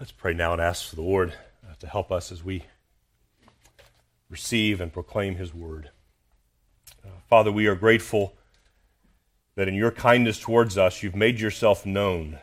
Let's 0.00 0.12
pray 0.12 0.32
now 0.32 0.52
and 0.52 0.62
ask 0.62 0.88
for 0.88 0.94
the 0.94 1.02
Lord 1.02 1.32
uh, 1.68 1.74
to 1.80 1.88
help 1.88 2.12
us 2.12 2.30
as 2.30 2.44
we 2.44 2.62
receive 4.30 4.80
and 4.80 4.92
proclaim 4.92 5.34
His 5.34 5.52
word. 5.52 5.90
Uh, 7.04 7.08
Father, 7.28 7.50
we 7.50 7.66
are 7.66 7.74
grateful 7.74 8.34
that 9.56 9.66
in 9.66 9.74
your 9.74 9.90
kindness 9.90 10.38
towards 10.38 10.78
us, 10.78 11.02
you've 11.02 11.16
made 11.16 11.40
yourself 11.40 11.84
known. 11.84 12.38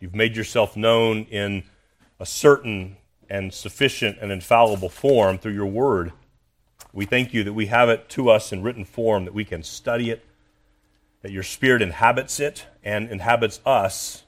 You've 0.00 0.16
made 0.16 0.34
yourself 0.34 0.76
known 0.76 1.22
in 1.30 1.62
a 2.18 2.26
certain 2.26 2.96
and 3.28 3.54
sufficient 3.54 4.18
and 4.20 4.32
infallible 4.32 4.88
form 4.88 5.38
through 5.38 5.54
your 5.54 5.66
word. 5.66 6.10
We 6.92 7.04
thank 7.04 7.32
you 7.32 7.44
that 7.44 7.52
we 7.52 7.66
have 7.66 7.88
it 7.88 8.08
to 8.08 8.28
us 8.28 8.50
in 8.50 8.64
written 8.64 8.84
form, 8.84 9.24
that 9.24 9.34
we 9.34 9.44
can 9.44 9.62
study 9.62 10.10
it, 10.10 10.24
that 11.22 11.30
your 11.30 11.44
Spirit 11.44 11.80
inhabits 11.80 12.40
it 12.40 12.66
and 12.82 13.08
inhabits 13.08 13.60
us 13.64 14.24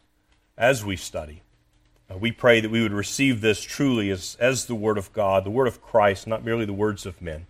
as 0.56 0.84
we 0.84 0.94
study. 0.94 1.42
Uh, 2.12 2.18
we 2.18 2.32
pray 2.32 2.60
that 2.60 2.70
we 2.70 2.82
would 2.82 2.92
receive 2.92 3.40
this 3.40 3.62
truly 3.62 4.10
as, 4.10 4.36
as 4.40 4.66
the 4.66 4.74
Word 4.74 4.98
of 4.98 5.12
God, 5.12 5.44
the 5.44 5.50
Word 5.50 5.68
of 5.68 5.80
Christ, 5.80 6.26
not 6.26 6.44
merely 6.44 6.64
the 6.64 6.72
words 6.72 7.06
of 7.06 7.22
men. 7.22 7.46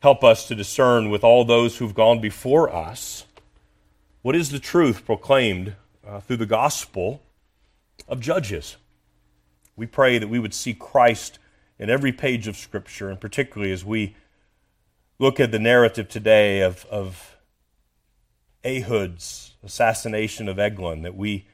Help 0.00 0.22
us 0.22 0.46
to 0.48 0.54
discern 0.54 1.10
with 1.10 1.24
all 1.24 1.44
those 1.44 1.78
who've 1.78 1.94
gone 1.94 2.20
before 2.20 2.74
us 2.74 3.24
what 4.22 4.36
is 4.36 4.50
the 4.50 4.58
truth 4.58 5.04
proclaimed 5.06 5.74
uh, 6.06 6.20
through 6.20 6.36
the 6.36 6.46
gospel 6.46 7.22
of 8.08 8.20
Judges. 8.20 8.76
We 9.76 9.86
pray 9.86 10.18
that 10.18 10.28
we 10.28 10.38
would 10.38 10.54
see 10.54 10.74
Christ 10.74 11.38
in 11.78 11.88
every 11.88 12.12
page 12.12 12.48
of 12.48 12.56
Scripture, 12.56 13.08
and 13.08 13.20
particularly 13.20 13.72
as 13.72 13.84
we 13.84 14.16
look 15.18 15.40
at 15.40 15.52
the 15.52 15.58
narrative 15.58 16.08
today 16.08 16.60
of, 16.60 16.84
of 16.86 17.36
assassination 18.64 20.48
of 20.48 20.58
Eglon, 20.58 21.02
that 21.02 21.16
we 21.16 21.46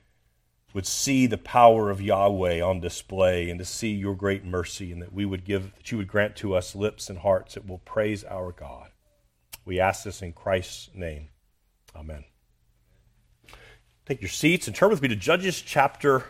would 0.75 0.87
see 0.87 1.27
the 1.27 1.39
power 1.39 1.89
of 1.89 2.03
Yahweh 2.03 2.61
on 2.61 2.81
display 2.81 3.49
and 3.49 3.59
to 3.61 3.65
see 3.65 3.93
your 3.93 4.15
great 4.15 4.45
mercy, 4.45 4.91
and 4.93 5.01
that 5.01 5.13
we 5.13 5.25
would 5.25 5.45
give, 5.45 5.75
that 5.77 5.91
you 5.93 5.99
would 5.99 6.09
grant 6.09 6.35
to 6.37 6.55
us 6.55 6.75
lips 6.75 7.09
and 7.09 7.21
hearts 7.21 7.55
that 7.55 7.67
will 7.67 7.79
praise 7.79 8.25
our 8.25 8.51
God. 8.51 8.91
We 9.65 9.79
ask 9.81 10.03
this 10.03 10.21
in 10.21 10.33
Christ's 10.33 10.91
name. 10.93 11.29
Amen. 11.97 12.25
Take 14.05 14.21
your 14.21 14.29
seats 14.29 14.67
and 14.67 14.77
turn 14.77 14.91
with 14.91 15.01
me 15.01 15.09
to 15.09 15.17
Judges 15.17 15.63
chapter 15.63 16.25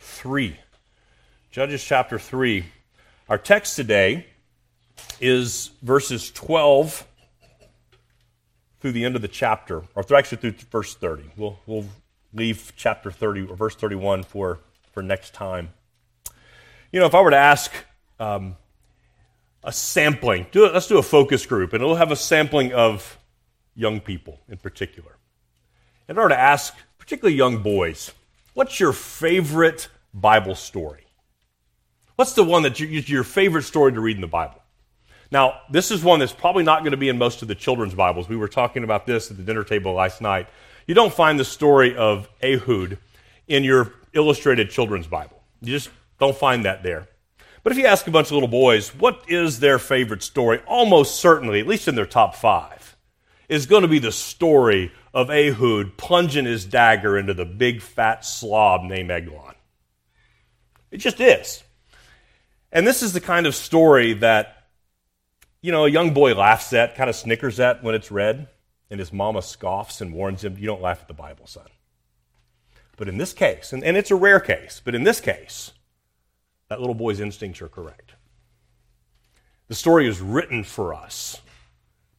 3. 0.00 0.58
Judges 1.50 1.82
chapter 1.82 2.18
3. 2.18 2.66
Our 3.28 3.38
text 3.38 3.76
today 3.76 4.26
is 5.20 5.70
verses 5.80 6.30
12 6.32 7.06
through 8.80 8.92
the 8.92 9.04
end 9.04 9.16
of 9.16 9.22
the 9.22 9.28
chapter, 9.28 9.84
or 9.94 10.04
actually 10.14 10.38
through 10.38 10.54
verse 10.70 10.94
30. 10.94 11.30
We'll, 11.36 11.58
we'll 11.66 11.86
leave 12.36 12.72
chapter 12.76 13.10
30 13.10 13.46
or 13.46 13.56
verse 13.56 13.74
31 13.74 14.22
for, 14.22 14.60
for 14.92 15.02
next 15.02 15.34
time. 15.34 15.70
You 16.92 17.00
know, 17.00 17.06
if 17.06 17.14
I 17.14 17.20
were 17.20 17.30
to 17.30 17.36
ask 17.36 17.72
um, 18.20 18.56
a 19.64 19.72
sampling, 19.72 20.46
do, 20.52 20.70
let's 20.70 20.86
do 20.86 20.98
a 20.98 21.02
focus 21.02 21.44
group, 21.46 21.72
and 21.72 21.82
it'll 21.82 21.96
have 21.96 22.12
a 22.12 22.16
sampling 22.16 22.72
of 22.72 23.18
young 23.74 24.00
people 24.00 24.38
in 24.48 24.58
particular. 24.58 25.16
In 26.08 26.18
order 26.18 26.34
to 26.34 26.40
ask, 26.40 26.74
particularly 26.98 27.36
young 27.36 27.62
boys, 27.62 28.12
what's 28.54 28.78
your 28.78 28.92
favorite 28.92 29.88
Bible 30.14 30.54
story? 30.54 31.06
What's 32.14 32.32
the 32.32 32.44
one 32.44 32.62
that's 32.62 32.80
your 32.80 33.24
favorite 33.24 33.64
story 33.64 33.92
to 33.92 34.00
read 34.00 34.16
in 34.16 34.22
the 34.22 34.26
Bible? 34.26 34.62
Now, 35.30 35.60
this 35.70 35.90
is 35.90 36.04
one 36.04 36.20
that's 36.20 36.32
probably 36.32 36.62
not 36.62 36.80
going 36.80 36.92
to 36.92 36.96
be 36.96 37.08
in 37.08 37.18
most 37.18 37.42
of 37.42 37.48
the 37.48 37.54
children's 37.54 37.94
Bibles. 37.94 38.28
We 38.28 38.36
were 38.36 38.48
talking 38.48 38.84
about 38.84 39.06
this 39.06 39.30
at 39.30 39.36
the 39.36 39.42
dinner 39.42 39.64
table 39.64 39.92
last 39.92 40.22
night. 40.22 40.48
You 40.86 40.94
don't 40.94 41.12
find 41.12 41.38
the 41.38 41.44
story 41.44 41.96
of 41.96 42.28
Ehud 42.42 42.98
in 43.48 43.64
your 43.64 43.92
illustrated 44.12 44.70
children's 44.70 45.08
Bible. 45.08 45.42
You 45.60 45.72
just 45.72 45.90
don't 46.20 46.36
find 46.36 46.64
that 46.64 46.82
there. 46.82 47.08
But 47.62 47.72
if 47.72 47.78
you 47.78 47.86
ask 47.86 48.06
a 48.06 48.12
bunch 48.12 48.28
of 48.28 48.32
little 48.32 48.48
boys, 48.48 48.94
what 48.94 49.24
is 49.26 49.58
their 49.58 49.80
favorite 49.80 50.22
story? 50.22 50.60
Almost 50.66 51.16
certainly, 51.16 51.58
at 51.58 51.66
least 51.66 51.88
in 51.88 51.96
their 51.96 52.06
top 52.06 52.36
five, 52.36 52.96
is 53.48 53.66
going 53.66 53.82
to 53.82 53.88
be 53.88 53.98
the 53.98 54.12
story 54.12 54.92
of 55.12 55.30
Ehud 55.30 55.96
plunging 55.96 56.44
his 56.44 56.64
dagger 56.64 57.18
into 57.18 57.34
the 57.34 57.44
big 57.44 57.82
fat 57.82 58.24
slob 58.24 58.84
named 58.84 59.10
Eglon. 59.10 59.54
It 60.92 60.98
just 60.98 61.20
is. 61.20 61.64
And 62.70 62.86
this 62.86 63.02
is 63.02 63.12
the 63.12 63.20
kind 63.20 63.46
of 63.46 63.54
story 63.56 64.12
that, 64.14 64.68
you 65.60 65.72
know, 65.72 65.86
a 65.86 65.90
young 65.90 66.14
boy 66.14 66.34
laughs 66.34 66.72
at, 66.72 66.94
kind 66.94 67.10
of 67.10 67.16
snickers 67.16 67.58
at 67.58 67.82
when 67.82 67.96
it's 67.96 68.12
read 68.12 68.48
and 68.90 69.00
his 69.00 69.12
mama 69.12 69.42
scoffs 69.42 70.00
and 70.00 70.12
warns 70.12 70.44
him, 70.44 70.56
You 70.58 70.66
don't 70.66 70.82
laugh 70.82 71.00
at 71.00 71.08
the 71.08 71.14
Bible, 71.14 71.46
son. 71.46 71.66
But 72.96 73.08
in 73.08 73.18
this 73.18 73.32
case, 73.32 73.72
and, 73.72 73.84
and 73.84 73.96
it's 73.96 74.10
a 74.10 74.16
rare 74.16 74.40
case, 74.40 74.80
but 74.84 74.94
in 74.94 75.04
this 75.04 75.20
case, 75.20 75.72
that 76.68 76.80
little 76.80 76.94
boy's 76.94 77.20
instincts 77.20 77.60
are 77.60 77.68
correct. 77.68 78.12
The 79.68 79.74
story 79.74 80.08
is 80.08 80.20
written 80.20 80.64
for 80.64 80.94
us 80.94 81.40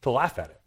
to 0.02 0.10
laugh 0.10 0.38
at 0.38 0.50
it. 0.50 0.60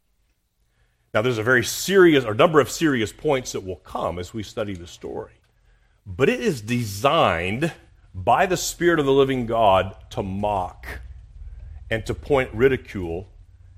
Now, 1.14 1.22
there's 1.22 1.38
a 1.38 1.44
very 1.44 1.64
serious, 1.64 2.24
or 2.24 2.34
number 2.34 2.60
of 2.60 2.70
serious 2.70 3.12
points 3.12 3.52
that 3.52 3.66
will 3.66 3.78
come 3.78 4.18
as 4.18 4.34
we 4.34 4.44
study 4.44 4.74
the 4.74 4.88
story. 4.88 5.34
But 6.06 6.30
it 6.30 6.40
is 6.40 6.62
designed 6.62 7.74
by 8.14 8.46
the 8.46 8.58
Spirit 8.58 9.00
of 9.00 9.06
the 9.06 9.12
living 9.12 9.46
God 9.46 9.96
to 10.12 10.24
mock 10.24 10.88
and 11.90 12.06
to 12.06 12.14
point 12.14 12.54
ridicule 12.54 13.28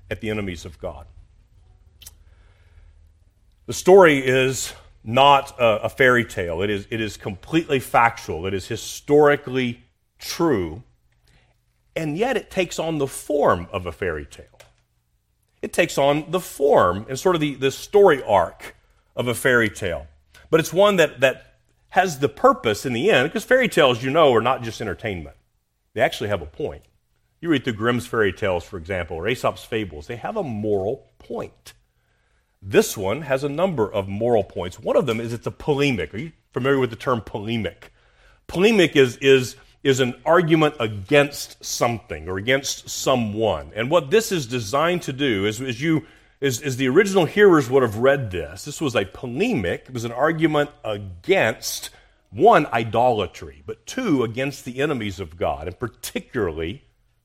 at 0.10 0.22
the 0.22 0.30
enemies 0.30 0.64
of 0.64 0.80
God. 0.80 1.08
The 3.66 3.74
story 3.74 4.19
is 4.19 4.74
not 5.03 5.57
a, 5.59 5.84
a, 5.84 5.90
fairy 5.90 6.25
tale. 6.25 6.62
It 6.62 6.69
is, 6.69 6.88
it 6.90 7.00
is 7.00 7.16
completely 7.16 7.79
factual. 7.79 8.46
It 8.46 8.53
is 8.53 8.68
historically 8.68 9.84
true. 10.19 10.84
And 11.96 12.18
yet 12.18 12.35
it 12.35 12.51
takes 12.51 12.78
on 12.78 12.97
the 12.97 13.07
form 13.07 13.68
of 13.72 13.85
a 13.85 13.91
fairy 13.91 14.25
tale. 14.25 14.46
It 15.62 15.72
takes 15.72 15.97
on 15.97 16.29
the 16.29 16.41
form 16.41 17.06
and 17.07 17.18
sort 17.18 17.35
of 17.35 17.41
the, 17.41 17.56
the 17.56 17.72
story 17.72 18.22
arc 18.24 18.75
of 19.16 19.28
a 19.28 19.34
fairy 19.34 19.69
tale. 19.69 20.07
But 20.50 20.59
it's 20.59 20.74
one 20.74 20.97
that, 20.97 21.22
that 21.22 21.59
has 21.90 22.19
the 22.19 22.30
purpose 22.30 22.85
in 22.85 22.91
the 22.91 23.12
end, 23.12 23.30
because 23.30 23.45
fairy 23.45 23.69
tales, 23.69 24.03
you 24.03 24.09
know, 24.09 24.34
are 24.34 24.41
not 24.41 24.63
just 24.63 24.81
entertainment. 24.81 25.38
They 25.94 26.01
actually 26.01 26.30
have 26.30 26.41
a 26.41 26.47
point. 26.47 26.84
You 27.40 27.50
read 27.50 27.63
through 27.63 27.74
Grimm's 27.74 28.07
fairy 28.07 28.34
tales, 28.34 28.66
for 28.66 28.78
example, 28.78 29.18
or 29.18 29.28
Aesop's 29.28 29.63
fables, 29.63 30.07
they 30.07 30.16
have 30.16 30.35
a 30.35 30.44
moral 30.44 31.07
point. 31.19 31.74
This 32.66 32.96
one 32.96 33.24
has 33.24 33.44
a 33.44 33.50
number 33.50 33.91
of 33.91 34.07
moral 34.07 34.44
points. 34.44 34.79
One 34.79 34.96
of 34.96 35.06
them 35.06 35.19
is 35.19 35.34
it's 35.34 35.47
a 35.47 35.51
polemic. 35.51 36.13
Are 36.13 36.18
you 36.18 36.31
familiar 36.53 36.79
with 36.79 36.91
the 36.91 36.96
term 36.96 37.19
polemic? 37.19 37.91
Polemic 38.47 38.96
is, 38.96 39.18
is, 39.18 39.57
is 39.84 40.00
an 40.00 40.16
argument 40.25 40.75
against 40.79 41.63
something 41.63 42.29
or 42.29 42.38
against 42.38 42.90
someone. 42.90 43.74
And 43.75 43.91
what 43.91 44.12
this 44.12 44.31
is 44.31 44.47
designed 44.47 45.01
to 45.03 45.13
do 45.13 45.46
is, 45.46 45.59
as 45.59 45.81
you 45.81 46.06
as, 46.41 46.62
as 46.62 46.78
the 46.78 46.90
original 46.90 47.25
hearers 47.25 47.69
would 47.69 47.84
have 47.84 47.97
read 47.97 48.31
this, 48.31 48.66
this 48.66 48.81
was 48.81 48.95
a 48.95 49.06
polemic. 49.06 49.85
It 49.88 49.94
was 49.94 50.06
an 50.06 50.12
argument 50.12 50.69
against 50.84 51.90
one, 52.31 52.66
idolatry, 52.68 53.62
but 53.66 53.85
two, 53.85 54.24
against 54.24 54.66
the 54.66 54.81
enemies 54.81 55.19
of 55.19 55.38
God, 55.38 55.68
and 55.68 55.78
particularly 55.80 56.84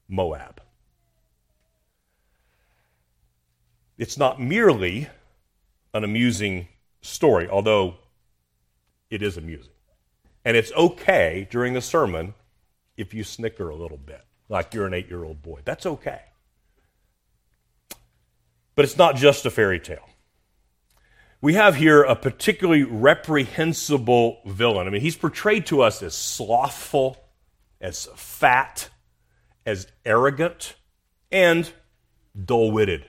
Moab. 0.08 0.60
It's 3.96 4.16
not 4.16 4.40
merely 4.40 5.08
an 5.94 6.04
amusing 6.04 6.68
story, 7.00 7.48
although 7.48 7.96
it 9.10 9.22
is 9.22 9.36
amusing. 9.36 9.72
And 10.44 10.56
it's 10.56 10.72
okay 10.72 11.46
during 11.50 11.74
the 11.74 11.80
sermon 11.80 12.34
if 12.96 13.14
you 13.14 13.24
snicker 13.24 13.68
a 13.68 13.76
little 13.76 13.98
bit, 13.98 14.24
like 14.48 14.74
you're 14.74 14.86
an 14.86 14.94
eight 14.94 15.08
year 15.08 15.24
old 15.24 15.42
boy. 15.42 15.60
That's 15.64 15.86
okay. 15.86 16.20
But 18.74 18.84
it's 18.84 18.96
not 18.96 19.16
just 19.16 19.44
a 19.44 19.50
fairy 19.50 19.80
tale. 19.80 20.08
We 21.40 21.54
have 21.54 21.76
here 21.76 22.02
a 22.02 22.16
particularly 22.16 22.82
reprehensible 22.82 24.40
villain. 24.44 24.86
I 24.86 24.90
mean, 24.90 25.00
he's 25.00 25.16
portrayed 25.16 25.66
to 25.66 25.82
us 25.82 26.02
as 26.02 26.14
slothful, 26.14 27.16
as 27.80 28.08
fat, 28.16 28.88
as 29.64 29.86
arrogant, 30.04 30.74
and 31.30 31.70
dull 32.44 32.72
witted. 32.72 33.04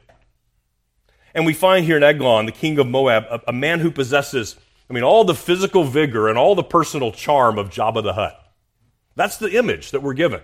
And 1.33 1.45
we 1.45 1.53
find 1.53 1.85
here 1.85 1.97
in 1.97 2.03
Eglon, 2.03 2.45
the 2.45 2.51
king 2.51 2.79
of 2.79 2.87
Moab, 2.87 3.25
a, 3.29 3.41
a, 3.47 3.53
man 3.53 3.79
who 3.79 3.91
possesses, 3.91 4.55
I 4.89 4.93
mean, 4.93 5.03
all 5.03 5.23
the 5.23 5.35
physical 5.35 5.83
vigor 5.83 6.27
and 6.27 6.37
all 6.37 6.55
the 6.55 6.63
personal 6.63 7.11
charm 7.11 7.57
of 7.57 7.69
Jabba 7.69 8.03
the 8.03 8.13
Hutt. 8.13 8.51
That's 9.15 9.37
the 9.37 9.57
image 9.57 9.91
that 9.91 10.01
we're 10.01 10.13
given. 10.13 10.41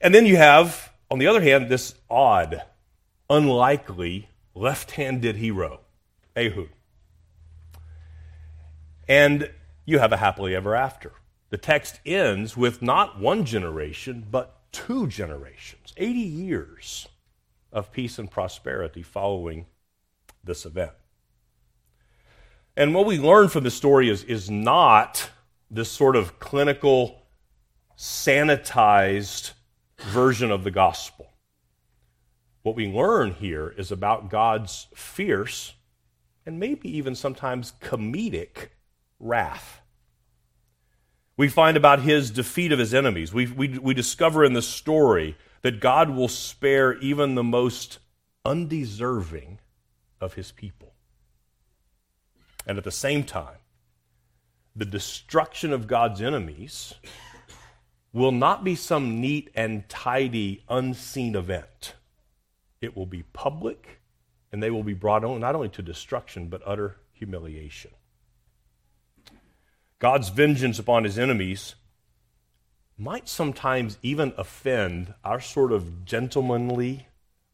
And 0.00 0.14
then 0.14 0.26
you 0.26 0.36
have, 0.36 0.92
on 1.10 1.18
the 1.18 1.26
other 1.26 1.40
hand, 1.40 1.68
this 1.68 1.94
odd, 2.08 2.62
unlikely, 3.28 4.28
left 4.54 4.92
handed 4.92 5.36
hero, 5.36 5.80
Ehud. 6.36 6.68
And 9.08 9.50
you 9.84 9.98
have 9.98 10.12
a 10.12 10.16
happily 10.16 10.54
ever 10.54 10.74
after. 10.74 11.12
The 11.50 11.58
text 11.58 12.00
ends 12.04 12.56
with 12.56 12.82
not 12.82 13.18
one 13.18 13.44
generation, 13.44 14.26
but 14.30 14.60
two 14.72 15.06
generations, 15.06 15.94
80 15.96 16.18
years 16.18 17.08
of 17.76 17.92
peace 17.92 18.18
and 18.18 18.30
prosperity 18.30 19.02
following 19.02 19.66
this 20.42 20.64
event. 20.64 20.92
And 22.74 22.94
what 22.94 23.04
we 23.04 23.18
learn 23.18 23.48
from 23.48 23.64
the 23.64 23.70
story 23.70 24.08
is, 24.08 24.24
is 24.24 24.50
not 24.50 25.28
this 25.70 25.90
sort 25.90 26.16
of 26.16 26.38
clinical, 26.38 27.26
sanitized 27.98 29.52
version 29.98 30.50
of 30.50 30.64
the 30.64 30.70
gospel. 30.70 31.28
What 32.62 32.76
we 32.76 32.88
learn 32.88 33.32
here 33.32 33.74
is 33.76 33.92
about 33.92 34.30
God's 34.30 34.86
fierce 34.94 35.74
and 36.46 36.58
maybe 36.58 36.88
even 36.96 37.14
sometimes 37.14 37.74
comedic 37.82 38.68
wrath. 39.20 39.82
We 41.36 41.48
find 41.48 41.76
about 41.76 42.00
his 42.00 42.30
defeat 42.30 42.72
of 42.72 42.78
his 42.78 42.94
enemies. 42.94 43.34
We, 43.34 43.46
we, 43.48 43.78
we 43.78 43.92
discover 43.92 44.46
in 44.46 44.54
the 44.54 44.62
story 44.62 45.36
that 45.66 45.80
God 45.80 46.10
will 46.10 46.28
spare 46.28 46.96
even 46.98 47.34
the 47.34 47.42
most 47.42 47.98
undeserving 48.44 49.58
of 50.20 50.34
his 50.34 50.52
people. 50.52 50.94
And 52.64 52.78
at 52.78 52.84
the 52.84 52.92
same 52.92 53.24
time, 53.24 53.58
the 54.76 54.84
destruction 54.84 55.72
of 55.72 55.88
God's 55.88 56.22
enemies 56.22 56.94
will 58.12 58.30
not 58.30 58.62
be 58.62 58.76
some 58.76 59.20
neat 59.20 59.50
and 59.56 59.88
tidy, 59.88 60.62
unseen 60.68 61.34
event. 61.34 61.94
It 62.80 62.96
will 62.96 63.04
be 63.04 63.24
public, 63.32 63.98
and 64.52 64.62
they 64.62 64.70
will 64.70 64.84
be 64.84 64.94
brought 64.94 65.24
on 65.24 65.40
not 65.40 65.56
only 65.56 65.70
to 65.70 65.82
destruction, 65.82 66.46
but 66.46 66.62
utter 66.64 66.98
humiliation. 67.10 67.90
God's 69.98 70.28
vengeance 70.28 70.78
upon 70.78 71.02
his 71.02 71.18
enemies 71.18 71.74
might 72.98 73.28
sometimes 73.28 73.98
even 74.02 74.32
offend 74.38 75.14
our 75.22 75.40
sort 75.40 75.72
of 75.72 76.04
gentlemanly, 76.04 77.08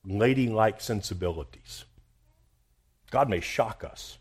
ladylike 0.04 0.80
sensibilities. 0.80 1.84
God 3.10 3.28
may 3.28 3.40
shock 3.40 3.84
us 3.84 4.18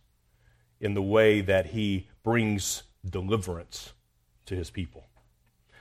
in 0.80 0.96
the 0.96 1.02
way 1.02 1.42
that 1.42 1.68
he 1.68 2.08
brings 2.24 2.84
deliverance 3.08 3.94
to 4.46 4.56
his 4.56 4.70
people. 4.70 5.06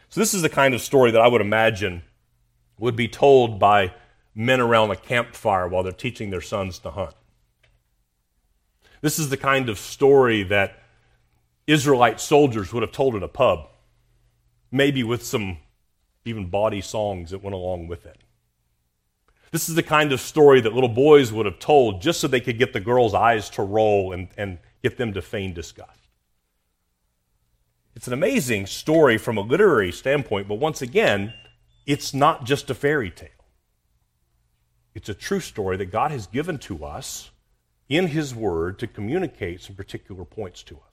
So, 0.08 0.20
this 0.20 0.34
is 0.34 0.42
the 0.42 0.48
kind 0.48 0.74
of 0.74 0.80
story 0.80 1.10
that 1.10 1.20
I 1.20 1.28
would 1.28 1.40
imagine 1.40 2.02
would 2.78 2.96
be 2.96 3.08
told 3.08 3.58
by 3.58 3.94
men 4.34 4.60
around 4.60 4.90
a 4.90 4.96
campfire 4.96 5.66
while 5.68 5.82
they're 5.82 5.92
teaching 5.92 6.30
their 6.30 6.40
sons 6.40 6.78
to 6.80 6.90
hunt. 6.90 7.14
This 9.00 9.18
is 9.18 9.30
the 9.30 9.36
kind 9.36 9.68
of 9.68 9.78
story 9.78 10.42
that 10.44 10.78
Israelite 11.66 12.20
soldiers 12.20 12.72
would 12.72 12.82
have 12.82 12.92
told 12.92 13.14
in 13.14 13.22
a 13.22 13.28
pub, 13.28 13.69
maybe 14.70 15.02
with 15.02 15.24
some 15.24 15.58
even 16.24 16.48
bawdy 16.48 16.80
songs 16.80 17.30
that 17.30 17.42
went 17.42 17.54
along 17.54 17.88
with 17.88 18.06
it. 18.06 18.18
This 19.50 19.68
is 19.68 19.74
the 19.74 19.82
kind 19.82 20.12
of 20.12 20.20
story 20.20 20.60
that 20.60 20.74
little 20.74 20.88
boys 20.88 21.32
would 21.32 21.46
have 21.46 21.58
told 21.58 22.02
just 22.02 22.20
so 22.20 22.28
they 22.28 22.40
could 22.40 22.58
get 22.58 22.72
the 22.72 22.80
girls' 22.80 23.14
eyes 23.14 23.50
to 23.50 23.62
roll 23.62 24.12
and, 24.12 24.28
and 24.36 24.58
get 24.82 24.96
them 24.96 25.12
to 25.14 25.22
feign 25.22 25.52
disgust. 25.52 26.00
It's 27.96 28.06
an 28.06 28.12
amazing 28.12 28.66
story 28.66 29.18
from 29.18 29.36
a 29.36 29.42
literary 29.42 29.90
standpoint, 29.90 30.46
but 30.46 30.54
once 30.54 30.80
again, 30.80 31.34
it's 31.86 32.14
not 32.14 32.44
just 32.44 32.70
a 32.70 32.74
fairy 32.74 33.10
tale. 33.10 33.28
It's 34.94 35.08
a 35.08 35.14
true 35.14 35.40
story 35.40 35.76
that 35.78 35.86
God 35.86 36.10
has 36.12 36.26
given 36.26 36.58
to 36.60 36.84
us 36.84 37.30
in 37.88 38.06
His 38.06 38.34
Word 38.34 38.78
to 38.78 38.86
communicate 38.86 39.62
some 39.62 39.74
particular 39.74 40.24
points 40.24 40.62
to 40.64 40.76
us. 40.76 40.89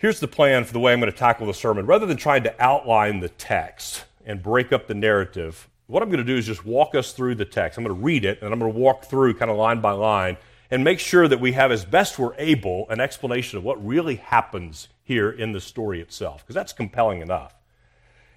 Here's 0.00 0.18
the 0.18 0.28
plan 0.28 0.64
for 0.64 0.72
the 0.72 0.80
way 0.80 0.94
I'm 0.94 1.00
going 1.00 1.12
to 1.12 1.18
tackle 1.18 1.46
the 1.46 1.52
sermon. 1.52 1.84
Rather 1.84 2.06
than 2.06 2.16
trying 2.16 2.42
to 2.44 2.54
outline 2.58 3.20
the 3.20 3.28
text 3.28 4.06
and 4.24 4.42
break 4.42 4.72
up 4.72 4.86
the 4.86 4.94
narrative, 4.94 5.68
what 5.88 6.02
I'm 6.02 6.08
going 6.08 6.24
to 6.24 6.32
do 6.32 6.38
is 6.38 6.46
just 6.46 6.64
walk 6.64 6.94
us 6.94 7.12
through 7.12 7.34
the 7.34 7.44
text. 7.44 7.76
I'm 7.76 7.84
going 7.84 7.94
to 7.94 8.02
read 8.02 8.24
it, 8.24 8.40
and 8.40 8.50
I'm 8.50 8.58
going 8.58 8.72
to 8.72 8.78
walk 8.78 9.04
through 9.04 9.34
kind 9.34 9.50
of 9.50 9.58
line 9.58 9.82
by 9.82 9.90
line 9.90 10.38
and 10.70 10.82
make 10.82 11.00
sure 11.00 11.28
that 11.28 11.38
we 11.38 11.52
have, 11.52 11.70
as 11.70 11.84
best 11.84 12.18
we're 12.18 12.34
able, 12.38 12.88
an 12.88 12.98
explanation 12.98 13.58
of 13.58 13.64
what 13.64 13.86
really 13.86 14.16
happens 14.16 14.88
here 15.02 15.30
in 15.30 15.52
the 15.52 15.60
story 15.60 16.00
itself, 16.00 16.40
because 16.40 16.54
that's 16.54 16.72
compelling 16.72 17.20
enough. 17.20 17.54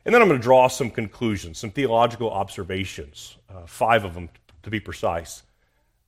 And 0.03 0.13
then 0.13 0.21
I'm 0.21 0.27
going 0.27 0.41
to 0.41 0.43
draw 0.43 0.67
some 0.67 0.89
conclusions, 0.89 1.59
some 1.59 1.71
theological 1.71 2.29
observations, 2.29 3.37
uh, 3.49 3.65
five 3.67 4.03
of 4.03 4.15
them 4.15 4.27
to 4.63 4.69
be 4.69 4.81
precise, 4.81 5.43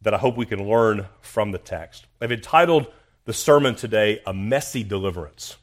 that 0.02 0.14
I 0.14 0.18
hope 0.18 0.36
we 0.36 0.46
can 0.46 0.68
learn 0.68 1.08
from 1.22 1.54
the 1.54 1.60
text. 1.60 2.08
I've 2.20 2.34
entitled 2.34 2.88
the 3.26 3.34
sermon 3.34 3.76
today, 3.76 4.22
A 4.26 4.34
Messy 4.34 4.84
Deliverance. 4.84 5.58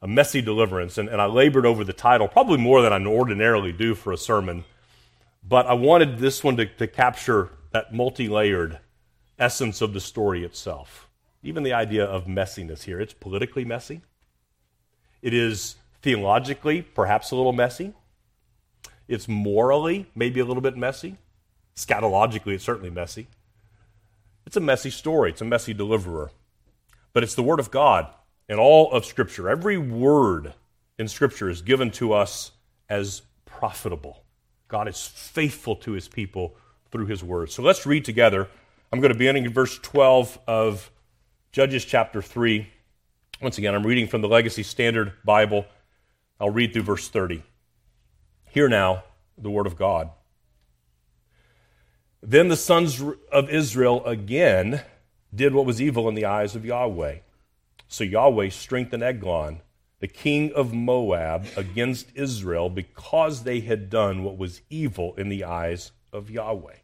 A 0.00 0.08
Messy 0.08 0.40
Deliverance. 0.40 0.96
And, 0.96 1.08
and 1.08 1.20
I 1.20 1.26
labored 1.26 1.66
over 1.66 1.84
the 1.84 1.92
title, 1.92 2.28
probably 2.28 2.58
more 2.58 2.82
than 2.82 2.92
I 2.92 3.04
ordinarily 3.04 3.72
do 3.72 3.94
for 3.94 4.12
a 4.12 4.16
sermon, 4.16 4.64
but 5.46 5.66
I 5.66 5.74
wanted 5.74 6.18
this 6.18 6.42
one 6.42 6.56
to, 6.56 6.66
to 6.66 6.86
capture 6.86 7.50
that 7.72 7.92
multi 7.92 8.28
layered 8.28 8.78
essence 9.38 9.80
of 9.80 9.92
the 9.92 10.00
story 10.00 10.44
itself. 10.44 11.08
Even 11.42 11.64
the 11.64 11.72
idea 11.72 12.04
of 12.04 12.26
messiness 12.26 12.84
here. 12.84 13.00
It's 13.00 13.12
politically 13.12 13.64
messy, 13.64 14.00
it 15.20 15.34
is 15.34 15.76
theologically 16.00 16.82
perhaps 16.82 17.32
a 17.32 17.36
little 17.36 17.52
messy, 17.52 17.92
it's 19.08 19.26
morally 19.26 20.06
maybe 20.14 20.40
a 20.40 20.44
little 20.44 20.62
bit 20.62 20.76
messy, 20.76 21.16
scatologically, 21.74 22.54
it's 22.54 22.64
certainly 22.64 22.90
messy. 22.90 23.26
It's 24.46 24.56
a 24.56 24.60
messy 24.60 24.90
story, 24.90 25.30
it's 25.30 25.40
a 25.40 25.46
messy 25.46 25.74
deliverer. 25.74 26.30
But 27.12 27.22
it's 27.22 27.34
the 27.34 27.42
Word 27.42 27.60
of 27.60 27.70
God 27.70 28.08
in 28.48 28.58
all 28.58 28.90
of 28.92 29.04
Scripture. 29.04 29.48
Every 29.48 29.78
word 29.78 30.54
in 30.98 31.08
Scripture 31.08 31.48
is 31.48 31.62
given 31.62 31.90
to 31.92 32.12
us 32.12 32.52
as 32.88 33.22
profitable. 33.46 34.24
God 34.68 34.88
is 34.88 35.06
faithful 35.06 35.76
to 35.76 35.92
his 35.92 36.08
people 36.08 36.56
through 36.90 37.06
his 37.06 37.22
word. 37.22 37.50
So 37.50 37.62
let's 37.62 37.86
read 37.86 38.04
together 38.04 38.48
I'm 38.92 39.00
going 39.00 39.12
to 39.12 39.18
be 39.18 39.26
ending 39.26 39.44
in 39.44 39.52
verse 39.52 39.76
12 39.80 40.38
of 40.46 40.88
Judges 41.50 41.84
chapter 41.84 42.22
3. 42.22 42.68
Once 43.42 43.58
again, 43.58 43.74
I'm 43.74 43.84
reading 43.84 44.06
from 44.06 44.20
the 44.20 44.28
Legacy 44.28 44.62
Standard 44.62 45.12
Bible. 45.24 45.66
I'll 46.38 46.50
read 46.50 46.72
through 46.72 46.82
verse 46.82 47.08
30. 47.08 47.42
Hear 48.50 48.68
now 48.68 49.02
the 49.36 49.50
word 49.50 49.66
of 49.66 49.76
God. 49.76 50.10
Then 52.26 52.48
the 52.48 52.56
sons 52.56 53.02
of 53.30 53.50
Israel 53.50 54.02
again 54.06 54.80
did 55.34 55.52
what 55.52 55.66
was 55.66 55.82
evil 55.82 56.08
in 56.08 56.14
the 56.14 56.24
eyes 56.24 56.56
of 56.56 56.64
Yahweh. 56.64 57.18
So 57.86 58.02
Yahweh 58.02 58.48
strengthened 58.48 59.02
Eglon, 59.02 59.60
the 60.00 60.08
king 60.08 60.50
of 60.54 60.72
Moab, 60.72 61.46
against 61.54 62.06
Israel 62.14 62.70
because 62.70 63.42
they 63.42 63.60
had 63.60 63.90
done 63.90 64.24
what 64.24 64.38
was 64.38 64.62
evil 64.70 65.14
in 65.16 65.28
the 65.28 65.44
eyes 65.44 65.92
of 66.14 66.30
Yahweh. 66.30 66.76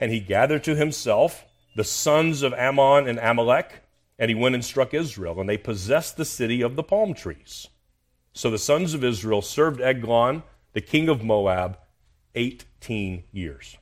And 0.00 0.10
he 0.10 0.20
gathered 0.20 0.64
to 0.64 0.74
himself 0.74 1.44
the 1.76 1.84
sons 1.84 2.42
of 2.42 2.54
Ammon 2.54 3.06
and 3.06 3.18
Amalek, 3.18 3.82
and 4.18 4.30
he 4.30 4.34
went 4.34 4.54
and 4.54 4.64
struck 4.64 4.94
Israel, 4.94 5.40
and 5.40 5.48
they 5.48 5.58
possessed 5.58 6.16
the 6.16 6.24
city 6.24 6.62
of 6.62 6.74
the 6.74 6.82
palm 6.82 7.12
trees. 7.12 7.68
So 8.32 8.50
the 8.50 8.58
sons 8.58 8.94
of 8.94 9.04
Israel 9.04 9.42
served 9.42 9.82
Eglon, 9.82 10.42
the 10.72 10.80
king 10.80 11.10
of 11.10 11.22
Moab, 11.22 11.76
18 12.34 13.24
years. 13.30 13.76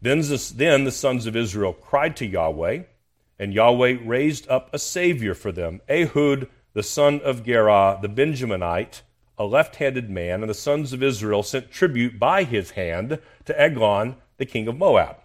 Then 0.00 0.20
the, 0.20 0.52
then 0.54 0.84
the 0.84 0.92
sons 0.92 1.26
of 1.26 1.34
Israel 1.36 1.72
cried 1.72 2.16
to 2.16 2.26
Yahweh, 2.26 2.82
and 3.38 3.54
Yahweh 3.54 3.98
raised 4.04 4.48
up 4.48 4.70
a 4.72 4.78
savior 4.78 5.34
for 5.34 5.52
them, 5.52 5.80
Ehud, 5.88 6.48
the 6.72 6.82
son 6.82 7.20
of 7.24 7.44
Gera, 7.44 7.98
the 8.00 8.08
Benjaminite, 8.08 9.02
a 9.36 9.44
left 9.44 9.76
handed 9.76 10.10
man, 10.10 10.42
and 10.42 10.50
the 10.50 10.54
sons 10.54 10.92
of 10.92 11.02
Israel 11.02 11.42
sent 11.42 11.70
tribute 11.70 12.18
by 12.18 12.44
his 12.44 12.72
hand 12.72 13.20
to 13.44 13.60
Eglon, 13.60 14.16
the 14.36 14.46
king 14.46 14.68
of 14.68 14.76
Moab. 14.76 15.16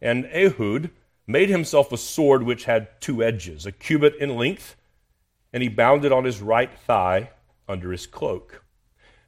And 0.00 0.26
Ehud 0.26 0.90
made 1.26 1.48
himself 1.48 1.92
a 1.92 1.96
sword 1.96 2.42
which 2.42 2.64
had 2.64 3.00
two 3.00 3.22
edges, 3.22 3.66
a 3.66 3.72
cubit 3.72 4.16
in 4.16 4.36
length, 4.36 4.76
and 5.52 5.62
he 5.62 5.68
bound 5.68 6.04
it 6.04 6.12
on 6.12 6.24
his 6.24 6.40
right 6.40 6.72
thigh 6.86 7.30
under 7.68 7.92
his 7.92 8.06
cloak. 8.06 8.64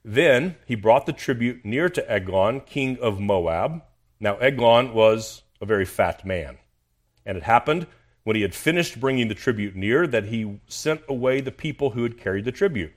Then 0.04 0.56
he 0.66 0.74
brought 0.74 1.06
the 1.06 1.12
tribute 1.12 1.64
near 1.64 1.88
to 1.88 2.10
Eglon, 2.10 2.60
king 2.60 2.98
of 3.00 3.20
Moab. 3.20 3.82
Now 4.22 4.36
Eglon 4.36 4.94
was 4.94 5.42
a 5.60 5.66
very 5.66 5.84
fat 5.84 6.24
man. 6.24 6.58
And 7.26 7.36
it 7.36 7.42
happened 7.42 7.88
when 8.22 8.36
he 8.36 8.42
had 8.42 8.54
finished 8.54 9.00
bringing 9.00 9.26
the 9.26 9.34
tribute 9.34 9.74
near 9.74 10.06
that 10.06 10.26
he 10.26 10.60
sent 10.68 11.00
away 11.08 11.40
the 11.40 11.50
people 11.50 11.90
who 11.90 12.04
had 12.04 12.18
carried 12.18 12.44
the 12.44 12.52
tribute. 12.52 12.92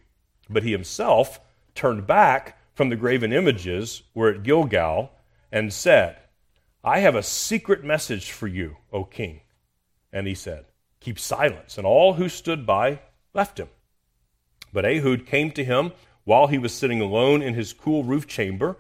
But 0.48 0.62
he 0.62 0.72
himself 0.72 1.40
turned 1.74 2.06
back 2.06 2.60
from 2.76 2.90
the 2.90 2.96
graven 2.96 3.34
images 3.34 4.04
were 4.14 4.30
at 4.30 4.44
Gilgal 4.44 5.12
and 5.52 5.74
said, 5.74 6.18
I 6.84 7.00
have 7.00 7.16
a 7.16 7.24
secret 7.24 7.84
message 7.84 8.30
for 8.32 8.46
you, 8.46 8.78
O 8.94 9.04
king. 9.04 9.42
And 10.14 10.28
he 10.28 10.36
said, 10.36 10.66
Keep 11.00 11.18
silence. 11.18 11.80
And 11.80 11.88
all 11.88 12.14
who 12.14 12.30
stood 12.30 12.68
by 12.68 13.00
left 13.34 13.60
him. 13.60 13.70
But 14.72 14.86
Ehud 14.86 15.26
came 15.26 15.50
to 15.52 15.66
him 15.66 15.92
while 16.24 16.46
he 16.48 16.60
was 16.60 16.72
sitting 16.72 17.02
alone 17.02 17.42
in 17.42 17.56
his 17.56 17.74
cool 17.74 18.04
roof 18.04 18.28
chamber. 18.28 18.78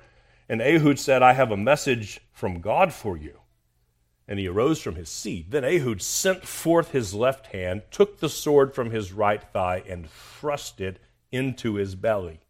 And 0.47 0.61
Ehud 0.61 0.99
said, 0.99 1.23
I 1.23 1.33
have 1.33 1.51
a 1.51 1.57
message 1.57 2.21
from 2.31 2.61
God 2.61 2.93
for 2.93 3.17
you. 3.17 3.39
And 4.27 4.39
he 4.39 4.47
arose 4.47 4.81
from 4.81 4.95
his 4.95 5.09
seat. 5.09 5.51
Then 5.51 5.63
Ehud 5.63 6.01
sent 6.01 6.45
forth 6.45 6.91
his 6.91 7.13
left 7.13 7.47
hand, 7.47 7.83
took 7.91 8.19
the 8.19 8.29
sword 8.29 8.73
from 8.73 8.91
his 8.91 9.13
right 9.13 9.43
thigh, 9.53 9.83
and 9.87 10.09
thrust 10.09 10.81
it 10.81 10.99
into 11.31 11.75
his 11.75 11.95
belly. 11.95 12.41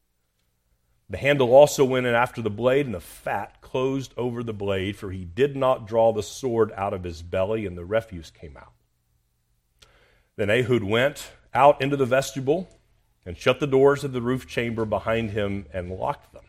The 1.09 1.17
handle 1.17 1.53
also 1.53 1.85
went 1.85 2.07
in 2.07 2.15
after 2.15 2.41
the 2.41 2.49
blade, 2.49 2.85
and 2.85 2.95
the 2.95 2.99
fat 2.99 3.61
closed 3.61 4.13
over 4.17 4.41
the 4.41 4.53
blade, 4.53 4.95
for 4.95 5.11
he 5.11 5.23
did 5.23 5.55
not 5.55 5.87
draw 5.87 6.11
the 6.11 6.23
sword 6.23 6.71
out 6.75 6.93
of 6.93 7.03
his 7.03 7.21
belly, 7.21 7.65
and 7.65 7.77
the 7.77 7.85
refuse 7.85 8.31
came 8.31 8.57
out. 8.57 8.73
Then 10.35 10.49
Ehud 10.49 10.83
went 10.83 11.31
out 11.53 11.81
into 11.81 11.95
the 11.95 12.05
vestibule 12.05 12.67
and 13.25 13.37
shut 13.37 13.59
the 13.59 13.67
doors 13.67 14.03
of 14.03 14.11
the 14.11 14.21
roof 14.21 14.47
chamber 14.47 14.85
behind 14.85 15.31
him 15.31 15.65
and 15.73 15.91
locked 15.91 16.33
them. 16.33 16.43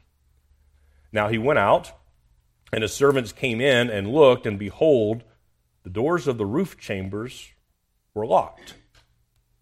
Now 1.16 1.28
he 1.28 1.38
went 1.38 1.58
out, 1.58 1.92
and 2.70 2.82
his 2.82 2.92
servants 2.92 3.32
came 3.32 3.58
in 3.58 3.88
and 3.88 4.12
looked, 4.12 4.44
and 4.44 4.58
behold, 4.58 5.24
the 5.82 5.88
doors 5.88 6.28
of 6.28 6.36
the 6.36 6.44
roof 6.44 6.78
chambers 6.78 7.52
were 8.12 8.26
locked. 8.26 8.74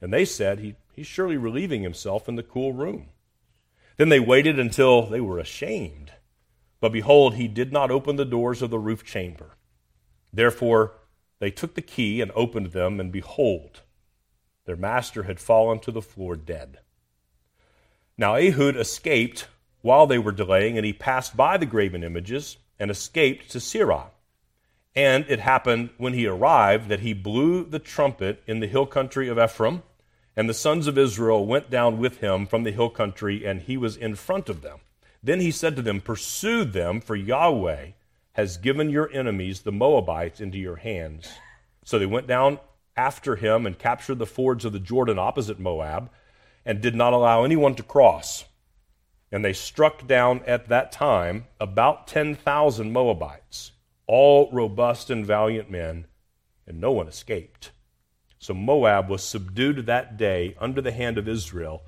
And 0.00 0.12
they 0.12 0.24
said, 0.24 0.58
he, 0.58 0.74
He's 0.92 1.06
surely 1.06 1.36
relieving 1.36 1.84
himself 1.84 2.28
in 2.28 2.34
the 2.34 2.42
cool 2.42 2.72
room. 2.72 3.10
Then 3.98 4.08
they 4.08 4.18
waited 4.18 4.58
until 4.58 5.06
they 5.06 5.20
were 5.20 5.38
ashamed. 5.38 6.10
But 6.80 6.90
behold, 6.90 7.36
he 7.36 7.46
did 7.46 7.72
not 7.72 7.92
open 7.92 8.16
the 8.16 8.24
doors 8.24 8.60
of 8.60 8.70
the 8.70 8.80
roof 8.80 9.04
chamber. 9.04 9.52
Therefore, 10.32 10.94
they 11.38 11.52
took 11.52 11.76
the 11.76 11.82
key 11.82 12.20
and 12.20 12.32
opened 12.34 12.72
them, 12.72 12.98
and 12.98 13.12
behold, 13.12 13.82
their 14.64 14.74
master 14.74 15.22
had 15.22 15.38
fallen 15.38 15.78
to 15.80 15.92
the 15.92 16.02
floor 16.02 16.34
dead. 16.34 16.80
Now 18.18 18.34
Ehud 18.34 18.76
escaped 18.76 19.46
while 19.84 20.06
they 20.06 20.16
were 20.16 20.32
delaying, 20.32 20.78
and 20.78 20.86
he 20.86 20.94
passed 20.94 21.36
by 21.36 21.58
the 21.58 21.66
graven 21.66 22.02
images 22.02 22.56
and 22.78 22.90
escaped 22.90 23.50
to 23.50 23.58
Seirah. 23.58 24.06
And 24.96 25.26
it 25.28 25.40
happened 25.40 25.90
when 25.98 26.14
he 26.14 26.26
arrived 26.26 26.88
that 26.88 27.00
he 27.00 27.12
blew 27.12 27.64
the 27.66 27.78
trumpet 27.78 28.42
in 28.46 28.60
the 28.60 28.66
hill 28.66 28.86
country 28.86 29.28
of 29.28 29.38
Ephraim, 29.38 29.82
and 30.34 30.48
the 30.48 30.54
sons 30.54 30.86
of 30.86 30.96
Israel 30.96 31.44
went 31.44 31.68
down 31.68 31.98
with 31.98 32.20
him 32.20 32.46
from 32.46 32.62
the 32.62 32.72
hill 32.72 32.88
country, 32.88 33.44
and 33.44 33.60
he 33.60 33.76
was 33.76 33.94
in 33.94 34.14
front 34.14 34.48
of 34.48 34.62
them. 34.62 34.78
Then 35.22 35.40
he 35.40 35.50
said 35.50 35.76
to 35.76 35.82
them, 35.82 36.00
Pursue 36.00 36.64
them, 36.64 37.02
for 37.02 37.14
Yahweh 37.14 37.88
has 38.32 38.56
given 38.56 38.88
your 38.88 39.12
enemies, 39.12 39.60
the 39.60 39.70
Moabites, 39.70 40.40
into 40.40 40.56
your 40.56 40.76
hands. 40.76 41.28
So 41.84 41.98
they 41.98 42.06
went 42.06 42.26
down 42.26 42.58
after 42.96 43.36
him 43.36 43.66
and 43.66 43.78
captured 43.78 44.18
the 44.18 44.24
fords 44.24 44.64
of 44.64 44.72
the 44.72 44.80
Jordan 44.80 45.18
opposite 45.18 45.60
Moab, 45.60 46.08
and 46.64 46.80
did 46.80 46.94
not 46.94 47.12
allow 47.12 47.44
anyone 47.44 47.74
to 47.74 47.82
cross. 47.82 48.46
And 49.34 49.44
they 49.44 49.52
struck 49.52 50.06
down 50.06 50.42
at 50.46 50.68
that 50.68 50.92
time 50.92 51.46
about 51.58 52.06
10,000 52.06 52.92
Moabites, 52.92 53.72
all 54.06 54.48
robust 54.52 55.10
and 55.10 55.26
valiant 55.26 55.68
men, 55.68 56.06
and 56.68 56.80
no 56.80 56.92
one 56.92 57.08
escaped. 57.08 57.72
So 58.38 58.54
Moab 58.54 59.08
was 59.08 59.24
subdued 59.24 59.86
that 59.86 60.16
day 60.16 60.54
under 60.60 60.80
the 60.80 60.92
hand 60.92 61.18
of 61.18 61.26
Israel, 61.26 61.82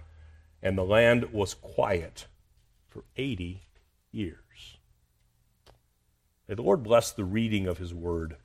and 0.61 0.77
the 0.77 0.83
land 0.83 1.33
was 1.33 1.55
quiet 1.55 2.27
for 2.89 3.05
80 3.17 3.63
years. 4.11 4.79
May 6.49 6.57
the 6.57 6.63
Lord 6.63 6.83
bless 6.83 7.13
the 7.13 7.25
reading 7.25 7.69
of 7.69 7.79
his 7.79 7.95
word. 7.95 8.39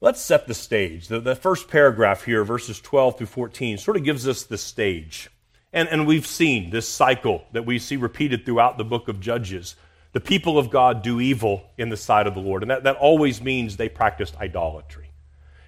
Let's 0.00 0.20
set 0.20 0.48
the 0.48 0.54
stage. 0.54 1.06
The, 1.06 1.20
the 1.20 1.36
first 1.36 1.68
paragraph 1.68 2.24
here, 2.24 2.42
verses 2.42 2.80
12 2.80 3.18
through 3.18 3.28
14, 3.28 3.78
sort 3.78 3.96
of 3.96 4.02
gives 4.02 4.26
us 4.26 4.42
the 4.42 4.58
stage. 4.58 5.30
And, 5.74 5.88
and 5.88 6.06
we've 6.06 6.26
seen 6.26 6.70
this 6.70 6.88
cycle 6.88 7.44
that 7.52 7.66
we 7.66 7.80
see 7.80 7.96
repeated 7.96 8.46
throughout 8.46 8.78
the 8.78 8.84
book 8.84 9.08
of 9.08 9.20
Judges. 9.20 9.74
The 10.12 10.20
people 10.20 10.56
of 10.56 10.70
God 10.70 11.02
do 11.02 11.20
evil 11.20 11.64
in 11.76 11.88
the 11.88 11.96
sight 11.96 12.28
of 12.28 12.34
the 12.34 12.40
Lord, 12.40 12.62
and 12.62 12.70
that, 12.70 12.84
that 12.84 12.96
always 12.96 13.42
means 13.42 13.76
they 13.76 13.88
practiced 13.88 14.36
idolatry. 14.36 15.10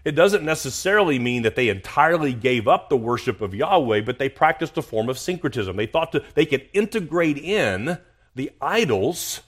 It 0.05 0.13
doesn't 0.13 0.45
necessarily 0.45 1.19
mean 1.19 1.43
that 1.43 1.57
they 1.57 1.69
entirely 1.69 2.33
gave 2.33 2.69
up 2.69 2.89
the 2.89 2.97
worship 2.97 3.41
of 3.41 3.53
Yahweh, 3.53 4.03
but 4.03 4.21
they 4.21 4.29
practiced 4.29 4.79
a 4.79 4.83
form 4.83 5.09
of 5.09 5.19
syncretism. 5.19 5.77
They 5.77 5.87
thought 5.87 6.13
to, 6.13 6.23
they 6.35 6.47
could 6.47 6.69
integrate 6.73 7.39
in 7.39 7.99
the 8.37 8.53
idols 8.61 9.41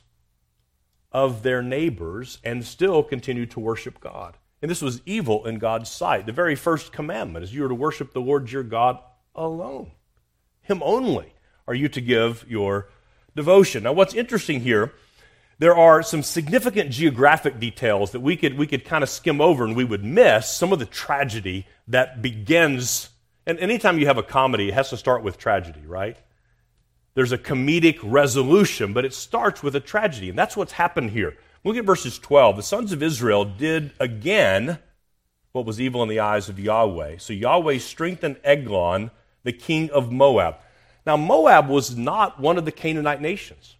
of 1.13 1.45
their 1.45 1.63
neighbors 1.63 2.39
and 2.43 2.67
still 2.67 3.05
continue 3.05 3.47
to 3.47 3.61
worship 3.61 4.01
God. 4.01 4.37
And 4.61 4.69
this 4.69 4.83
was 4.83 5.01
evil 5.07 5.47
in 5.47 5.61
God's 5.61 5.89
sight. 5.89 6.27
The 6.27 6.33
very 6.33 6.57
first 6.57 6.91
commandment 6.91 7.45
is 7.45 7.55
you 7.55 7.65
are 7.65 7.69
to 7.69 7.75
worship 7.77 8.13
the 8.13 8.21
Lord 8.21 8.51
your 8.51 8.65
God 8.65 8.99
alone. 9.37 9.93
Him 10.69 10.83
only 10.85 11.33
are 11.67 11.75
you 11.75 11.89
to 11.89 12.01
give 12.01 12.45
your 12.49 12.89
devotion. 13.35 13.85
Now, 13.85 13.93
what's 13.95 14.15
interesting 14.15 14.61
here, 14.61 14.93
there 15.59 15.75
are 15.75 16.03
some 16.03 16.23
significant 16.23 16.91
geographic 16.91 17.59
details 17.59 18.13
that 18.13 18.21
we 18.21 18.37
could, 18.37 18.57
we 18.59 18.67
could 18.67 18.85
kind 18.85 19.03
of 19.03 19.09
skim 19.09 19.41
over 19.41 19.65
and 19.65 19.75
we 19.75 19.85
would 19.85 20.05
miss 20.05 20.49
some 20.49 20.73
of 20.73 20.79
the 20.79 20.87
tragedy 20.87 21.67
that 21.89 22.21
begins. 22.21 23.09
And 23.47 23.59
anytime 23.59 23.99
you 23.99 24.07
have 24.07 24.19
a 24.19 24.23
comedy, 24.23 24.69
it 24.69 24.75
has 24.75 24.91
to 24.91 24.97
start 24.97 25.23
with 25.23 25.39
tragedy, 25.39 25.83
right? 25.87 26.19
There's 27.15 27.33
a 27.33 27.39
comedic 27.39 27.99
resolution, 28.03 28.93
but 28.93 29.05
it 29.05 29.15
starts 29.15 29.63
with 29.63 29.75
a 29.75 29.81
tragedy. 29.81 30.29
And 30.29 30.39
that's 30.39 30.57
what's 30.57 30.73
happened 30.73 31.11
here. 31.11 31.37
Look 31.65 31.77
at 31.77 31.85
verses 31.85 32.19
12. 32.19 32.57
The 32.57 32.63
sons 32.63 32.93
of 32.93 33.03
Israel 33.03 33.45
did 33.45 33.93
again 33.99 34.79
what 35.53 35.65
was 35.65 35.81
evil 35.81 36.03
in 36.03 36.09
the 36.09 36.21
eyes 36.21 36.49
of 36.49 36.61
Yahweh. 36.61 37.17
So 37.19 37.33
Yahweh 37.33 37.79
strengthened 37.79 38.37
Eglon, 38.45 39.11
the 39.45 39.53
king 39.53 39.91
of 39.91 40.13
Moab. 40.13 40.57
Now, 41.07 41.17
Moab 41.17 41.69
was 41.69 41.97
not 41.97 42.39
one 42.41 42.59
of 42.59 42.65
the 42.65 42.73
Canaanite 42.73 43.21
nations. 43.21 43.77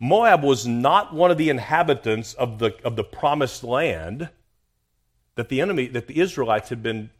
Moab 0.00 0.42
was 0.42 0.66
not 0.66 1.14
one 1.14 1.30
of 1.30 1.38
the 1.38 1.50
inhabitants 1.50 2.34
of 2.34 2.58
the, 2.58 2.74
of 2.84 2.96
the 2.96 3.04
promised 3.04 3.62
land 3.62 4.28
that 5.36 5.48
the 5.48 5.60
enemy, 5.60 5.86
that 5.88 6.06
the 6.06 6.20
Israelites 6.20 6.68
had 6.68 6.82
been 6.82 7.10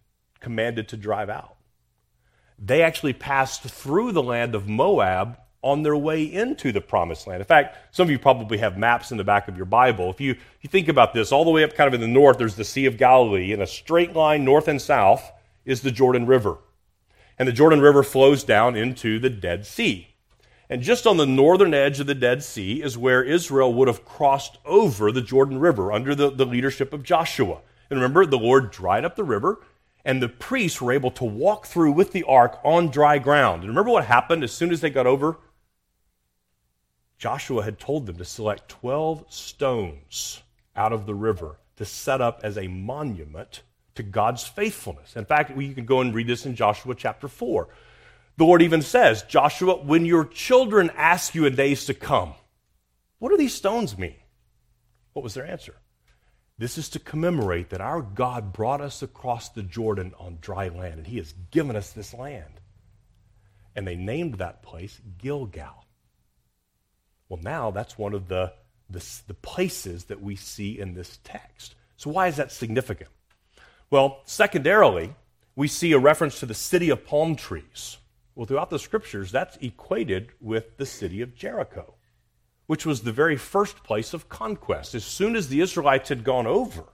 commanded 0.40 0.88
to 0.88 0.96
drive 0.96 1.30
out. 1.30 1.56
They 2.58 2.82
actually 2.82 3.12
passed 3.12 3.62
through 3.62 4.12
the 4.12 4.22
land 4.22 4.54
of 4.54 4.68
Moab 4.68 5.38
on 5.62 5.82
their 5.82 5.96
way 5.96 6.22
into 6.22 6.72
the 6.72 6.80
promised 6.80 7.26
land. 7.26 7.40
In 7.40 7.46
fact, 7.46 7.78
some 7.94 8.04
of 8.04 8.10
you 8.10 8.18
probably 8.18 8.58
have 8.58 8.76
maps 8.76 9.10
in 9.10 9.16
the 9.16 9.24
back 9.24 9.48
of 9.48 9.56
your 9.56 9.64
Bible. 9.66 10.10
If 10.10 10.20
you, 10.20 10.32
if 10.32 10.58
you 10.60 10.68
think 10.68 10.88
about 10.88 11.14
this, 11.14 11.32
all 11.32 11.44
the 11.44 11.50
way 11.50 11.64
up 11.64 11.74
kind 11.74 11.88
of 11.88 11.94
in 11.94 12.02
the 12.02 12.06
north, 12.06 12.36
there's 12.36 12.54
the 12.54 12.64
Sea 12.64 12.84
of 12.84 12.98
Galilee. 12.98 13.52
In 13.52 13.62
a 13.62 13.66
straight 13.66 14.14
line 14.14 14.44
north 14.44 14.68
and 14.68 14.80
south 14.80 15.32
is 15.64 15.80
the 15.80 15.90
Jordan 15.90 16.26
River. 16.26 16.58
And 17.38 17.48
the 17.48 17.52
Jordan 17.52 17.80
River 17.80 18.02
flows 18.02 18.44
down 18.44 18.76
into 18.76 19.18
the 19.18 19.30
Dead 19.30 19.66
Sea. 19.66 20.08
And 20.70 20.82
just 20.82 21.06
on 21.06 21.16
the 21.16 21.26
northern 21.26 21.74
edge 21.74 22.00
of 22.00 22.06
the 22.06 22.14
Dead 22.14 22.42
Sea 22.42 22.82
is 22.82 22.96
where 22.96 23.22
Israel 23.22 23.74
would 23.74 23.88
have 23.88 24.04
crossed 24.04 24.58
over 24.64 25.12
the 25.12 25.20
Jordan 25.20 25.58
River 25.58 25.92
under 25.92 26.14
the, 26.14 26.30
the 26.30 26.46
leadership 26.46 26.92
of 26.92 27.02
Joshua. 27.02 27.60
And 27.90 27.98
remember, 27.98 28.24
the 28.24 28.38
Lord 28.38 28.70
dried 28.70 29.04
up 29.04 29.16
the 29.16 29.24
river, 29.24 29.60
and 30.04 30.22
the 30.22 30.28
priests 30.28 30.80
were 30.80 30.92
able 30.92 31.10
to 31.12 31.24
walk 31.24 31.66
through 31.66 31.92
with 31.92 32.12
the 32.12 32.24
ark 32.24 32.58
on 32.64 32.88
dry 32.88 33.18
ground. 33.18 33.62
And 33.62 33.68
remember 33.68 33.90
what 33.90 34.06
happened 34.06 34.42
as 34.42 34.52
soon 34.52 34.70
as 34.70 34.80
they 34.80 34.90
got 34.90 35.06
over 35.06 35.38
Joshua 37.18 37.62
had 37.62 37.78
told 37.78 38.06
them 38.06 38.16
to 38.16 38.24
select 38.24 38.68
12 38.68 39.24
stones 39.32 40.42
out 40.76 40.92
of 40.92 41.06
the 41.06 41.14
river 41.14 41.56
to 41.76 41.84
set 41.84 42.20
up 42.20 42.40
as 42.42 42.58
a 42.58 42.68
monument 42.68 43.62
to 43.94 44.02
God's 44.02 44.44
faithfulness. 44.44 45.16
In 45.16 45.24
fact, 45.24 45.56
you 45.56 45.74
can 45.74 45.84
go 45.84 46.00
and 46.00 46.14
read 46.14 46.26
this 46.26 46.46
in 46.46 46.56
Joshua 46.56 46.94
chapter 46.94 47.28
4. 47.28 47.68
The 48.36 48.44
Lord 48.44 48.62
even 48.62 48.82
says, 48.82 49.22
Joshua, 49.22 49.76
when 49.76 50.04
your 50.04 50.24
children 50.24 50.90
ask 50.96 51.34
you 51.34 51.46
in 51.46 51.54
days 51.54 51.86
to 51.86 51.94
come, 51.94 52.34
what 53.18 53.30
do 53.30 53.36
these 53.36 53.54
stones 53.54 53.96
mean? 53.96 54.16
What 55.12 55.22
was 55.22 55.34
their 55.34 55.46
answer? 55.46 55.76
This 56.58 56.78
is 56.78 56.88
to 56.90 56.98
commemorate 56.98 57.70
that 57.70 57.80
our 57.80 58.02
God 58.02 58.52
brought 58.52 58.80
us 58.80 59.02
across 59.02 59.48
the 59.48 59.62
Jordan 59.62 60.12
on 60.18 60.38
dry 60.40 60.68
land, 60.68 60.98
and 60.98 61.06
He 61.06 61.16
has 61.16 61.34
given 61.50 61.74
us 61.76 61.90
this 61.90 62.14
land. 62.14 62.60
And 63.74 63.86
they 63.86 63.96
named 63.96 64.34
that 64.34 64.62
place 64.62 65.00
Gilgal. 65.18 65.84
Well, 67.28 67.40
now 67.42 67.70
that's 67.70 67.98
one 67.98 68.14
of 68.14 68.28
the, 68.28 68.52
the, 68.88 69.04
the 69.26 69.34
places 69.34 70.04
that 70.04 70.22
we 70.22 70.36
see 70.36 70.78
in 70.78 70.94
this 70.94 71.18
text. 71.24 71.74
So, 71.96 72.10
why 72.10 72.28
is 72.28 72.36
that 72.36 72.52
significant? 72.52 73.10
Well, 73.94 74.22
secondarily, 74.24 75.14
we 75.54 75.68
see 75.68 75.92
a 75.92 76.00
reference 76.00 76.40
to 76.40 76.46
the 76.46 76.52
city 76.52 76.90
of 76.90 77.06
palm 77.06 77.36
trees. 77.36 77.98
Well, 78.34 78.44
throughout 78.44 78.68
the 78.68 78.80
scriptures, 78.80 79.30
that's 79.30 79.56
equated 79.60 80.32
with 80.40 80.78
the 80.78 80.84
city 80.84 81.20
of 81.20 81.36
Jericho, 81.36 81.94
which 82.66 82.84
was 82.84 83.02
the 83.02 83.12
very 83.12 83.36
first 83.36 83.84
place 83.84 84.12
of 84.12 84.28
conquest. 84.28 84.96
As 84.96 85.04
soon 85.04 85.36
as 85.36 85.46
the 85.46 85.60
Israelites 85.60 86.08
had 86.08 86.24
gone 86.24 86.48
over, 86.48 86.86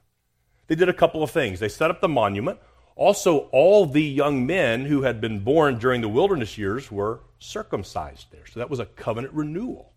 they 0.66 0.74
did 0.74 0.90
a 0.90 0.92
couple 0.92 1.22
of 1.22 1.30
things. 1.30 1.58
They 1.58 1.70
set 1.70 1.90
up 1.90 2.02
the 2.02 2.06
monument. 2.08 2.58
Also, 2.96 3.48
all 3.50 3.86
the 3.86 4.04
young 4.04 4.44
men 4.44 4.84
who 4.84 5.00
had 5.00 5.22
been 5.22 5.40
born 5.40 5.78
during 5.78 6.02
the 6.02 6.08
wilderness 6.10 6.58
years 6.58 6.92
were 6.92 7.20
circumcised 7.38 8.26
there. 8.30 8.44
So 8.44 8.60
that 8.60 8.68
was 8.68 8.78
a 8.78 8.84
covenant 8.84 9.32
renewal. 9.32 9.94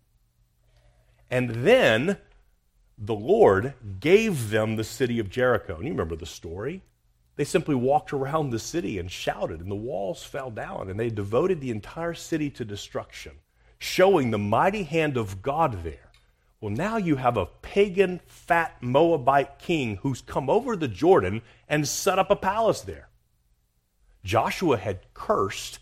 And 1.30 1.50
then 1.66 2.16
the 2.96 3.14
Lord 3.14 3.74
gave 4.00 4.48
them 4.48 4.76
the 4.76 4.84
city 4.84 5.18
of 5.18 5.28
Jericho. 5.28 5.74
And 5.76 5.84
you 5.84 5.90
remember 5.90 6.16
the 6.16 6.24
story. 6.24 6.80
They 7.36 7.44
simply 7.44 7.74
walked 7.74 8.12
around 8.12 8.50
the 8.50 8.58
city 8.58 8.98
and 8.98 9.10
shouted, 9.10 9.60
and 9.60 9.70
the 9.70 9.76
walls 9.76 10.22
fell 10.22 10.50
down, 10.50 10.88
and 10.88 10.98
they 10.98 11.10
devoted 11.10 11.60
the 11.60 11.70
entire 11.70 12.14
city 12.14 12.48
to 12.50 12.64
destruction, 12.64 13.32
showing 13.78 14.30
the 14.30 14.38
mighty 14.38 14.84
hand 14.84 15.16
of 15.16 15.42
God 15.42 15.82
there. 15.82 16.10
Well, 16.60 16.72
now 16.72 16.96
you 16.96 17.16
have 17.16 17.36
a 17.36 17.46
pagan, 17.46 18.20
fat 18.26 18.76
Moabite 18.80 19.58
king 19.58 19.96
who's 19.96 20.22
come 20.22 20.48
over 20.48 20.76
the 20.76 20.88
Jordan 20.88 21.42
and 21.68 21.86
set 21.86 22.18
up 22.18 22.30
a 22.30 22.36
palace 22.36 22.80
there. 22.80 23.08
Joshua 24.24 24.78
had 24.78 25.12
cursed 25.12 25.80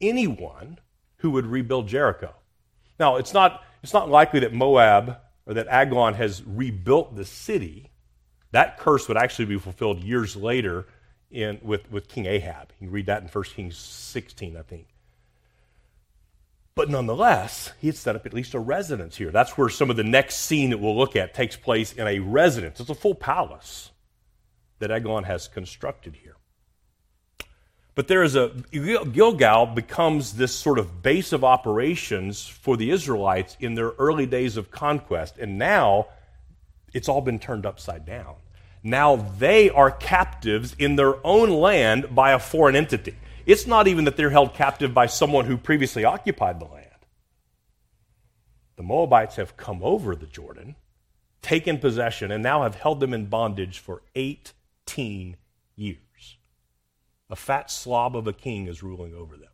anyone 0.00 0.78
who 1.16 1.32
would 1.32 1.46
rebuild 1.46 1.88
Jericho. 1.88 2.34
Now, 2.98 3.16
it's 3.16 3.34
not 3.34 3.64
it's 3.82 3.92
not 3.92 4.08
likely 4.08 4.40
that 4.40 4.52
Moab 4.52 5.18
or 5.46 5.54
that 5.54 5.66
Eglon 5.68 6.14
has 6.14 6.44
rebuilt 6.44 7.16
the 7.16 7.24
city. 7.24 7.89
That 8.52 8.78
curse 8.78 9.08
would 9.08 9.16
actually 9.16 9.44
be 9.46 9.58
fulfilled 9.58 10.02
years 10.02 10.36
later 10.36 10.86
in, 11.30 11.58
with, 11.62 11.90
with 11.90 12.08
King 12.08 12.26
Ahab. 12.26 12.72
You 12.80 12.88
read 12.88 13.06
that 13.06 13.22
in 13.22 13.28
1 13.28 13.44
Kings 13.44 13.76
16, 13.76 14.56
I 14.56 14.62
think. 14.62 14.86
But 16.74 16.88
nonetheless, 16.88 17.72
he 17.80 17.88
had 17.88 17.96
set 17.96 18.16
up 18.16 18.26
at 18.26 18.32
least 18.32 18.54
a 18.54 18.58
residence 18.58 19.16
here. 19.16 19.30
That's 19.30 19.58
where 19.58 19.68
some 19.68 19.90
of 19.90 19.96
the 19.96 20.04
next 20.04 20.36
scene 20.36 20.70
that 20.70 20.78
we'll 20.78 20.96
look 20.96 21.14
at 21.16 21.34
takes 21.34 21.56
place 21.56 21.92
in 21.92 22.06
a 22.06 22.20
residence. 22.20 22.80
It's 22.80 22.90
a 22.90 22.94
full 22.94 23.14
palace 23.14 23.90
that 24.78 24.90
Eglon 24.90 25.24
has 25.24 25.46
constructed 25.46 26.16
here. 26.22 26.36
But 27.94 28.08
there 28.08 28.22
is 28.22 28.34
a 28.34 28.48
Gilgal 28.72 29.66
becomes 29.66 30.34
this 30.34 30.54
sort 30.54 30.78
of 30.78 31.02
base 31.02 31.32
of 31.32 31.44
operations 31.44 32.46
for 32.46 32.76
the 32.76 32.90
Israelites 32.90 33.56
in 33.60 33.74
their 33.74 33.90
early 33.98 34.26
days 34.26 34.56
of 34.56 34.70
conquest. 34.70 35.36
And 35.38 35.58
now 35.58 36.06
it's 36.92 37.08
all 37.08 37.20
been 37.20 37.38
turned 37.38 37.66
upside 37.66 38.04
down. 38.04 38.36
Now 38.82 39.16
they 39.16 39.70
are 39.70 39.90
captives 39.90 40.74
in 40.78 40.96
their 40.96 41.24
own 41.26 41.50
land 41.50 42.14
by 42.14 42.32
a 42.32 42.38
foreign 42.38 42.76
entity. 42.76 43.16
It's 43.46 43.66
not 43.66 43.88
even 43.88 44.04
that 44.04 44.16
they're 44.16 44.30
held 44.30 44.54
captive 44.54 44.94
by 44.94 45.06
someone 45.06 45.44
who 45.44 45.56
previously 45.56 46.04
occupied 46.04 46.60
the 46.60 46.66
land. 46.66 46.86
The 48.76 48.82
Moabites 48.82 49.36
have 49.36 49.56
come 49.56 49.80
over 49.82 50.16
the 50.16 50.26
Jordan, 50.26 50.76
taken 51.42 51.78
possession, 51.78 52.30
and 52.30 52.42
now 52.42 52.62
have 52.62 52.76
held 52.76 53.00
them 53.00 53.12
in 53.12 53.26
bondage 53.26 53.78
for 53.78 54.02
18 54.14 55.36
years. 55.76 56.38
A 57.28 57.36
fat 57.36 57.70
slob 57.70 58.16
of 58.16 58.26
a 58.26 58.32
king 58.32 58.66
is 58.66 58.82
ruling 58.82 59.14
over 59.14 59.36
them. 59.36 59.49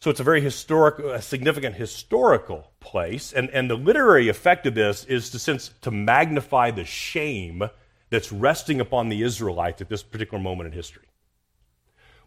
So 0.00 0.10
it's 0.10 0.20
a 0.20 0.24
very 0.24 0.40
historic, 0.40 0.98
a 0.98 1.20
significant 1.20 1.76
historical 1.76 2.70
place. 2.80 3.34
And, 3.34 3.50
and 3.50 3.68
the 3.68 3.76
literary 3.76 4.28
effect 4.28 4.66
of 4.66 4.74
this 4.74 5.04
is 5.04 5.28
to, 5.30 5.38
sense, 5.38 5.72
to 5.82 5.90
magnify 5.90 6.70
the 6.70 6.86
shame 6.86 7.68
that's 8.08 8.32
resting 8.32 8.80
upon 8.80 9.10
the 9.10 9.22
Israelites 9.22 9.82
at 9.82 9.90
this 9.90 10.02
particular 10.02 10.42
moment 10.42 10.68
in 10.68 10.72
history. 10.72 11.04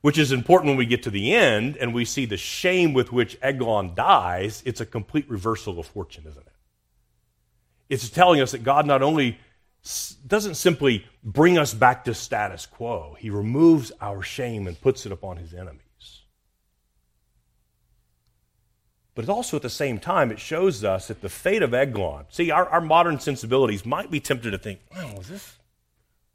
Which 0.01 0.19
is 0.19 0.31
important 0.31 0.69
when 0.69 0.77
we 0.77 0.85
get 0.85 1.03
to 1.03 1.09
the 1.09 1.33
end 1.33 1.77
and 1.77 1.93
we 1.93 2.05
see 2.05 2.25
the 2.25 2.37
shame 2.37 2.93
with 2.93 3.11
which 3.11 3.37
Eglon 3.41 3.95
dies. 3.95 4.61
It's 4.65 4.81
a 4.81 4.85
complete 4.85 5.27
reversal 5.27 5.79
of 5.79 5.87
fortune, 5.87 6.25
isn't 6.27 6.45
it? 6.45 6.53
It's 7.89 8.09
telling 8.09 8.39
us 8.39 8.51
that 8.51 8.63
God 8.63 8.85
not 8.85 9.01
only 9.01 9.39
doesn't 10.27 10.55
simply 10.55 11.05
bring 11.23 11.57
us 11.57 11.73
back 11.73 12.05
to 12.05 12.13
status 12.13 12.65
quo, 12.65 13.15
He 13.17 13.29
removes 13.29 13.91
our 13.99 14.21
shame 14.21 14.67
and 14.67 14.79
puts 14.79 15.05
it 15.05 15.11
upon 15.11 15.37
His 15.37 15.53
enemy. 15.53 15.82
But 19.15 19.29
also 19.29 19.57
at 19.57 19.63
the 19.63 19.69
same 19.69 19.99
time, 19.99 20.31
it 20.31 20.39
shows 20.39 20.83
us 20.83 21.07
that 21.07 21.21
the 21.21 21.29
fate 21.29 21.61
of 21.61 21.73
Eglon. 21.73 22.25
See, 22.29 22.49
our, 22.49 22.67
our 22.67 22.81
modern 22.81 23.19
sensibilities 23.19 23.85
might 23.85 24.09
be 24.09 24.19
tempted 24.19 24.51
to 24.51 24.57
think, 24.57 24.79
oh, 24.95 25.13
was 25.17 25.27
this, 25.27 25.57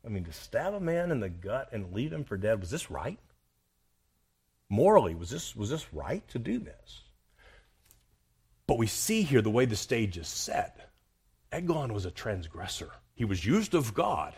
I 0.05 0.09
mean, 0.09 0.25
to 0.25 0.33
stab 0.33 0.75
a 0.75 0.81
man 0.81 1.11
in 1.11 1.21
the 1.21 1.29
gut 1.29 1.71
and 1.73 1.93
leave 1.93 2.13
him 2.13 2.25
for 2.25 2.37
dead, 2.37 2.61
was 2.61 2.71
this 2.71 2.91
right? 2.91 3.19
Morally, 4.69 5.15
was 5.15 5.31
this, 5.31 5.57
was 5.57 5.71
this 5.71 5.93
right 5.93 6.27
to 6.29 6.39
do 6.39 6.59
this? 6.59 7.03
But 8.67 8.79
we 8.79 8.87
see 8.87 9.23
here 9.23 9.43
the 9.43 9.51
way 9.51 9.65
the 9.65 9.77
stage 9.77 10.17
is 10.19 10.29
set. 10.29 10.91
Eglon 11.51 11.95
was 11.95 12.05
a 12.05 12.11
transgressor. 12.11 12.91
He 13.15 13.25
was 13.25 13.45
used 13.45 13.75
of 13.75 13.95
God. 13.95 14.35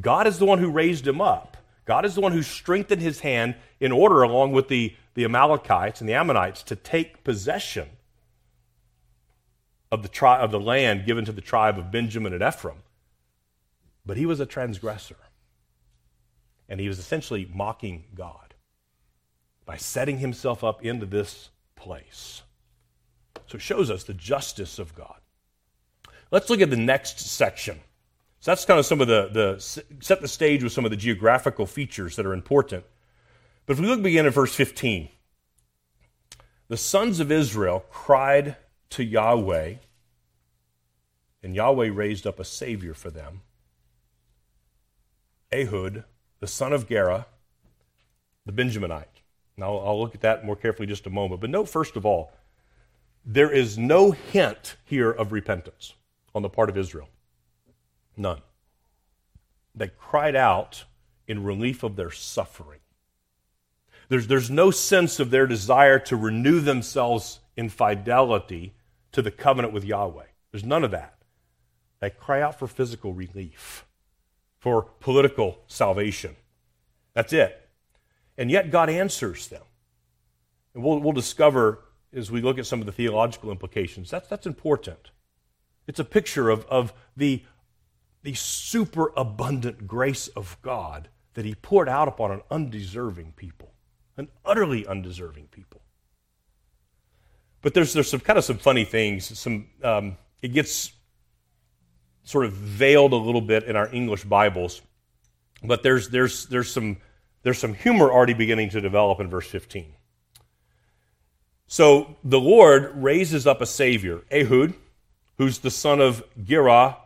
God 0.00 0.26
is 0.26 0.38
the 0.38 0.46
one 0.46 0.58
who 0.58 0.70
raised 0.70 1.06
him 1.06 1.20
up. 1.20 1.56
God 1.84 2.04
is 2.04 2.14
the 2.14 2.20
one 2.20 2.32
who 2.32 2.42
strengthened 2.42 3.02
his 3.02 3.20
hand 3.20 3.56
in 3.80 3.92
order, 3.92 4.22
along 4.22 4.52
with 4.52 4.68
the, 4.68 4.94
the 5.14 5.24
Amalekites 5.24 6.00
and 6.00 6.08
the 6.08 6.14
Ammonites, 6.14 6.62
to 6.64 6.76
take 6.76 7.24
possession 7.24 7.88
of 9.90 10.02
the, 10.02 10.08
tri- 10.08 10.40
of 10.40 10.50
the 10.50 10.60
land 10.60 11.06
given 11.06 11.24
to 11.24 11.32
the 11.32 11.40
tribe 11.40 11.78
of 11.78 11.92
Benjamin 11.92 12.32
and 12.32 12.42
Ephraim. 12.42 12.82
But 14.04 14.16
he 14.16 14.26
was 14.26 14.40
a 14.40 14.46
transgressor. 14.46 15.16
And 16.68 16.80
he 16.80 16.88
was 16.88 16.98
essentially 16.98 17.48
mocking 17.52 18.04
God 18.14 18.54
by 19.64 19.76
setting 19.76 20.18
himself 20.18 20.64
up 20.64 20.84
into 20.84 21.06
this 21.06 21.50
place. 21.76 22.42
So 23.46 23.56
it 23.56 23.62
shows 23.62 23.90
us 23.90 24.04
the 24.04 24.14
justice 24.14 24.78
of 24.78 24.94
God. 24.94 25.20
Let's 26.30 26.50
look 26.50 26.60
at 26.60 26.70
the 26.70 26.76
next 26.76 27.20
section. 27.20 27.78
So 28.40 28.50
that's 28.50 28.64
kind 28.64 28.80
of 28.80 28.86
some 28.86 29.00
of 29.00 29.08
the, 29.08 29.28
the 29.32 29.60
set 30.00 30.20
the 30.20 30.28
stage 30.28 30.62
with 30.62 30.72
some 30.72 30.84
of 30.84 30.90
the 30.90 30.96
geographical 30.96 31.66
features 31.66 32.16
that 32.16 32.26
are 32.26 32.32
important. 32.32 32.84
But 33.66 33.74
if 33.74 33.80
we 33.80 33.86
look 33.86 34.02
begin 34.02 34.26
at 34.26 34.34
verse 34.34 34.54
15, 34.54 35.08
the 36.68 36.76
sons 36.76 37.20
of 37.20 37.32
Israel 37.32 37.84
cried 37.90 38.56
to 38.90 39.04
Yahweh, 39.04 39.76
and 41.42 41.54
Yahweh 41.54 41.90
raised 41.92 42.26
up 42.26 42.38
a 42.38 42.44
savior 42.44 42.94
for 42.94 43.10
them. 43.10 43.42
Ehud, 45.52 46.04
the 46.40 46.46
son 46.46 46.72
of 46.72 46.88
Gera, 46.88 47.26
the 48.44 48.52
Benjaminite. 48.52 49.22
Now 49.56 49.76
I'll 49.76 50.00
look 50.00 50.14
at 50.14 50.20
that 50.22 50.44
more 50.44 50.56
carefully 50.56 50.86
just 50.86 51.06
a 51.06 51.10
moment. 51.10 51.40
But 51.40 51.50
note, 51.50 51.68
first 51.68 51.96
of 51.96 52.04
all, 52.04 52.32
there 53.24 53.50
is 53.50 53.78
no 53.78 54.10
hint 54.10 54.76
here 54.84 55.10
of 55.10 55.32
repentance 55.32 55.94
on 56.34 56.42
the 56.42 56.50
part 56.50 56.68
of 56.68 56.76
Israel. 56.76 57.08
None. 58.16 58.42
They 59.74 59.88
cried 59.88 60.36
out 60.36 60.84
in 61.26 61.42
relief 61.42 61.82
of 61.82 61.96
their 61.96 62.10
suffering. 62.10 62.80
There's, 64.14 64.28
there's 64.28 64.48
no 64.48 64.70
sense 64.70 65.18
of 65.18 65.32
their 65.32 65.48
desire 65.48 65.98
to 65.98 66.14
renew 66.14 66.60
themselves 66.60 67.40
in 67.56 67.68
fidelity 67.68 68.72
to 69.10 69.20
the 69.22 69.32
covenant 69.32 69.74
with 69.74 69.82
Yahweh. 69.82 70.26
There's 70.52 70.62
none 70.62 70.84
of 70.84 70.92
that. 70.92 71.18
They 71.98 72.10
cry 72.10 72.40
out 72.40 72.56
for 72.56 72.68
physical 72.68 73.12
relief, 73.12 73.84
for 74.60 74.82
political 75.00 75.58
salvation. 75.66 76.36
That's 77.12 77.32
it. 77.32 77.68
And 78.38 78.52
yet 78.52 78.70
God 78.70 78.88
answers 78.88 79.48
them. 79.48 79.64
And 80.74 80.84
we'll, 80.84 81.00
we'll 81.00 81.12
discover 81.12 81.80
as 82.12 82.30
we 82.30 82.40
look 82.40 82.56
at 82.60 82.66
some 82.66 82.78
of 82.78 82.86
the 82.86 82.92
theological 82.92 83.50
implications. 83.50 84.10
That's, 84.10 84.28
that's 84.28 84.46
important. 84.46 85.10
It's 85.88 85.98
a 85.98 86.04
picture 86.04 86.50
of, 86.50 86.64
of 86.66 86.92
the 87.16 87.42
the 88.22 88.34
super 88.34 89.12
abundant 89.16 89.88
grace 89.88 90.28
of 90.28 90.56
God 90.62 91.08
that 91.34 91.44
He 91.44 91.56
poured 91.56 91.88
out 91.88 92.06
upon 92.06 92.30
an 92.30 92.42
undeserving 92.48 93.32
people, 93.36 93.73
an 94.16 94.28
utterly 94.44 94.86
undeserving 94.86 95.48
people. 95.48 95.80
But 97.62 97.74
there's, 97.74 97.92
there's 97.92 98.10
some 98.10 98.20
kind 98.20 98.38
of 98.38 98.44
some 98.44 98.58
funny 98.58 98.84
things. 98.84 99.38
Some, 99.38 99.68
um, 99.82 100.16
it 100.42 100.48
gets 100.48 100.92
sort 102.22 102.44
of 102.44 102.52
veiled 102.52 103.12
a 103.12 103.16
little 103.16 103.40
bit 103.40 103.64
in 103.64 103.76
our 103.76 103.92
English 103.92 104.24
Bibles, 104.24 104.82
but 105.62 105.82
there's, 105.82 106.10
there's, 106.10 106.46
there's, 106.46 106.70
some, 106.70 106.98
there's 107.42 107.58
some 107.58 107.74
humor 107.74 108.10
already 108.12 108.34
beginning 108.34 108.70
to 108.70 108.80
develop 108.80 109.20
in 109.20 109.28
verse 109.28 109.46
15. 109.46 109.94
So 111.66 112.16
the 112.22 112.40
Lord 112.40 112.92
raises 112.94 113.46
up 113.46 113.60
a 113.60 113.66
Savior, 113.66 114.22
Ehud, 114.30 114.74
who's 115.38 115.58
the 115.58 115.70
son 115.70 116.00
of 116.00 116.22
Gera 116.42 116.98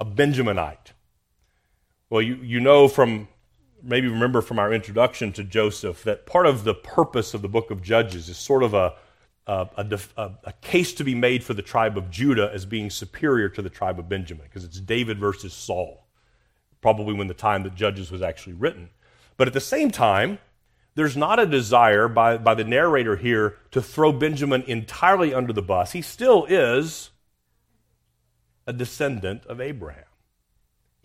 a 0.00 0.04
Benjaminite. 0.04 0.92
Well, 2.10 2.22
you, 2.22 2.36
you 2.36 2.60
know 2.60 2.88
from, 2.88 3.28
maybe 3.82 4.08
remember 4.08 4.40
from 4.40 4.58
our 4.58 4.72
introduction 4.72 5.32
to 5.32 5.44
Joseph, 5.44 6.02
that 6.04 6.26
part 6.26 6.46
of 6.46 6.64
the 6.64 6.74
purpose 6.74 7.34
of 7.34 7.42
the 7.42 7.48
book 7.48 7.70
of 7.70 7.82
Judges 7.82 8.28
is 8.28 8.36
sort 8.36 8.62
of 8.62 8.74
a, 8.74 8.94
a, 9.46 9.68
a, 10.16 10.30
a 10.44 10.52
case 10.60 10.92
to 10.94 11.04
be 11.04 11.14
made 11.14 11.42
for 11.44 11.54
the 11.54 11.62
tribe 11.62 11.96
of 11.96 12.10
Judah 12.10 12.50
as 12.52 12.66
being 12.66 12.90
superior 12.90 13.48
to 13.48 13.62
the 13.62 13.70
tribe 13.70 13.98
of 13.98 14.08
Benjamin, 14.08 14.44
because 14.44 14.64
it's 14.64 14.80
David 14.80 15.18
versus 15.18 15.54
Saul, 15.54 16.06
probably 16.80 17.14
when 17.14 17.28
the 17.28 17.34
time 17.34 17.62
that 17.62 17.74
Judges 17.74 18.10
was 18.10 18.22
actually 18.22 18.54
written. 18.54 18.90
But 19.36 19.48
at 19.48 19.54
the 19.54 19.60
same 19.60 19.90
time, 19.90 20.38
there's 20.94 21.16
not 21.16 21.38
a 21.38 21.46
desire 21.46 22.08
by, 22.08 22.38
by 22.38 22.54
the 22.54 22.64
narrator 22.64 23.14
here 23.16 23.56
to 23.70 23.80
throw 23.80 24.12
Benjamin 24.12 24.64
entirely 24.66 25.32
under 25.32 25.52
the 25.52 25.62
bus. 25.62 25.92
He 25.92 26.02
still 26.02 26.44
is 26.46 27.10
a 28.66 28.72
descendant 28.72 29.46
of 29.46 29.60
Abraham. 29.60 30.07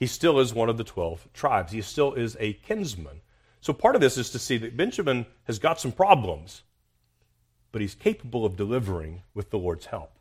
He 0.04 0.08
still 0.08 0.42
is 0.42 0.54
one 0.54 0.68
of 0.68 0.76
the 0.76 0.84
12 0.84 1.30
tribes. 1.32 1.72
He 1.72 1.82
still 1.82 2.12
is 2.12 2.36
a 2.38 2.52
kinsman. 2.52 3.22
So 3.62 3.72
part 3.72 3.96
of 3.96 4.02
this 4.02 4.18
is 4.18 4.32
to 4.32 4.38
see 4.38 4.58
that 4.58 4.76
Benjamin 4.76 5.26
has 5.46 5.60
got 5.60 5.80
some 5.80 5.94
problems, 5.94 6.64
but 7.72 7.80
he's 7.80 7.96
capable 7.96 8.46
of 8.46 8.58
delivering 8.58 9.24
with 9.34 9.50
the 9.50 9.58
Lord's 9.58 9.86
help. 9.86 10.12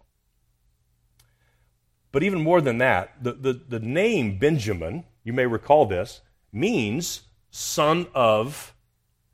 But 2.13 2.23
even 2.23 2.43
more 2.43 2.61
than 2.61 2.79
that, 2.79 3.25
the, 3.25 3.33
the, 3.33 3.53
the 3.55 3.81
name 3.81 4.39
Benjamin, 4.39 5.03
you 5.25 5.33
may 5.33 5.47
recall 5.47 5.85
this, 5.85 6.21
means 6.53 7.23
son 7.51 8.07
of 8.15 8.77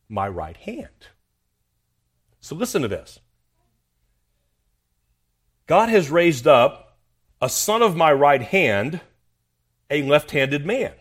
my 0.09 0.27
right 0.27 0.57
hand. 0.57 1.09
So 2.41 2.57
listen 2.57 2.81
to 2.81 2.89
this. 2.89 3.21
God 5.67 5.91
has 5.91 6.11
raised 6.11 6.47
up 6.47 6.97
a 7.39 7.51
son 7.51 7.83
of 7.83 7.95
my 7.95 8.15
right 8.15 8.41
hand, 8.41 9.03
a 9.91 10.03
left 10.03 10.31
handed 10.31 10.67
man. 10.67 10.93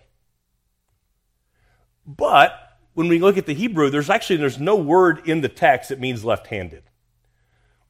But 2.06 2.54
when 2.94 3.10
we 3.10 3.20
look 3.20 3.38
at 3.38 3.46
the 3.46 3.54
Hebrew, 3.54 3.90
there's 3.90 4.10
actually 4.10 4.38
there's 4.38 4.60
no 4.60 4.76
word 4.76 5.28
in 5.28 5.42
the 5.42 5.50
text 5.50 5.90
that 5.90 6.00
means 6.00 6.24
left 6.24 6.48
handed. 6.48 6.84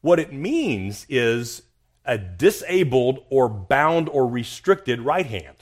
What 0.01 0.19
it 0.19 0.33
means 0.33 1.05
is 1.10 1.63
a 2.03 2.17
disabled 2.17 3.25
or 3.29 3.49
bound 3.49 4.10
or 4.10 4.27
restricted 4.27 5.01
right 5.01 5.25
hand. 5.25 5.57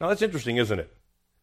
Now 0.00 0.08
that's 0.08 0.22
interesting, 0.22 0.56
isn't 0.56 0.78
it? 0.78 0.94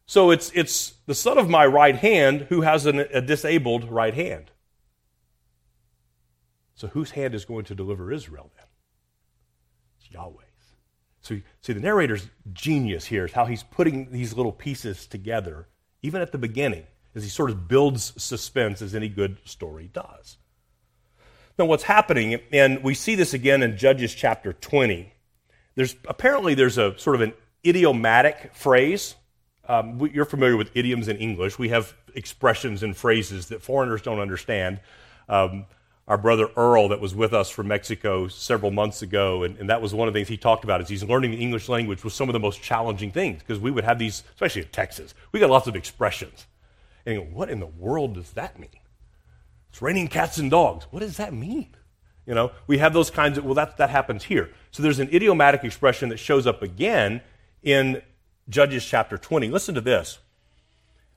So 0.06 0.30
it's, 0.30 0.50
it's 0.54 0.94
the 1.06 1.14
son 1.14 1.38
of 1.38 1.48
my 1.48 1.66
right 1.66 1.96
hand 1.96 2.46
who 2.48 2.62
has 2.62 2.86
an, 2.86 3.00
a 3.12 3.20
disabled 3.20 3.90
right 3.90 4.14
hand. 4.14 4.50
So 6.74 6.88
whose 6.88 7.10
hand 7.10 7.34
is 7.34 7.44
going 7.44 7.64
to 7.66 7.74
deliver 7.74 8.12
Israel 8.12 8.50
then? 8.56 8.66
It's 9.98 10.10
Yahweh's. 10.10 10.47
So 11.28 11.38
see, 11.60 11.74
the 11.74 11.80
narrator's 11.80 12.30
genius 12.54 13.04
here 13.04 13.26
is 13.26 13.32
how 13.32 13.44
he's 13.44 13.62
putting 13.62 14.10
these 14.10 14.32
little 14.32 14.52
pieces 14.52 15.06
together, 15.06 15.68
even 16.00 16.22
at 16.22 16.32
the 16.32 16.38
beginning, 16.38 16.84
as 17.14 17.22
he 17.22 17.28
sort 17.28 17.50
of 17.50 17.68
builds 17.68 18.14
suspense 18.16 18.80
as 18.80 18.94
any 18.94 19.08
good 19.08 19.36
story 19.44 19.90
does. 19.92 20.38
Now, 21.58 21.66
what's 21.66 21.82
happening, 21.82 22.40
and 22.50 22.82
we 22.82 22.94
see 22.94 23.14
this 23.14 23.34
again 23.34 23.62
in 23.62 23.76
Judges 23.76 24.14
chapter 24.14 24.54
20. 24.54 25.12
There's 25.74 25.96
apparently 26.08 26.54
there's 26.54 26.78
a 26.78 26.98
sort 26.98 27.16
of 27.16 27.20
an 27.20 27.34
idiomatic 27.66 28.54
phrase. 28.54 29.14
Um, 29.68 30.08
you're 30.10 30.24
familiar 30.24 30.56
with 30.56 30.70
idioms 30.74 31.08
in 31.08 31.18
English. 31.18 31.58
We 31.58 31.68
have 31.68 31.94
expressions 32.14 32.82
and 32.82 32.96
phrases 32.96 33.48
that 33.48 33.60
foreigners 33.60 34.00
don't 34.00 34.20
understand. 34.20 34.80
Um, 35.28 35.66
our 36.08 36.16
brother 36.16 36.48
Earl, 36.56 36.88
that 36.88 37.00
was 37.00 37.14
with 37.14 37.34
us 37.34 37.50
from 37.50 37.68
Mexico 37.68 38.28
several 38.28 38.70
months 38.70 39.02
ago, 39.02 39.42
and, 39.42 39.58
and, 39.58 39.68
that 39.68 39.82
was 39.82 39.92
one 39.92 40.08
of 40.08 40.14
the 40.14 40.18
things 40.18 40.28
he 40.28 40.38
talked 40.38 40.64
about. 40.64 40.80
Is 40.80 40.88
he's 40.88 41.04
learning 41.04 41.32
the 41.32 41.36
English 41.36 41.68
language 41.68 42.02
was 42.02 42.14
some 42.14 42.30
of 42.30 42.32
the 42.32 42.40
most 42.40 42.62
challenging 42.62 43.12
things 43.12 43.40
because 43.40 43.60
we 43.60 43.70
would 43.70 43.84
have 43.84 43.98
these, 43.98 44.24
especially 44.34 44.62
in 44.62 44.68
Texas, 44.68 45.14
we 45.32 45.38
got 45.38 45.50
lots 45.50 45.66
of 45.66 45.76
expressions. 45.76 46.46
And 47.04 47.18
go, 47.18 47.22
what 47.24 47.50
in 47.50 47.60
the 47.60 47.66
world 47.66 48.14
does 48.14 48.32
that 48.32 48.58
mean? 48.58 48.70
It's 49.68 49.82
raining 49.82 50.08
cats 50.08 50.38
and 50.38 50.50
dogs. 50.50 50.86
What 50.90 51.00
does 51.00 51.18
that 51.18 51.34
mean? 51.34 51.76
You 52.24 52.34
know, 52.34 52.52
we 52.66 52.78
have 52.78 52.94
those 52.94 53.10
kinds 53.10 53.36
of, 53.36 53.44
well, 53.44 53.54
that, 53.54 53.76
that 53.76 53.90
happens 53.90 54.24
here. 54.24 54.50
So 54.70 54.82
there's 54.82 54.98
an 54.98 55.08
idiomatic 55.12 55.62
expression 55.62 56.08
that 56.08 56.18
shows 56.18 56.46
up 56.46 56.62
again 56.62 57.20
in 57.62 58.02
Judges 58.48 58.84
chapter 58.84 59.18
20. 59.18 59.48
Listen 59.48 59.74
to 59.74 59.80
this. 59.82 60.18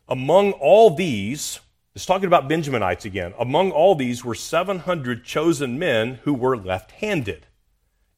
Among 0.09 0.51
all 0.53 0.89
these, 0.89 1.61
it's 1.95 2.05
talking 2.05 2.27
about 2.27 2.49
Benjaminites 2.49 3.05
again. 3.05 3.33
Among 3.39 3.71
all 3.71 3.95
these 3.95 4.23
were 4.23 4.35
700 4.35 5.23
chosen 5.23 5.77
men 5.77 6.19
who 6.23 6.33
were 6.33 6.57
left 6.57 6.91
handed. 6.91 7.47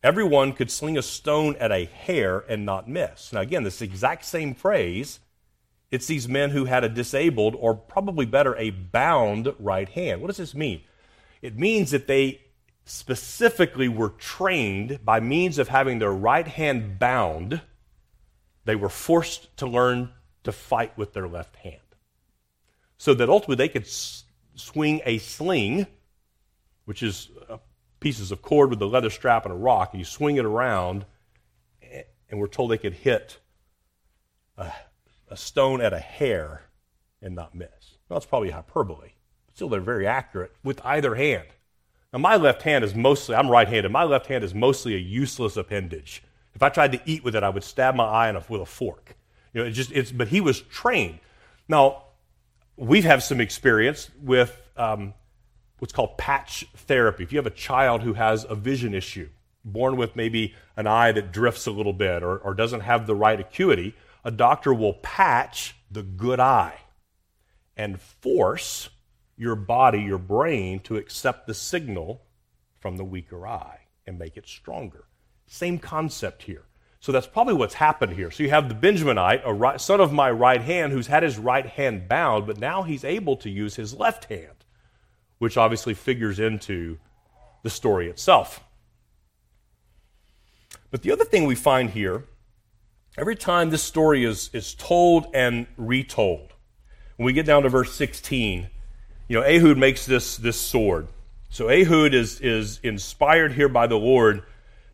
Everyone 0.04 0.54
could 0.54 0.70
sling 0.70 0.98
a 0.98 1.02
stone 1.02 1.56
at 1.58 1.72
a 1.72 1.86
hair 1.86 2.44
and 2.50 2.66
not 2.66 2.90
miss. 2.90 3.32
Now, 3.32 3.42
again, 3.42 3.64
this 3.64 3.82
exact 3.82 4.26
same 4.26 4.54
phrase 4.54 5.20
it's 5.94 6.08
these 6.08 6.28
men 6.28 6.50
who 6.50 6.66
had 6.66 6.84
a 6.84 6.90
disabled, 6.90 7.56
or 7.56 7.76
probably 7.76 8.26
better, 8.26 8.56
a 8.56 8.72
bound 8.72 9.54
right 9.60 9.88
hand. 9.88 10.22
What 10.22 10.28
does 10.28 10.38
this 10.38 10.56
mean? 10.56 10.82
It 11.40 11.56
means 11.56 11.92
that 11.92 12.08
they 12.08 12.42
specifically 12.84 13.88
were 13.88 14.10
trained 14.10 15.06
by 15.06 15.20
means 15.20 15.60
of 15.60 15.68
having 15.68 16.00
their 16.00 16.12
right 16.12 16.48
hand 16.48 16.98
bound, 16.98 17.62
they 18.66 18.76
were 18.76 18.90
forced 18.90 19.56
to 19.58 19.68
learn 19.68 20.10
to 20.44 20.52
fight 20.52 20.98
with 20.98 21.14
their 21.14 21.28
left 21.28 21.58
hand. 21.58 21.83
So 23.04 23.14
that 23.16 23.28
ultimately 23.28 23.58
they 23.58 23.68
could 23.68 23.84
s- 23.84 24.24
swing 24.56 25.02
a 25.04 25.18
sling, 25.18 25.88
which 26.86 27.04
is 27.04 27.32
pieces 28.00 28.32
of 28.32 28.42
cord 28.42 28.70
with 28.70 28.82
a 28.82 28.86
leather 28.86 29.10
strap 29.10 29.44
and 29.44 29.54
a 29.54 29.58
rock, 29.58 29.90
and 29.92 30.00
you 30.00 30.06
swing 30.06 30.38
it 30.38 30.46
around, 30.46 31.06
and 31.82 32.40
we're 32.40 32.48
told 32.48 32.72
they 32.72 32.78
could 32.78 32.94
hit 32.94 33.40
a 34.58 35.36
stone 35.36 35.82
at 35.82 35.92
a 35.92 36.00
hair 36.00 36.62
and 37.22 37.36
not 37.36 37.54
miss. 37.54 37.98
Well, 38.08 38.18
that's 38.18 38.26
probably 38.26 38.52
hyperbole. 38.52 39.10
But 39.48 39.56
still, 39.56 39.68
they're 39.68 39.82
very 39.82 40.08
accurate 40.08 40.56
with 40.64 40.80
either 40.86 41.16
hand. 41.16 41.48
Now, 42.14 42.20
my 42.20 42.38
left 42.38 42.62
hand 42.62 42.86
is 42.86 42.96
mostly, 42.96 43.36
I'm 43.36 43.50
right 43.50 43.68
handed, 43.68 43.92
my 43.92 44.06
left 44.06 44.28
hand 44.28 44.46
is 44.46 44.56
mostly 44.56 44.96
a 44.96 45.00
useless 45.00 45.58
appendage. 45.58 46.24
If 46.56 46.64
I 46.64 46.70
tried 46.70 46.94
to 46.94 47.02
eat 47.06 47.26
with 47.26 47.36
it, 47.36 47.44
I 47.44 47.50
would 47.50 47.66
stab 47.66 47.96
my 47.96 48.06
eye 48.06 48.32
with 48.48 48.62
a 48.62 48.66
fork. 48.66 49.18
You 49.54 49.60
know, 49.60 49.68
it 49.68 49.72
just, 49.72 49.92
it's, 49.92 50.14
but 50.14 50.30
he 50.30 50.40
was 50.40 50.62
trained. 50.62 51.20
Now, 51.68 52.04
we've 52.78 53.04
had 53.04 53.22
some 53.22 53.40
experience 53.40 54.10
with 54.22 54.60
um, 54.78 55.14
what's 55.80 55.94
called 55.94 56.18
patch 56.18 56.66
therapy. 56.76 57.24
If 57.24 57.32
you 57.32 57.38
have 57.38 57.46
a 57.46 57.52
child 57.52 58.02
who 58.02 58.14
has 58.14 58.46
a 58.48 58.56
vision 58.56 58.94
issue, 58.94 59.30
born 59.66 59.98
with 59.98 60.16
maybe 60.16 60.56
an 60.76 60.88
eye 60.88 61.12
that 61.12 61.32
drifts 61.32 61.68
a 61.68 61.72
little 61.72 61.94
bit 61.94 62.24
or, 62.24 62.38
or 62.38 62.54
doesn't 62.54 62.82
have 62.82 63.08
the 63.08 63.16
right 63.16 63.40
acuity, 63.40 63.96
a 64.24 64.32
doctor 64.32 64.74
will 64.74 64.94
patch 64.96 65.76
the 65.92 66.04
good 66.04 66.40
eye 66.40 66.80
and 67.76 68.00
force 68.00 68.90
your 69.38 69.56
body, 69.56 70.02
your 70.02 70.18
brain, 70.18 70.80
to 70.80 70.98
accept 70.98 71.48
the 71.48 71.54
signal 71.54 72.22
from 72.80 72.98
the 72.98 73.04
weaker 73.04 73.48
eye 73.48 73.80
and 74.06 74.20
make 74.20 74.38
it 74.38 74.48
stronger. 74.48 75.06
Same 75.48 75.80
concept 75.80 76.44
here. 76.44 76.66
So 77.04 77.12
that's 77.12 77.28
probably 77.28 77.54
what's 77.54 77.74
happened 77.76 78.14
here. 78.14 78.32
So 78.32 78.44
you 78.44 78.50
have 78.50 78.70
the 78.70 78.76
Benjaminite, 78.76 79.42
a 79.44 79.54
right, 79.54 79.80
son 79.80 80.00
of 80.00 80.14
my 80.14 80.32
right 80.32 80.62
hand, 80.62 80.94
who's 80.94 81.08
had 81.08 81.22
his 81.22 81.38
right 81.38 81.66
hand 81.66 82.08
bound, 82.08 82.48
but 82.48 82.58
now 82.58 82.84
he's 82.84 83.04
able 83.04 83.36
to 83.38 83.50
use 83.50 83.76
his 83.76 83.94
left 83.94 84.26
hand, 84.26 84.66
which 85.38 85.58
obviously 85.58 85.94
figures 85.94 86.40
into 86.40 86.98
the 87.62 87.70
story 87.70 88.10
itself. 88.10 88.64
But 90.92 91.02
the 91.02 91.12
other 91.12 91.26
thing 91.26 91.46
we 91.46 91.56
find 91.56 91.90
here 91.90 92.24
Every 93.16 93.36
time 93.36 93.70
this 93.70 93.84
story 93.84 94.26
is, 94.26 94.50
is 94.54 94.74
told 94.74 95.28
and 95.36 95.68
retold, 95.78 96.54
when 97.16 97.28
we 97.28 97.34
get 97.34 97.46
down 97.46 97.62
to 97.62 97.70
verse 97.70 97.94
16, 97.94 98.70
you 99.28 99.40
know, 99.40 99.46
Ehud 99.46 99.78
makes 99.78 100.08
this, 100.08 100.36
this 100.38 100.58
sword. 100.58 101.08
So 101.50 101.70
Ehud 101.70 102.16
is, 102.16 102.42
is 102.42 102.80
inspired 102.82 103.54
here 103.54 103.70
by 103.70 103.86
the 103.86 103.98
Lord 103.98 104.42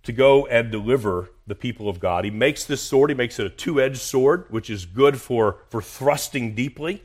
to 0.04 0.12
go 0.12 0.46
and 0.48 0.70
deliver 0.70 1.30
the 1.50 1.56
people 1.56 1.90
of 1.90 2.00
God. 2.00 2.24
He 2.24 2.32
makes 2.32 2.64
this 2.64 2.82
sword, 2.82 3.10
he 3.10 3.16
makes 3.16 3.40
it 3.40 3.46
a 3.46 3.50
two 3.50 3.82
edged 3.82 4.00
sword, 4.00 4.46
which 4.50 4.70
is 4.70 4.86
good 4.86 5.20
for, 5.20 5.58
for 5.70 5.82
thrusting 5.82 6.56
deeply. 6.56 7.04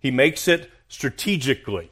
He 0.00 0.10
makes 0.10 0.46
it 0.46 0.70
strategically, 0.88 1.90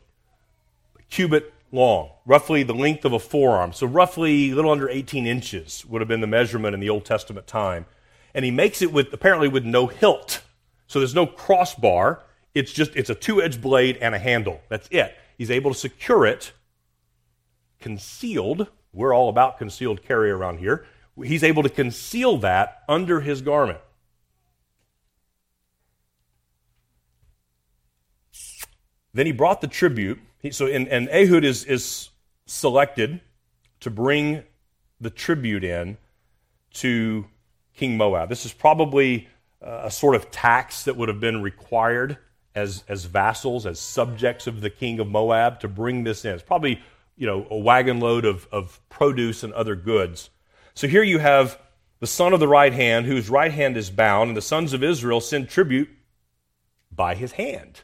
a 0.98 1.02
cubit 1.04 1.54
long, 1.70 2.10
roughly 2.26 2.62
the 2.62 2.74
length 2.74 3.06
of 3.06 3.14
a 3.14 3.18
forearm. 3.18 3.72
So, 3.72 3.86
roughly 3.86 4.50
a 4.50 4.54
little 4.54 4.70
under 4.70 4.90
18 4.90 5.26
inches 5.26 5.86
would 5.86 6.02
have 6.02 6.08
been 6.08 6.20
the 6.20 6.26
measurement 6.26 6.74
in 6.74 6.80
the 6.80 6.90
Old 6.90 7.06
Testament 7.06 7.46
time 7.46 7.86
and 8.34 8.44
he 8.44 8.50
makes 8.50 8.82
it 8.82 8.92
with 8.92 9.12
apparently 9.12 9.48
with 9.48 9.64
no 9.64 9.86
hilt. 9.86 10.42
So 10.86 10.98
there's 10.98 11.14
no 11.14 11.26
crossbar. 11.26 12.22
It's 12.54 12.72
just 12.72 12.94
it's 12.96 13.10
a 13.10 13.14
two-edged 13.14 13.60
blade 13.60 13.98
and 14.00 14.14
a 14.14 14.18
handle. 14.18 14.60
That's 14.68 14.88
it. 14.90 15.16
He's 15.38 15.50
able 15.50 15.72
to 15.72 15.78
secure 15.78 16.26
it 16.26 16.52
concealed. 17.80 18.68
We're 18.92 19.14
all 19.14 19.28
about 19.28 19.58
concealed 19.58 20.02
carry 20.02 20.30
around 20.30 20.58
here. 20.58 20.86
He's 21.16 21.42
able 21.42 21.62
to 21.62 21.68
conceal 21.68 22.38
that 22.38 22.82
under 22.88 23.20
his 23.20 23.42
garment. 23.42 23.80
Then 29.14 29.26
he 29.26 29.32
brought 29.32 29.60
the 29.60 29.66
tribute. 29.68 30.18
So, 30.50 30.66
and, 30.66 30.88
and 30.88 31.08
Ehud 31.10 31.44
is, 31.44 31.64
is 31.64 32.08
selected 32.46 33.20
to 33.80 33.90
bring 33.90 34.42
the 35.00 35.10
tribute 35.10 35.64
in 35.64 35.98
to 36.74 37.26
King 37.74 37.96
Moab. 37.96 38.28
This 38.28 38.46
is 38.46 38.52
probably 38.52 39.28
uh, 39.60 39.82
a 39.84 39.90
sort 39.90 40.14
of 40.14 40.30
tax 40.30 40.84
that 40.84 40.96
would 40.96 41.08
have 41.08 41.20
been 41.20 41.42
required 41.42 42.18
as, 42.54 42.84
as 42.88 43.04
vassals, 43.04 43.66
as 43.66 43.78
subjects 43.78 44.46
of 44.46 44.60
the 44.60 44.70
king 44.70 44.98
of 44.98 45.08
Moab 45.08 45.60
to 45.60 45.68
bring 45.68 46.04
this 46.04 46.24
in. 46.24 46.32
It's 46.32 46.42
probably, 46.42 46.80
you 47.16 47.26
know, 47.26 47.46
a 47.50 47.56
wagon 47.56 48.00
load 48.00 48.24
of, 48.24 48.48
of 48.50 48.80
produce 48.88 49.42
and 49.42 49.52
other 49.52 49.74
goods. 49.74 50.30
So 50.74 50.88
here 50.88 51.02
you 51.02 51.18
have 51.18 51.58
the 52.00 52.06
son 52.06 52.32
of 52.32 52.40
the 52.40 52.48
right 52.48 52.72
hand, 52.72 53.06
whose 53.06 53.30
right 53.30 53.52
hand 53.52 53.76
is 53.76 53.90
bound, 53.90 54.28
and 54.28 54.36
the 54.36 54.42
sons 54.42 54.72
of 54.72 54.82
Israel 54.82 55.20
send 55.20 55.48
tribute 55.48 55.88
by 56.90 57.14
his 57.14 57.32
hand. 57.32 57.82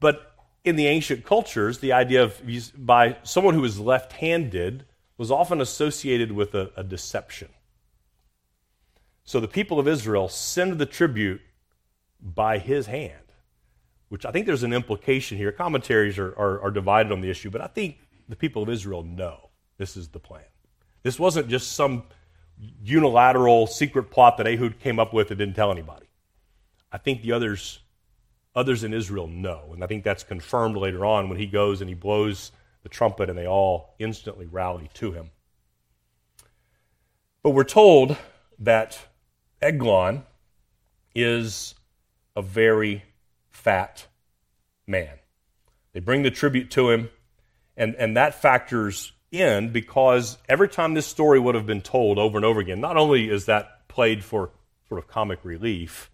But 0.00 0.32
in 0.64 0.76
the 0.76 0.86
ancient 0.86 1.24
cultures, 1.24 1.78
the 1.78 1.92
idea 1.92 2.22
of 2.22 2.40
by 2.76 3.16
someone 3.22 3.54
who 3.54 3.64
is 3.64 3.78
left 3.78 4.14
handed 4.14 4.84
was 5.18 5.30
often 5.30 5.60
associated 5.60 6.32
with 6.32 6.54
a, 6.54 6.70
a 6.76 6.82
deception. 6.82 7.48
So 9.24 9.40
the 9.40 9.48
people 9.48 9.78
of 9.78 9.86
Israel 9.86 10.28
send 10.28 10.78
the 10.78 10.86
tribute 10.86 11.40
by 12.20 12.58
his 12.58 12.86
hand, 12.86 13.32
which 14.08 14.24
I 14.24 14.30
think 14.30 14.46
there's 14.46 14.62
an 14.62 14.72
implication 14.72 15.38
here. 15.38 15.52
Commentaries 15.52 16.18
are, 16.18 16.32
are, 16.38 16.60
are, 16.62 16.70
divided 16.70 17.12
on 17.12 17.20
the 17.20 17.30
issue, 17.30 17.50
but 17.50 17.60
I 17.60 17.66
think 17.66 17.98
the 18.28 18.36
people 18.36 18.62
of 18.62 18.68
Israel 18.68 19.02
know 19.02 19.50
this 19.78 19.96
is 19.96 20.08
the 20.08 20.18
plan. 20.18 20.44
This 21.02 21.18
wasn't 21.18 21.48
just 21.48 21.72
some 21.72 22.04
unilateral 22.82 23.66
secret 23.66 24.04
plot 24.04 24.36
that 24.38 24.46
Ehud 24.46 24.78
came 24.78 24.98
up 24.98 25.12
with 25.12 25.30
and 25.30 25.38
didn't 25.38 25.56
tell 25.56 25.72
anybody. 25.72 26.06
I 26.90 26.98
think 26.98 27.22
the 27.22 27.32
others, 27.32 27.80
others 28.54 28.84
in 28.84 28.92
Israel 28.94 29.26
know, 29.26 29.70
and 29.72 29.82
I 29.82 29.86
think 29.86 30.04
that's 30.04 30.22
confirmed 30.22 30.76
later 30.76 31.04
on 31.04 31.28
when 31.28 31.38
he 31.38 31.46
goes 31.46 31.80
and 31.80 31.88
he 31.88 31.94
blows 31.94 32.52
the 32.82 32.88
trumpet 32.88 33.28
and 33.28 33.38
they 33.38 33.46
all 33.46 33.94
instantly 33.98 34.46
rally 34.46 34.90
to 34.94 35.12
him. 35.12 35.30
But 37.42 37.50
we're 37.50 37.64
told 37.64 38.16
that 38.58 38.98
Eglon 39.60 40.24
is 41.14 41.74
a 42.36 42.42
very 42.42 43.02
fat 43.50 44.06
man. 44.86 45.18
They 45.92 46.00
bring 46.00 46.22
the 46.22 46.30
tribute 46.30 46.70
to 46.72 46.90
him, 46.90 47.10
and, 47.76 47.94
and 47.96 48.16
that 48.16 48.40
factors 48.40 49.12
in 49.32 49.70
because 49.70 50.38
every 50.48 50.68
time 50.68 50.94
this 50.94 51.06
story 51.06 51.40
would 51.40 51.54
have 51.54 51.66
been 51.66 51.80
told 51.80 52.18
over 52.18 52.38
and 52.38 52.44
over 52.44 52.60
again, 52.60 52.80
not 52.80 52.96
only 52.96 53.28
is 53.28 53.46
that 53.46 53.88
played 53.88 54.22
for, 54.22 54.50
sort 54.88 54.98
of 54.98 55.08
comic 55.08 55.40
relief. 55.42 56.10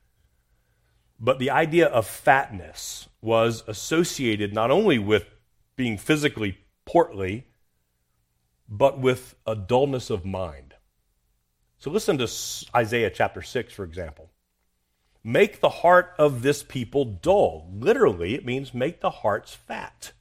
But 1.21 1.41
the 1.41 1.51
idea 1.51 1.87
of 1.87 2.07
fatness 2.07 3.09
was 3.21 3.65
associated 3.67 4.55
not 4.55 4.71
only 4.71 4.99
with 4.99 5.27
being 5.75 5.99
physically 5.99 6.59
portly, 6.85 7.47
but 8.69 9.01
with 9.01 9.35
a 9.47 9.57
dullness 9.57 10.11
of 10.11 10.25
mind. 10.25 10.75
So 11.79 11.91
listen 11.91 12.19
to 12.19 12.31
Isaiah 12.75 13.11
chapter 13.11 13.43
6, 13.43 13.73
for 13.73 13.85
example. 13.85 14.31
Make 15.25 15.61
the 15.61 15.69
heart 15.69 16.15
of 16.19 16.43
this 16.43 16.63
people 16.63 17.05
dull. 17.05 17.69
Literally, 17.73 18.35
it 18.35 18.45
means 18.45 18.73
make 18.73 19.01
the 19.01 19.11
hearts 19.11 19.55
fat. 19.55 20.13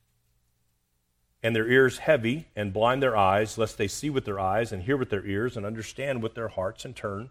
And 1.43 1.55
their 1.55 1.67
ears 1.67 1.99
heavy, 1.99 2.47
and 2.55 2.73
blind 2.73 3.01
their 3.01 3.15
eyes, 3.15 3.57
lest 3.57 3.77
they 3.77 3.87
see 3.87 4.09
with 4.09 4.25
their 4.25 4.39
eyes, 4.39 4.71
and 4.71 4.83
hear 4.83 4.97
with 4.97 5.09
their 5.09 5.25
ears, 5.25 5.55
and 5.55 5.65
understand 5.65 6.23
with 6.23 6.33
their 6.33 6.47
hearts, 6.47 6.83
and 6.83 6.95
turn 6.95 7.29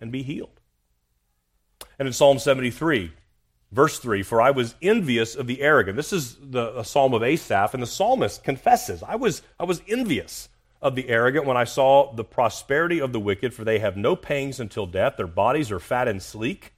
and 0.00 0.10
be 0.10 0.22
healed. 0.22 0.60
And 1.98 2.08
in 2.08 2.12
Psalm 2.12 2.38
73, 2.38 3.12
verse 3.72 3.98
3, 3.98 4.22
for 4.22 4.42
I 4.42 4.50
was 4.50 4.74
envious 4.82 5.34
of 5.34 5.46
the 5.46 5.62
arrogant. 5.62 5.96
This 5.96 6.12
is 6.12 6.36
the 6.40 6.82
psalm 6.82 7.14
of 7.14 7.22
Asaph, 7.22 7.72
and 7.72 7.82
the 7.82 7.86
psalmist 7.86 8.42
confesses, 8.44 9.02
I 9.02 9.16
was, 9.16 9.42
I 9.58 9.64
was 9.64 9.82
envious 9.88 10.48
of 10.82 10.94
the 10.94 11.08
arrogant 11.08 11.46
when 11.46 11.56
I 11.56 11.64
saw 11.64 12.12
the 12.12 12.24
prosperity 12.24 13.00
of 13.00 13.12
the 13.12 13.20
wicked, 13.20 13.54
for 13.54 13.64
they 13.64 13.78
have 13.78 13.96
no 13.96 14.14
pangs 14.14 14.60
until 14.60 14.86
death. 14.86 15.16
Their 15.16 15.26
bodies 15.26 15.70
are 15.72 15.80
fat 15.80 16.08
and 16.08 16.22
sleek. 16.22 16.72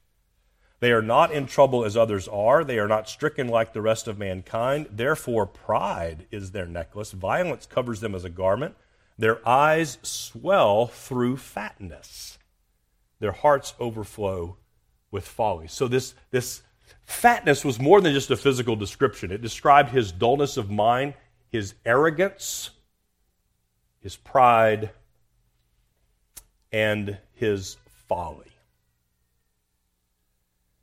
They 0.80 0.92
are 0.92 1.02
not 1.02 1.32
in 1.32 1.46
trouble 1.46 1.84
as 1.84 1.96
others 1.96 2.28
are. 2.28 2.62
They 2.62 2.78
are 2.78 2.86
not 2.86 3.08
stricken 3.08 3.48
like 3.48 3.72
the 3.72 3.82
rest 3.82 4.06
of 4.06 4.18
mankind. 4.18 4.88
Therefore, 4.90 5.46
pride 5.46 6.26
is 6.30 6.52
their 6.52 6.66
necklace. 6.66 7.10
Violence 7.12 7.66
covers 7.66 8.00
them 8.00 8.14
as 8.14 8.24
a 8.24 8.30
garment. 8.30 8.76
Their 9.18 9.46
eyes 9.46 9.98
swell 10.02 10.86
through 10.86 11.38
fatness. 11.38 12.38
Their 13.18 13.32
hearts 13.32 13.74
overflow 13.80 14.56
with 15.10 15.26
folly. 15.26 15.66
So, 15.66 15.88
this, 15.88 16.14
this 16.30 16.62
fatness 17.04 17.64
was 17.64 17.80
more 17.80 18.00
than 18.00 18.14
just 18.14 18.30
a 18.30 18.36
physical 18.36 18.76
description. 18.76 19.32
It 19.32 19.42
described 19.42 19.90
his 19.90 20.12
dullness 20.12 20.56
of 20.56 20.70
mind, 20.70 21.14
his 21.50 21.74
arrogance, 21.84 22.70
his 24.00 24.14
pride, 24.14 24.90
and 26.70 27.18
his 27.32 27.76
folly. 28.06 28.52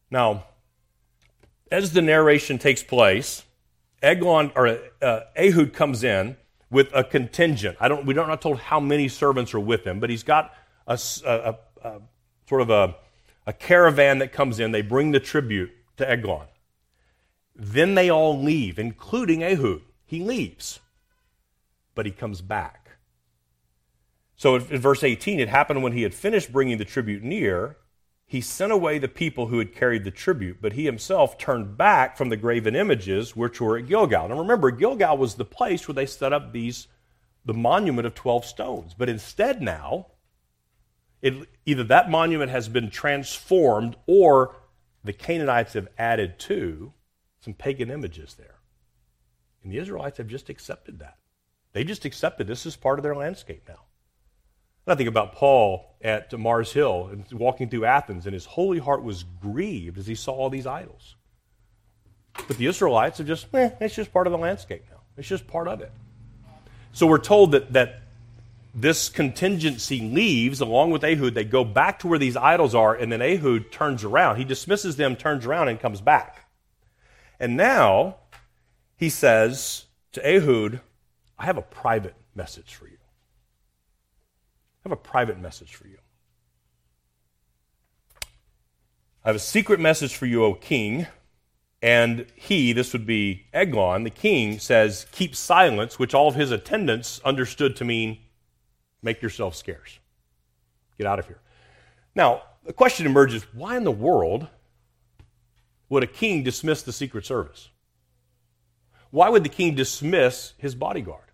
Now, 0.10 0.46
as 1.72 1.94
the 1.94 2.02
narration 2.02 2.58
takes 2.58 2.84
place, 2.84 3.44
Eglon 4.02 4.52
or 4.56 4.80
uh, 5.02 5.22
Ehud 5.36 5.74
comes 5.74 6.04
in 6.04 6.38
with 6.70 6.90
a 6.94 7.04
contingent. 7.04 7.78
I 7.80 7.88
don't. 7.88 8.06
We 8.06 8.14
don't 8.14 8.28
not 8.28 8.42
told 8.42 8.60
how 8.60 8.80
many 8.80 9.08
servants 9.08 9.54
are 9.54 9.60
with 9.60 9.86
him, 9.86 10.00
but 10.00 10.10
he's 10.10 10.24
got 10.24 10.54
a, 10.88 11.00
a, 11.26 11.56
a 11.84 12.02
sort 12.48 12.62
of 12.62 12.70
a, 12.70 12.96
a 13.48 13.54
caravan 13.54 14.20
that 14.20 14.32
comes 14.32 14.60
in. 14.60 14.72
They 14.72 14.82
bring 14.82 15.12
the 15.12 15.20
tribute 15.20 15.72
to 15.98 16.10
Eglon. 16.10 16.48
Then 17.56 17.96
they 17.96 18.10
all 18.10 18.42
leave, 18.42 18.78
including 18.78 19.42
Ehud. 19.42 19.82
He 20.06 20.20
leaves, 20.20 20.80
but 21.96 22.06
he 22.06 22.12
comes 22.12 22.42
back. 22.42 22.90
So 24.36 24.56
in 24.56 24.82
verse 24.82 25.04
18, 25.04 25.40
it 25.40 25.48
happened 25.48 25.82
when 25.82 25.94
he 25.94 26.02
had 26.02 26.14
finished 26.14 26.52
bringing 26.52 26.78
the 26.78 26.86
tribute 26.86 27.24
near 27.24 27.78
he 28.26 28.42
sent 28.42 28.72
away 28.72 28.98
the 28.98 29.08
people 29.08 29.48
who 29.48 29.60
had 29.60 29.76
carried 29.76 30.04
the 30.04 30.12
tribute, 30.12 30.58
but 30.62 30.74
he 30.74 30.86
himself 30.86 31.38
turned 31.38 31.78
back 31.78 32.18
from 32.18 32.30
the 32.30 32.38
graven 32.38 32.76
images 32.76 33.36
which 33.36 33.62
were 33.62 33.78
at 33.78 33.88
Gilgal. 33.88 34.30
Now 34.30 34.40
remember, 34.40 34.72
Gilgal 34.72 35.18
was 35.18 35.36
the 35.36 35.46
place 35.46 35.88
where 35.88 35.96
they 35.96 36.08
set 36.08 36.34
up 36.34 36.52
these 36.52 36.88
the 37.46 37.54
monument 37.54 38.08
of 38.08 38.16
12 38.16 38.44
stones. 38.44 38.96
But 38.98 39.08
instead 39.08 39.62
now, 39.62 40.08
it, 41.22 41.48
either 41.66 41.84
that 41.86 42.10
monument 42.10 42.52
has 42.52 42.68
been 42.68 42.90
transformed 42.90 43.96
or 44.08 44.56
the 45.04 45.14
Canaanites 45.14 45.74
have 45.74 45.88
added 45.98 46.40
to 46.40 46.92
some 47.40 47.54
pagan 47.54 47.92
images 47.92 48.34
there. 48.34 48.56
And 49.64 49.72
the 49.72 49.78
Israelites 49.78 50.18
have 50.18 50.28
just 50.28 50.50
accepted 50.50 51.00
that. 51.00 51.18
They 51.74 51.84
just 51.84 52.06
accepted 52.06 52.48
this 52.48 52.66
as 52.66 52.76
part 52.76 52.98
of 53.00 53.04
their 53.04 53.16
landscape 53.16 53.64
now. 53.68 53.82
I 54.88 54.96
think 54.96 55.10
about 55.10 55.34
Paul 55.34 55.96
at 56.04 56.32
Mars 56.38 56.72
Hill 56.72 57.10
and 57.12 57.26
walking 57.32 57.70
through 57.70 57.86
Athens, 57.86 58.26
and 58.28 58.34
his 58.34 58.46
holy 58.46 58.78
heart 58.78 59.04
was 59.04 59.24
grieved 59.42 59.98
as 59.98 60.06
he 60.06 60.14
saw 60.14 60.34
all 60.34 60.50
these 60.50 60.68
idols. 60.68 61.16
But 62.48 62.58
the 62.58 62.68
Israelites 62.68 63.20
are 63.20 63.24
just, 63.24 63.48
eh, 63.54 63.72
it's 63.80 63.96
just 63.96 64.14
part 64.14 64.28
of 64.28 64.32
the 64.32 64.38
landscape 64.38 64.84
now. 64.92 65.00
It's 65.18 65.28
just 65.28 65.48
part 65.48 65.68
of 65.68 65.82
it. 65.82 65.92
So 66.94 67.08
we're 67.08 67.18
told 67.18 67.54
that, 67.54 67.74
that 67.74 68.02
this 68.76 69.10
contingency 69.10 70.02
leaves 70.02 70.62
along 70.62 70.92
with 70.92 71.04
Ehud. 71.04 71.34
They 71.34 71.46
go 71.46 71.64
back 71.64 72.00
to 72.00 72.08
where 72.08 72.20
these 72.20 72.38
idols 72.38 72.76
are, 72.76 72.94
and 72.94 73.12
then 73.12 73.22
Ehud 73.22 73.72
turns 73.72 74.04
around. 74.04 74.36
He 74.36 74.44
dismisses 74.44 74.98
them, 74.98 75.16
turns 75.16 75.46
around, 75.46 75.70
and 75.70 75.80
comes 75.80 76.02
back. 76.02 76.46
And 77.40 77.58
now 77.58 78.18
he 78.98 79.10
says 79.10 79.86
to 80.12 80.22
Ehud, 80.26 80.82
I 81.40 81.46
have 81.46 81.58
a 81.58 81.62
private 81.62 82.16
message 82.36 82.76
for 82.76 82.88
you. 82.88 82.95
I 84.86 84.90
have 84.90 84.92
a 84.92 85.02
private 85.02 85.40
message 85.40 85.74
for 85.74 85.88
you. 85.88 85.98
I 89.24 89.30
have 89.30 89.36
a 89.36 89.40
secret 89.40 89.80
message 89.80 90.16
for 90.16 90.28
you, 90.28 90.44
O 90.44 90.54
king. 90.54 91.08
And 91.82 92.28
he, 92.36 92.72
this 92.72 92.94
would 92.94 93.06
be 93.06 93.48
Eglon, 93.52 94.04
the 94.04 94.12
king, 94.12 94.60
says, 94.60 95.08
Keep 95.12 95.36
silence, 95.36 95.98
which 95.98 96.14
all 96.14 96.28
of 96.28 96.36
his 96.36 96.52
attendants 96.52 97.20
understood 97.26 97.76
to 97.78 97.86
mean, 97.86 98.20
Make 99.02 99.22
yourself 99.22 99.56
scarce. 99.56 100.00
Get 100.98 101.08
out 101.08 101.20
of 101.20 101.28
here. 101.28 101.40
Now, 102.16 102.44
the 102.64 102.74
question 102.74 103.06
emerges 103.06 103.44
why 103.54 103.78
in 103.78 103.84
the 103.84 103.92
world 103.92 104.48
would 105.90 106.04
a 106.04 106.08
king 106.08 106.44
dismiss 106.44 106.82
the 106.82 106.94
Secret 106.94 107.26
Service? 107.26 107.70
Why 109.12 109.30
would 109.30 109.44
the 109.44 109.50
king 109.50 109.76
dismiss 109.76 110.54
his 110.58 110.74
bodyguard? 110.74 111.25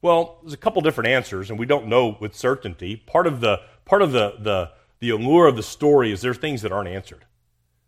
Well, 0.00 0.38
there's 0.42 0.52
a 0.52 0.58
couple 0.58 0.80
different 0.82 1.08
answers, 1.08 1.50
and 1.50 1.58
we 1.58 1.66
don't 1.66 1.86
know 1.86 2.16
with 2.20 2.34
certainty. 2.34 2.96
Part 2.96 3.26
of 3.26 3.40
the 3.40 3.60
part 3.84 4.02
of 4.02 4.12
the 4.12 4.34
the, 4.38 4.70
the 5.00 5.10
allure 5.10 5.46
of 5.46 5.56
the 5.56 5.62
story 5.62 6.12
is 6.12 6.20
there 6.20 6.30
are 6.30 6.34
things 6.34 6.62
that 6.62 6.72
aren't 6.72 6.88
answered. 6.88 7.24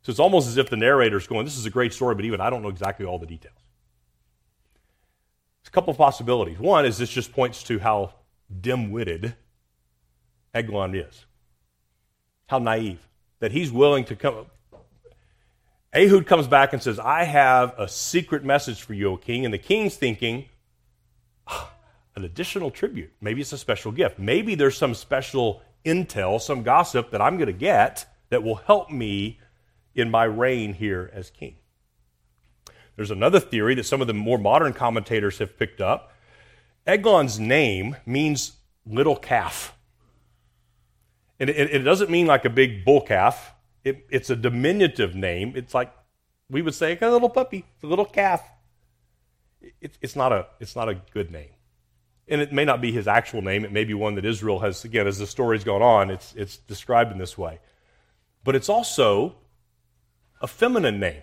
So 0.02 0.10
it's 0.10 0.20
almost 0.20 0.48
as 0.48 0.56
if 0.56 0.70
the 0.70 0.76
narrator's 0.76 1.26
going, 1.26 1.44
This 1.44 1.56
is 1.56 1.66
a 1.66 1.70
great 1.70 1.92
story, 1.92 2.14
but 2.14 2.24
even 2.24 2.40
I 2.40 2.50
don't 2.50 2.62
know 2.62 2.68
exactly 2.68 3.04
all 3.04 3.18
the 3.18 3.26
details. 3.26 3.54
There's 5.62 5.68
a 5.68 5.72
couple 5.72 5.90
of 5.90 5.98
possibilities. 5.98 6.58
One 6.58 6.86
is 6.86 6.98
this 6.98 7.10
just 7.10 7.32
points 7.32 7.62
to 7.64 7.78
how 7.78 8.14
dim 8.60 8.90
witted 8.90 9.34
Eglon 10.54 10.94
is, 10.94 11.26
how 12.46 12.58
naive, 12.58 13.06
that 13.40 13.52
he's 13.52 13.70
willing 13.70 14.04
to 14.06 14.16
come. 14.16 14.46
Ehud 15.92 16.26
comes 16.26 16.46
back 16.46 16.72
and 16.72 16.82
says, 16.82 16.98
I 16.98 17.24
have 17.24 17.74
a 17.78 17.88
secret 17.88 18.44
message 18.44 18.82
for 18.82 18.94
you, 18.94 19.10
O 19.10 19.16
king. 19.16 19.44
And 19.44 19.52
the 19.52 19.58
king's 19.58 19.96
thinking, 19.96 20.46
an 22.20 22.26
additional 22.26 22.70
tribute. 22.70 23.12
Maybe 23.20 23.40
it's 23.40 23.52
a 23.52 23.58
special 23.58 23.92
gift. 23.92 24.18
Maybe 24.18 24.54
there's 24.54 24.76
some 24.76 24.94
special 24.94 25.62
intel, 25.84 26.40
some 26.40 26.62
gossip 26.62 27.10
that 27.10 27.20
I'm 27.20 27.36
going 27.36 27.46
to 27.46 27.52
get 27.52 28.06
that 28.28 28.42
will 28.42 28.56
help 28.56 28.90
me 28.90 29.40
in 29.94 30.10
my 30.10 30.24
reign 30.24 30.74
here 30.74 31.10
as 31.12 31.30
king. 31.30 31.56
There's 32.96 33.10
another 33.10 33.40
theory 33.40 33.74
that 33.76 33.86
some 33.86 34.02
of 34.02 34.06
the 34.06 34.14
more 34.14 34.38
modern 34.38 34.74
commentators 34.74 35.38
have 35.38 35.58
picked 35.58 35.80
up. 35.80 36.12
Eglon's 36.86 37.40
name 37.40 37.96
means 38.04 38.52
little 38.84 39.16
calf. 39.16 39.74
And 41.38 41.48
it, 41.48 41.56
it 41.56 41.78
doesn't 41.78 42.10
mean 42.10 42.26
like 42.26 42.44
a 42.44 42.50
big 42.50 42.84
bull 42.84 43.00
calf, 43.00 43.54
it, 43.82 44.06
it's 44.10 44.28
a 44.28 44.36
diminutive 44.36 45.14
name. 45.14 45.54
It's 45.56 45.72
like 45.72 45.90
we 46.50 46.60
would 46.60 46.74
say, 46.74 46.98
a 47.00 47.10
little 47.10 47.30
puppy, 47.30 47.64
a 47.82 47.86
little 47.86 48.04
calf. 48.04 48.46
It, 49.80 49.96
it's, 50.02 50.16
not 50.16 50.32
a, 50.32 50.48
it's 50.58 50.76
not 50.76 50.90
a 50.90 51.00
good 51.12 51.30
name 51.30 51.50
and 52.30 52.40
it 52.40 52.52
may 52.52 52.64
not 52.64 52.80
be 52.80 52.92
his 52.92 53.08
actual 53.08 53.42
name. 53.42 53.64
It 53.64 53.72
may 53.72 53.84
be 53.84 53.92
one 53.92 54.14
that 54.14 54.24
Israel 54.24 54.60
has, 54.60 54.84
again, 54.84 55.06
as 55.06 55.18
the 55.18 55.26
story's 55.26 55.64
gone 55.64 55.82
on, 55.82 56.10
it's, 56.10 56.32
it's 56.36 56.56
described 56.56 57.10
in 57.10 57.18
this 57.18 57.36
way. 57.36 57.58
But 58.44 58.54
it's 58.54 58.68
also 58.68 59.34
a 60.40 60.46
feminine 60.46 61.00
name. 61.00 61.22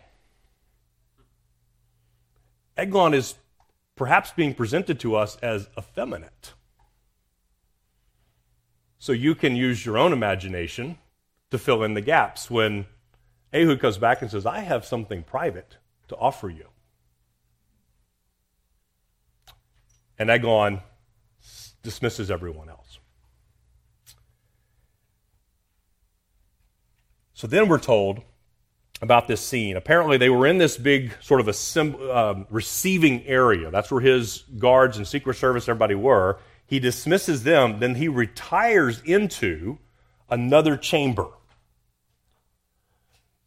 Eglon 2.76 3.14
is 3.14 3.36
perhaps 3.96 4.32
being 4.32 4.54
presented 4.54 5.00
to 5.00 5.16
us 5.16 5.38
as 5.38 5.70
effeminate. 5.78 6.54
So 9.00 9.14
you 9.14 9.34
can 9.34 9.56
use 9.56 9.86
your 9.86 9.98
own 9.98 10.12
imagination 10.12 10.98
to 11.52 11.58
fill 11.58 11.84
in 11.84 11.94
the 11.94 12.02
gaps 12.02 12.52
when 12.52 12.86
Ehud 13.54 13.80
comes 13.80 13.98
back 13.98 14.22
and 14.22 14.30
says, 14.30 14.46
I 14.46 14.60
have 14.60 14.86
something 14.86 15.24
private 15.24 15.78
to 16.10 16.16
offer 16.18 16.50
you. 16.50 16.68
And 20.20 20.30
Eglon 20.30 20.82
dismisses 21.84 22.32
everyone 22.32 22.70
else. 22.70 23.00
So 27.34 27.48
then 27.48 27.68
we're 27.68 27.80
told 27.80 28.22
about 29.02 29.28
this 29.28 29.42
scene. 29.42 29.78
Apparently, 29.78 30.18
they 30.18 30.30
were 30.30 30.48
in 30.48 30.58
this 30.58 30.78
big 30.78 31.14
sort 31.22 31.40
of 31.40 31.48
a 31.48 32.16
um, 32.18 32.48
receiving 32.50 33.24
area. 33.26 33.70
That's 33.72 33.92
where 33.92 34.02
his 34.02 34.44
guards 34.58 34.98
and 34.98 35.08
Secret 35.08 35.36
Service, 35.36 35.70
everybody 35.70 35.96
were. 35.96 36.40
He 36.66 36.80
dismisses 36.80 37.44
them, 37.44 37.80
then 37.80 37.96
he 37.96 38.08
retires 38.08 39.02
into 39.06 39.78
another 40.30 40.78
chamber. 40.78 41.28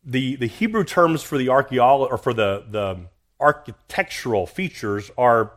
the, 0.04 0.36
the 0.36 0.46
Hebrew 0.48 0.84
terms 0.84 1.22
for 1.22 1.38
the 1.38 1.48
archaeolo- 1.48 2.10
or 2.10 2.18
for 2.18 2.32
the, 2.32 2.64
the 2.70 3.06
architectural 3.38 4.46
features 4.46 5.10
are 5.18 5.52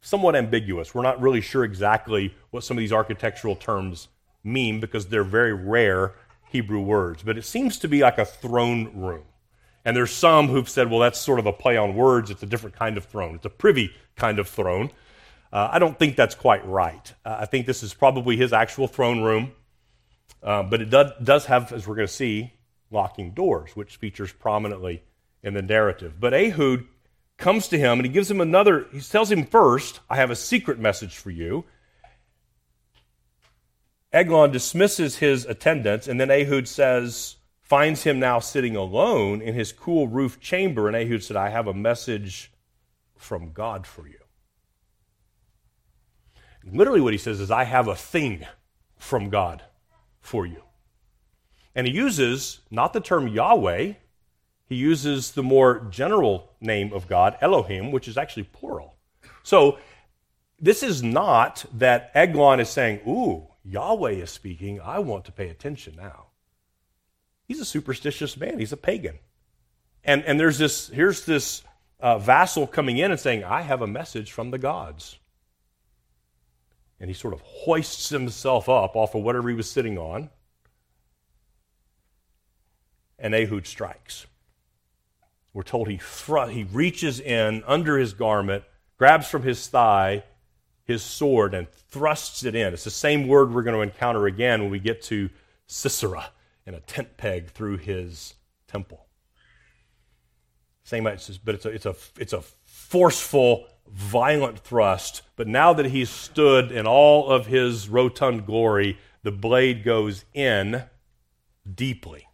somewhat 0.00 0.36
ambiguous. 0.36 0.94
We're 0.94 1.02
not 1.02 1.20
really 1.20 1.40
sure 1.40 1.64
exactly 1.64 2.34
what 2.50 2.64
some 2.64 2.76
of 2.76 2.80
these 2.80 2.92
architectural 2.92 3.56
terms 3.56 4.08
mean 4.44 4.80
because 4.80 5.06
they're 5.06 5.24
very 5.24 5.52
rare 5.52 6.14
Hebrew 6.50 6.80
words. 6.80 7.22
But 7.22 7.36
it 7.38 7.44
seems 7.44 7.78
to 7.80 7.88
be 7.88 8.00
like 8.00 8.18
a 8.18 8.24
throne 8.24 8.92
room. 8.94 9.24
And 9.84 9.96
there's 9.96 10.12
some 10.12 10.48
who've 10.48 10.68
said, 10.68 10.90
well, 10.90 11.00
that's 11.00 11.20
sort 11.20 11.38
of 11.38 11.46
a 11.46 11.52
play 11.52 11.76
on 11.76 11.94
words. 11.94 12.30
It's 12.30 12.42
a 12.42 12.46
different 12.46 12.76
kind 12.76 12.96
of 12.96 13.04
throne. 13.04 13.36
It's 13.36 13.46
a 13.46 13.50
privy 13.50 13.92
kind 14.16 14.38
of 14.38 14.48
throne. 14.48 14.90
Uh, 15.52 15.68
I 15.72 15.78
don't 15.78 15.98
think 15.98 16.16
that's 16.16 16.34
quite 16.34 16.66
right. 16.66 17.12
Uh, 17.24 17.38
I 17.40 17.46
think 17.46 17.66
this 17.66 17.82
is 17.82 17.94
probably 17.94 18.36
his 18.36 18.52
actual 18.52 18.86
throne 18.86 19.22
room. 19.22 19.52
Uh, 20.42 20.62
but 20.62 20.80
it 20.80 20.90
does, 20.90 21.12
does 21.22 21.46
have, 21.46 21.72
as 21.72 21.86
we're 21.86 21.96
going 21.96 22.06
to 22.06 22.12
see, 22.12 22.52
locking 22.90 23.32
doors, 23.32 23.74
which 23.74 23.96
features 23.96 24.32
prominently 24.32 25.02
in 25.42 25.54
the 25.54 25.62
narrative. 25.62 26.20
But 26.20 26.34
Ehud 26.34 26.86
comes 27.38 27.68
to 27.68 27.78
him 27.78 27.92
and 27.98 28.04
he 28.04 28.12
gives 28.12 28.30
him 28.30 28.40
another, 28.40 28.86
he 28.92 29.00
tells 29.00 29.32
him 29.32 29.46
first, 29.46 30.00
I 30.10 30.16
have 30.16 30.30
a 30.30 30.36
secret 30.36 30.78
message 30.78 31.16
for 31.16 31.30
you. 31.30 31.64
Eglon 34.12 34.50
dismisses 34.50 35.18
his 35.18 35.44
attendants, 35.44 36.08
and 36.08 36.20
then 36.20 36.30
Ehud 36.30 36.66
says, 36.66 37.36
finds 37.62 38.04
him 38.04 38.18
now 38.18 38.38
sitting 38.38 38.74
alone 38.74 39.42
in 39.42 39.54
his 39.54 39.72
cool 39.72 40.08
roof 40.08 40.40
chamber. 40.40 40.88
And 40.88 40.96
Ehud 40.96 41.22
said, 41.22 41.36
I 41.36 41.50
have 41.50 41.66
a 41.66 41.74
message 41.74 42.50
from 43.16 43.52
God 43.52 43.86
for 43.86 44.08
you. 44.08 44.18
Literally, 46.64 47.02
what 47.02 47.12
he 47.12 47.18
says 47.18 47.40
is, 47.40 47.50
I 47.50 47.64
have 47.64 47.86
a 47.86 47.94
thing 47.94 48.46
from 48.96 49.28
God 49.28 49.62
for 50.20 50.46
you. 50.46 50.62
And 51.74 51.86
he 51.86 51.92
uses 51.92 52.60
not 52.70 52.94
the 52.94 53.00
term 53.00 53.28
Yahweh, 53.28 53.92
he 54.68 54.74
uses 54.74 55.32
the 55.32 55.42
more 55.42 55.86
general 55.90 56.50
name 56.60 56.92
of 56.92 57.08
God, 57.08 57.36
Elohim, 57.40 57.90
which 57.90 58.06
is 58.06 58.18
actually 58.18 58.44
plural. 58.44 58.96
So 59.42 59.78
this 60.60 60.82
is 60.82 61.02
not 61.02 61.64
that 61.72 62.10
Eglon 62.14 62.60
is 62.60 62.68
saying, 62.68 63.00
Ooh, 63.08 63.46
Yahweh 63.64 64.12
is 64.12 64.30
speaking. 64.30 64.80
I 64.80 64.98
want 64.98 65.24
to 65.24 65.32
pay 65.32 65.48
attention 65.48 65.94
now. 65.96 66.26
He's 67.46 67.60
a 67.60 67.64
superstitious 67.64 68.36
man, 68.36 68.58
he's 68.58 68.72
a 68.72 68.76
pagan. 68.76 69.18
And, 70.04 70.22
and 70.24 70.38
there's 70.38 70.58
this, 70.58 70.88
here's 70.88 71.24
this 71.24 71.62
uh, 72.00 72.18
vassal 72.18 72.66
coming 72.66 72.98
in 72.98 73.10
and 73.10 73.18
saying, 73.18 73.44
I 73.44 73.62
have 73.62 73.82
a 73.82 73.86
message 73.86 74.32
from 74.32 74.50
the 74.50 74.58
gods. 74.58 75.18
And 77.00 77.08
he 77.08 77.14
sort 77.14 77.34
of 77.34 77.40
hoists 77.40 78.10
himself 78.10 78.68
up 78.68 78.96
off 78.96 79.14
of 79.14 79.22
whatever 79.22 79.48
he 79.48 79.54
was 79.54 79.70
sitting 79.70 79.96
on. 79.96 80.30
And 83.18 83.34
Ehud 83.34 83.66
strikes. 83.66 84.26
We're 85.58 85.64
told 85.64 85.88
he, 85.88 85.96
thr- 85.96 86.50
he 86.50 86.62
reaches 86.62 87.18
in 87.18 87.64
under 87.66 87.98
his 87.98 88.12
garment, 88.12 88.62
grabs 88.96 89.28
from 89.28 89.42
his 89.42 89.66
thigh 89.66 90.22
his 90.84 91.02
sword, 91.02 91.52
and 91.52 91.68
thrusts 91.68 92.44
it 92.44 92.54
in. 92.54 92.72
It's 92.72 92.84
the 92.84 92.92
same 92.92 93.26
word 93.26 93.52
we're 93.52 93.64
going 93.64 93.74
to 93.74 93.82
encounter 93.82 94.26
again 94.26 94.62
when 94.62 94.70
we 94.70 94.78
get 94.78 95.02
to 95.02 95.28
Sisera 95.66 96.30
and 96.64 96.76
a 96.76 96.80
tent 96.80 97.16
peg 97.16 97.50
through 97.50 97.78
his 97.78 98.34
temple. 98.68 99.06
Same, 100.84 101.02
but 101.02 101.14
it's 101.56 101.64
a, 101.64 101.70
it's 101.70 101.86
a, 101.86 101.96
it's 102.20 102.32
a 102.32 102.42
forceful, 102.62 103.66
violent 103.88 104.60
thrust. 104.60 105.22
But 105.34 105.48
now 105.48 105.72
that 105.72 105.86
he's 105.86 106.08
stood 106.08 106.70
in 106.70 106.86
all 106.86 107.28
of 107.32 107.46
his 107.46 107.88
rotund 107.88 108.46
glory, 108.46 108.96
the 109.24 109.32
blade 109.32 109.82
goes 109.82 110.24
in 110.34 110.84
deeply. 111.74 112.28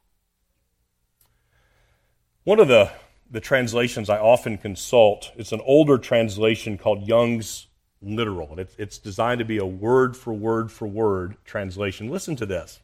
One 2.43 2.61
of 2.61 2.69
the 2.69 2.93
the 3.31 3.41
translations 3.41 4.09
I 4.09 4.19
often 4.19 4.59
consult. 4.59 5.33
It's 5.37 5.53
an 5.53 5.61
older 5.65 5.99
translation 5.99 6.79
called 6.79 7.07
Young's 7.07 7.67
Literal. 8.01 8.59
It's, 8.59 8.75
it's 8.77 8.99
designed 8.99 9.39
to 9.39 9.45
be 9.47 9.57
a 9.57 9.65
word 9.65 10.17
for 10.17 10.35
word 10.35 10.71
for 10.71 10.87
word 10.87 11.37
translation. 11.45 12.11
Listen 12.11 12.37
to 12.37 12.45
this. 12.45 12.81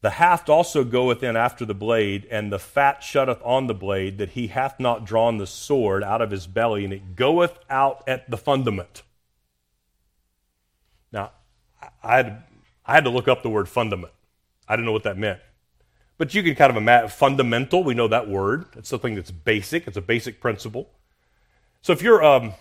The 0.00 0.10
haft 0.10 0.48
also 0.48 0.84
goeth 0.84 1.22
in 1.22 1.36
after 1.36 1.64
the 1.64 1.74
blade, 1.74 2.26
and 2.30 2.52
the 2.52 2.58
fat 2.58 3.02
shutteth 3.02 3.42
on 3.44 3.66
the 3.66 3.74
blade, 3.74 4.18
that 4.18 4.30
he 4.30 4.46
hath 4.46 4.78
not 4.78 5.04
drawn 5.04 5.38
the 5.38 5.46
sword 5.46 6.04
out 6.04 6.22
of 6.22 6.30
his 6.30 6.46
belly, 6.46 6.84
and 6.84 6.92
it 6.92 7.16
goeth 7.16 7.58
out 7.68 8.04
at 8.06 8.30
the 8.30 8.36
fundament. 8.36 9.02
Now, 11.10 11.32
I 12.02 12.16
had, 12.16 12.44
I 12.86 12.94
had 12.94 13.04
to 13.04 13.10
look 13.10 13.28
up 13.28 13.42
the 13.42 13.50
word 13.50 13.68
fundament. 13.68 14.12
I 14.68 14.76
didn't 14.76 14.86
know 14.86 14.92
what 14.92 15.02
that 15.02 15.18
meant. 15.18 15.40
But 16.18 16.34
you 16.34 16.42
can 16.42 16.56
kind 16.56 16.70
of 16.70 16.76
imagine 16.76 17.08
fundamental, 17.08 17.84
we 17.84 17.94
know 17.94 18.08
that 18.08 18.28
word. 18.28 18.66
It's 18.76 18.88
something 18.88 19.14
that's 19.14 19.30
basic, 19.30 19.86
it's 19.86 19.96
a 19.96 20.02
basic 20.02 20.40
principle. 20.40 20.90
So 21.80 21.92
if 21.92 22.02
you're, 22.02 22.22
um, 22.24 22.54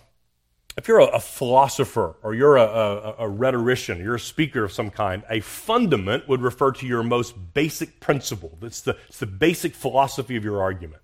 if 0.78 0.88
you're 0.88 1.00
a, 1.00 1.06
a, 1.06 1.20
philosopher 1.20 2.16
or 2.22 2.36
you're 2.36 2.56
a, 2.56 2.64
a, 2.64 3.16
a 3.20 3.30
rhetorician, 3.30 3.98
you're 3.98 4.16
a 4.16 4.20
speaker 4.20 4.64
of 4.64 4.72
some 4.72 4.92
kind, 4.92 5.24
a 5.28 5.40
fundament 5.40 6.30
would 6.30 6.42
refer 6.42 6.72
to 6.74 6.86
your 6.86 7.02
most 7.02 7.34
basic 7.56 8.00
principle. 8.00 8.56
It's 8.62 8.82
the, 8.82 8.96
it's 9.08 9.18
the 9.18 9.26
basic 9.26 9.74
philosophy 9.74 10.36
of 10.36 10.44
your 10.44 10.62
argument. 10.62 11.02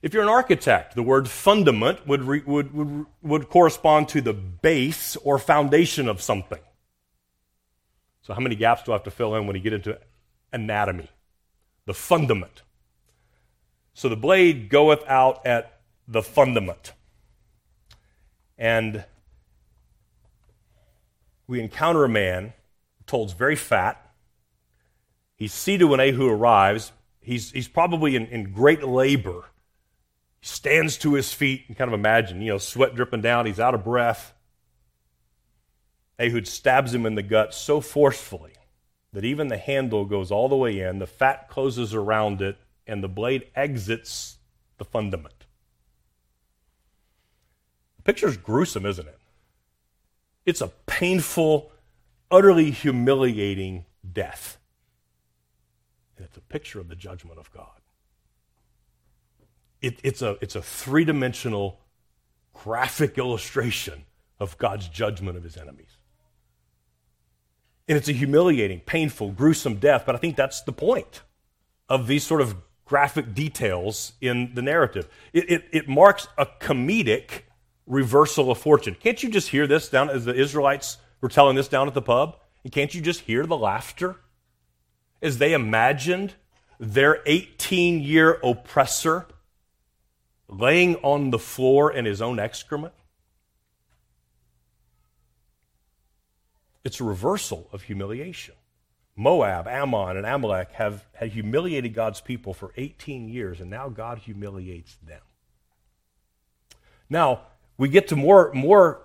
If 0.00 0.14
you're 0.14 0.22
an 0.22 0.30
architect, 0.30 0.94
the 0.94 1.02
word 1.02 1.28
fundament 1.28 2.06
would, 2.06 2.22
re, 2.22 2.42
would, 2.46 2.72
would, 2.72 3.06
would 3.20 3.48
correspond 3.50 4.08
to 4.10 4.22
the 4.22 4.32
base 4.32 5.16
or 5.16 5.38
foundation 5.38 6.08
of 6.08 6.22
something. 6.22 6.60
So, 8.22 8.32
how 8.32 8.40
many 8.40 8.54
gaps 8.54 8.84
do 8.84 8.92
I 8.92 8.94
have 8.94 9.04
to 9.04 9.10
fill 9.10 9.34
in 9.34 9.46
when 9.46 9.56
you 9.56 9.62
get 9.62 9.72
into 9.72 9.98
anatomy? 10.52 11.08
The 11.88 11.94
fundament. 11.94 12.60
So 13.94 14.10
the 14.10 14.16
blade 14.16 14.68
goeth 14.68 15.02
out 15.08 15.44
at 15.46 15.80
the 16.06 16.22
fundament. 16.22 16.92
And 18.58 19.06
we 21.46 21.60
encounter 21.60 22.04
a 22.04 22.08
man 22.08 22.52
told 23.06 23.34
very 23.34 23.56
fat. 23.56 24.12
He's 25.34 25.54
seated 25.54 25.86
when 25.86 25.98
Ehud 25.98 26.30
arrives. 26.30 26.92
He's, 27.20 27.52
he's 27.52 27.68
probably 27.68 28.16
in, 28.16 28.26
in 28.26 28.52
great 28.52 28.84
labor. 28.84 29.46
He 30.40 30.46
stands 30.46 30.98
to 30.98 31.14
his 31.14 31.32
feet 31.32 31.64
and 31.68 31.76
kind 31.76 31.88
of 31.88 31.98
imagine, 31.98 32.42
you 32.42 32.52
know, 32.52 32.58
sweat 32.58 32.94
dripping 32.94 33.22
down. 33.22 33.46
He's 33.46 33.58
out 33.58 33.72
of 33.72 33.82
breath. 33.82 34.34
Ehud 36.20 36.46
stabs 36.46 36.92
him 36.92 37.06
in 37.06 37.14
the 37.14 37.22
gut 37.22 37.54
so 37.54 37.80
forcefully 37.80 38.57
that 39.12 39.24
even 39.24 39.48
the 39.48 39.56
handle 39.56 40.04
goes 40.04 40.30
all 40.30 40.48
the 40.48 40.56
way 40.56 40.80
in, 40.80 40.98
the 40.98 41.06
fat 41.06 41.48
closes 41.48 41.94
around 41.94 42.42
it, 42.42 42.58
and 42.86 43.02
the 43.02 43.08
blade 43.08 43.46
exits 43.54 44.38
the 44.78 44.84
fundament. 44.84 45.46
The 47.96 48.02
picture's 48.02 48.36
gruesome, 48.36 48.86
isn't 48.86 49.06
it? 49.06 49.18
It's 50.46 50.60
a 50.60 50.68
painful, 50.86 51.70
utterly 52.30 52.70
humiliating 52.70 53.84
death. 54.10 54.58
And 56.16 56.26
it's 56.26 56.36
a 56.36 56.42
picture 56.42 56.80
of 56.80 56.88
the 56.88 56.96
judgment 56.96 57.38
of 57.38 57.52
God. 57.52 57.80
It, 59.80 59.98
it's 60.02 60.22
a, 60.22 60.36
it's 60.40 60.56
a 60.56 60.62
three 60.62 61.04
dimensional 61.04 61.80
graphic 62.52 63.18
illustration 63.18 64.04
of 64.40 64.58
God's 64.58 64.88
judgment 64.88 65.36
of 65.36 65.44
his 65.44 65.56
enemies. 65.56 65.87
And 67.88 67.96
it's 67.96 68.08
a 68.08 68.12
humiliating, 68.12 68.80
painful, 68.80 69.32
gruesome 69.32 69.76
death, 69.76 70.04
but 70.04 70.14
I 70.14 70.18
think 70.18 70.36
that's 70.36 70.60
the 70.62 70.72
point 70.72 71.22
of 71.88 72.06
these 72.06 72.22
sort 72.22 72.42
of 72.42 72.56
graphic 72.84 73.34
details 73.34 74.12
in 74.20 74.54
the 74.54 74.62
narrative. 74.62 75.08
It, 75.32 75.50
it, 75.50 75.64
it, 75.72 75.88
marks 75.88 76.26
a 76.36 76.46
comedic 76.46 77.42
reversal 77.86 78.50
of 78.50 78.58
fortune. 78.58 78.96
Can't 78.98 79.22
you 79.22 79.30
just 79.30 79.48
hear 79.48 79.66
this 79.66 79.88
down 79.88 80.10
as 80.10 80.24
the 80.24 80.34
Israelites 80.34 80.98
were 81.20 81.28
telling 81.28 81.56
this 81.56 81.68
down 81.68 81.86
at 81.86 81.94
the 81.94 82.02
pub? 82.02 82.36
And 82.64 82.72
can't 82.72 82.94
you 82.94 83.00
just 83.00 83.20
hear 83.20 83.46
the 83.46 83.56
laughter 83.56 84.16
as 85.22 85.38
they 85.38 85.52
imagined 85.52 86.34
their 86.80 87.20
18 87.26 88.00
year 88.00 88.38
oppressor 88.42 89.26
laying 90.48 90.96
on 90.96 91.30
the 91.30 91.38
floor 91.38 91.92
in 91.92 92.04
his 92.04 92.22
own 92.22 92.38
excrement? 92.38 92.94
It's 96.88 97.00
a 97.00 97.04
reversal 97.04 97.68
of 97.70 97.82
humiliation. 97.82 98.54
Moab, 99.14 99.68
Ammon, 99.68 100.16
and 100.16 100.24
Amalek 100.24 100.72
have, 100.72 101.04
have 101.12 101.34
humiliated 101.34 101.92
God's 101.92 102.22
people 102.22 102.54
for 102.54 102.72
18 102.78 103.28
years, 103.28 103.60
and 103.60 103.68
now 103.68 103.90
God 103.90 104.16
humiliates 104.16 104.96
them. 105.06 105.20
Now, 107.10 107.42
we 107.76 107.90
get 107.90 108.08
to 108.08 108.16
more, 108.16 108.50
more 108.54 109.02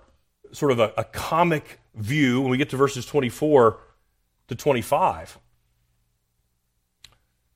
sort 0.54 0.72
of 0.72 0.80
a, 0.80 0.94
a 0.96 1.04
comic 1.04 1.82
view 1.94 2.40
when 2.40 2.52
we 2.52 2.58
get 2.58 2.70
to 2.70 2.78
verses 2.78 3.06
24 3.06 3.78
to 4.48 4.56
25. 4.56 5.38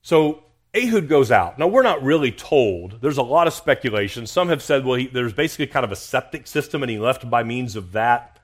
So 0.02 0.42
Ehud 0.74 1.08
goes 1.08 1.30
out. 1.30 1.58
Now, 1.58 1.68
we're 1.68 1.82
not 1.82 2.02
really 2.02 2.32
told. 2.32 3.00
There's 3.00 3.16
a 3.16 3.22
lot 3.22 3.46
of 3.46 3.54
speculation. 3.54 4.26
Some 4.26 4.50
have 4.50 4.62
said, 4.62 4.84
well, 4.84 4.96
he, 4.96 5.06
there's 5.06 5.32
basically 5.32 5.68
kind 5.68 5.84
of 5.84 5.92
a 5.92 5.96
septic 5.96 6.46
system, 6.46 6.82
and 6.82 6.90
he 6.90 6.98
left 6.98 7.30
by 7.30 7.44
means 7.44 7.76
of 7.76 7.92
that. 7.92 8.37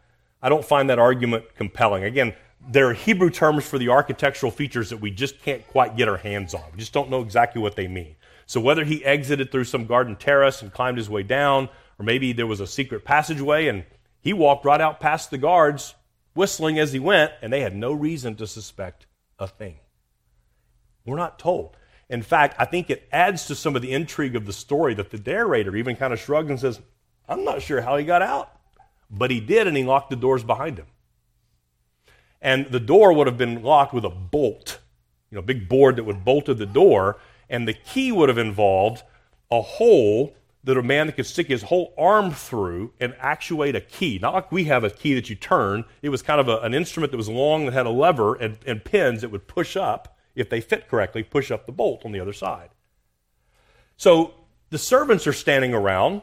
I 0.44 0.50
don't 0.50 0.64
find 0.64 0.90
that 0.90 0.98
argument 0.98 1.46
compelling. 1.56 2.04
Again, 2.04 2.34
there 2.68 2.90
are 2.90 2.92
Hebrew 2.92 3.30
terms 3.30 3.66
for 3.66 3.78
the 3.78 3.88
architectural 3.88 4.52
features 4.52 4.90
that 4.90 4.98
we 4.98 5.10
just 5.10 5.40
can't 5.40 5.66
quite 5.68 5.96
get 5.96 6.06
our 6.06 6.18
hands 6.18 6.52
on. 6.52 6.64
We 6.70 6.80
just 6.80 6.92
don't 6.92 7.08
know 7.08 7.22
exactly 7.22 7.62
what 7.62 7.76
they 7.76 7.88
mean. 7.88 8.16
So 8.44 8.60
whether 8.60 8.84
he 8.84 9.02
exited 9.02 9.50
through 9.50 9.64
some 9.64 9.86
garden 9.86 10.16
terrace 10.16 10.60
and 10.60 10.70
climbed 10.70 10.98
his 10.98 11.08
way 11.08 11.22
down, 11.22 11.70
or 11.98 12.04
maybe 12.04 12.34
there 12.34 12.46
was 12.46 12.60
a 12.60 12.66
secret 12.66 13.06
passageway 13.06 13.68
and 13.68 13.84
he 14.20 14.34
walked 14.34 14.66
right 14.66 14.82
out 14.82 15.00
past 15.00 15.30
the 15.30 15.38
guards, 15.38 15.94
whistling 16.34 16.78
as 16.78 16.92
he 16.92 16.98
went, 16.98 17.32
and 17.40 17.50
they 17.50 17.62
had 17.62 17.74
no 17.74 17.94
reason 17.94 18.34
to 18.36 18.46
suspect 18.46 19.06
a 19.38 19.48
thing. 19.48 19.78
We're 21.06 21.16
not 21.16 21.38
told. 21.38 21.74
In 22.10 22.20
fact, 22.20 22.56
I 22.58 22.66
think 22.66 22.90
it 22.90 23.08
adds 23.10 23.46
to 23.46 23.54
some 23.54 23.76
of 23.76 23.80
the 23.80 23.92
intrigue 23.92 24.36
of 24.36 24.44
the 24.44 24.52
story 24.52 24.92
that 24.92 25.10
the 25.10 25.16
narrator 25.16 25.74
even 25.74 25.96
kind 25.96 26.12
of 26.12 26.20
shrugs 26.20 26.50
and 26.50 26.60
says, 26.60 26.82
I'm 27.26 27.44
not 27.44 27.62
sure 27.62 27.80
how 27.80 27.96
he 27.96 28.04
got 28.04 28.20
out. 28.20 28.50
But 29.10 29.30
he 29.30 29.40
did, 29.40 29.66
and 29.66 29.76
he 29.76 29.84
locked 29.84 30.10
the 30.10 30.16
doors 30.16 30.44
behind 30.44 30.78
him. 30.78 30.86
And 32.40 32.66
the 32.66 32.80
door 32.80 33.12
would 33.12 33.26
have 33.26 33.38
been 33.38 33.62
locked 33.62 33.94
with 33.94 34.04
a 34.04 34.10
bolt, 34.10 34.80
you 35.30 35.36
know, 35.36 35.40
a 35.40 35.46
big 35.46 35.68
board 35.68 35.96
that 35.96 36.04
would 36.04 36.24
bolted 36.24 36.58
the 36.58 36.66
door, 36.66 37.18
and 37.48 37.66
the 37.66 37.74
key 37.74 38.12
would 38.12 38.28
have 38.28 38.38
involved 38.38 39.02
a 39.50 39.62
hole 39.62 40.34
that 40.64 40.78
a 40.78 40.82
man 40.82 41.12
could 41.12 41.26
stick 41.26 41.46
his 41.46 41.64
whole 41.64 41.94
arm 41.98 42.30
through 42.30 42.92
and 42.98 43.14
actuate 43.18 43.76
a 43.76 43.80
key. 43.80 44.18
Not 44.20 44.34
like 44.34 44.50
we 44.50 44.64
have 44.64 44.82
a 44.82 44.90
key 44.90 45.14
that 45.14 45.28
you 45.28 45.36
turn. 45.36 45.84
It 46.00 46.08
was 46.08 46.22
kind 46.22 46.40
of 46.40 46.48
a, 46.48 46.58
an 46.58 46.72
instrument 46.72 47.10
that 47.12 47.18
was 47.18 47.28
long 47.28 47.66
that 47.66 47.74
had 47.74 47.86
a 47.86 47.90
lever 47.90 48.34
and, 48.34 48.58
and 48.66 48.82
pins 48.84 49.20
that 49.20 49.30
would 49.30 49.46
push 49.46 49.76
up, 49.76 50.16
if 50.34 50.48
they 50.48 50.60
fit 50.60 50.88
correctly, 50.88 51.22
push 51.22 51.50
up 51.50 51.66
the 51.66 51.72
bolt 51.72 52.04
on 52.04 52.12
the 52.12 52.20
other 52.20 52.32
side. 52.32 52.70
So 53.96 54.34
the 54.70 54.78
servants 54.78 55.26
are 55.26 55.32
standing 55.32 55.74
around. 55.74 56.22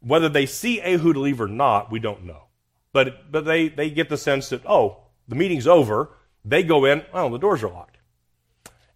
Whether 0.00 0.28
they 0.28 0.46
see 0.46 0.80
Ehud 0.80 1.16
leave 1.16 1.40
or 1.40 1.48
not, 1.48 1.90
we 1.90 1.98
don't 1.98 2.24
know. 2.24 2.44
But, 2.92 3.30
but 3.30 3.44
they, 3.44 3.68
they 3.68 3.90
get 3.90 4.08
the 4.08 4.16
sense 4.16 4.48
that, 4.50 4.62
oh, 4.66 4.98
the 5.28 5.34
meeting's 5.34 5.66
over. 5.66 6.10
They 6.44 6.62
go 6.62 6.84
in, 6.84 7.04
oh, 7.12 7.30
the 7.30 7.38
doors 7.38 7.62
are 7.62 7.70
locked. 7.70 7.98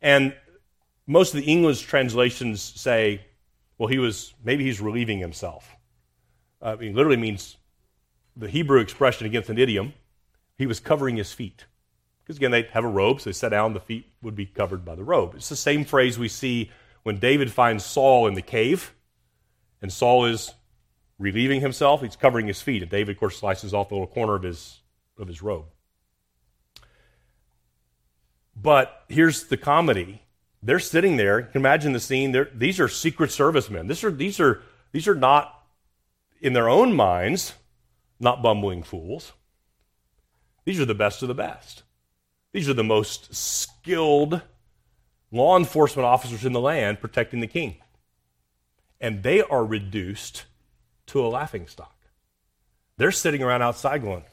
And 0.00 0.34
most 1.06 1.34
of 1.34 1.40
the 1.40 1.50
English 1.50 1.82
translations 1.82 2.62
say, 2.62 3.22
well, 3.76 3.88
he 3.88 3.98
was, 3.98 4.34
maybe 4.44 4.64
he's 4.64 4.80
relieving 4.80 5.18
himself. 5.18 5.76
Uh, 6.62 6.72
I 6.72 6.76
mean, 6.76 6.94
literally 6.94 7.16
means 7.16 7.56
the 8.36 8.48
Hebrew 8.48 8.80
expression 8.80 9.26
against 9.26 9.50
an 9.50 9.58
idiom, 9.58 9.92
he 10.56 10.66
was 10.66 10.80
covering 10.80 11.16
his 11.16 11.32
feet. 11.32 11.64
Because 12.22 12.36
again, 12.36 12.50
they 12.50 12.62
have 12.72 12.84
a 12.84 12.88
robe, 12.88 13.20
so 13.20 13.30
they 13.30 13.34
sat 13.34 13.48
down, 13.48 13.74
the 13.74 13.80
feet 13.80 14.06
would 14.22 14.36
be 14.36 14.46
covered 14.46 14.84
by 14.84 14.94
the 14.94 15.02
robe. 15.02 15.34
It's 15.34 15.48
the 15.48 15.56
same 15.56 15.84
phrase 15.84 16.18
we 16.18 16.28
see 16.28 16.70
when 17.02 17.18
David 17.18 17.50
finds 17.50 17.84
Saul 17.84 18.26
in 18.26 18.34
the 18.34 18.42
cave, 18.42 18.94
and 19.82 19.92
Saul 19.92 20.26
is 20.26 20.52
relieving 21.20 21.60
himself, 21.60 22.00
he's 22.00 22.16
covering 22.16 22.46
his 22.46 22.62
feet, 22.62 22.82
and 22.82 22.90
David, 22.90 23.14
of 23.14 23.20
course, 23.20 23.38
slices 23.38 23.74
off 23.74 23.90
the 23.90 23.94
little 23.94 24.08
corner 24.08 24.34
of 24.34 24.42
his, 24.42 24.80
of 25.18 25.28
his 25.28 25.42
robe. 25.42 25.66
But 28.56 29.04
here's 29.08 29.44
the 29.44 29.58
comedy. 29.58 30.22
They're 30.62 30.78
sitting 30.78 31.18
there. 31.18 31.40
You 31.40 31.46
can 31.46 31.60
imagine 31.60 31.92
the 31.92 32.00
scene. 32.00 32.32
They're, 32.32 32.50
these 32.54 32.80
are 32.80 32.88
Secret 32.88 33.30
Service 33.30 33.70
men. 33.70 33.86
These 33.86 34.02
are, 34.02 34.10
these, 34.10 34.40
are, 34.40 34.62
these 34.92 35.06
are 35.06 35.14
not, 35.14 35.62
in 36.40 36.54
their 36.54 36.70
own 36.70 36.94
minds, 36.94 37.52
not 38.18 38.42
bumbling 38.42 38.82
fools. 38.82 39.32
These 40.64 40.80
are 40.80 40.86
the 40.86 40.94
best 40.94 41.20
of 41.22 41.28
the 41.28 41.34
best. 41.34 41.82
These 42.52 42.68
are 42.68 42.74
the 42.74 42.82
most 42.82 43.34
skilled 43.34 44.40
law 45.30 45.56
enforcement 45.56 46.06
officers 46.06 46.46
in 46.46 46.52
the 46.52 46.60
land 46.60 47.00
protecting 47.00 47.40
the 47.40 47.46
king. 47.46 47.76
And 49.00 49.22
they 49.22 49.42
are 49.42 49.64
reduced 49.64 50.44
to 51.10 51.24
a 51.24 51.28
laughing 51.28 51.66
stock. 51.66 51.96
They're 52.96 53.12
sitting 53.12 53.42
around 53.42 53.62
outside 53.62 54.02
going, 54.02 54.24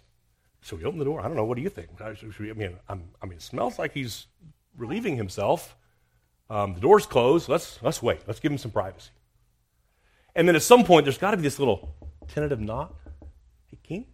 so 0.62 0.76
we 0.76 0.84
open 0.84 1.00
the 1.00 1.06
door. 1.06 1.22
I 1.22 1.24
don't 1.24 1.36
know. 1.36 1.46
What 1.46 1.56
do 1.56 1.62
you 1.62 1.70
think? 1.70 1.90
I 2.02 2.14
mean, 2.40 2.78
I'm, 2.90 3.04
i 3.22 3.26
mean, 3.26 3.38
it 3.38 3.42
smells 3.42 3.80
like 3.80 3.94
he's 3.94 4.28
relieving 4.76 5.18
himself. 5.18 5.76
Um, 6.50 6.74
the 6.74 6.80
door's 6.80 7.06
closed. 7.06 7.50
Let's 7.50 7.80
let's 7.82 8.02
wait. 8.02 8.22
Let's 8.28 8.40
give 8.40 8.52
him 8.52 8.58
some 8.58 8.72
privacy. 8.72 9.12
And 10.36 10.48
then 10.48 10.56
at 10.56 10.62
some 10.62 10.84
point, 10.84 11.06
there's 11.06 11.18
got 11.18 11.32
to 11.32 11.38
be 11.38 11.44
this 11.44 11.60
little 11.60 11.96
tentative 12.28 12.60
knock. 12.60 12.96
Hey, 13.68 13.80
King. 13.82 14.06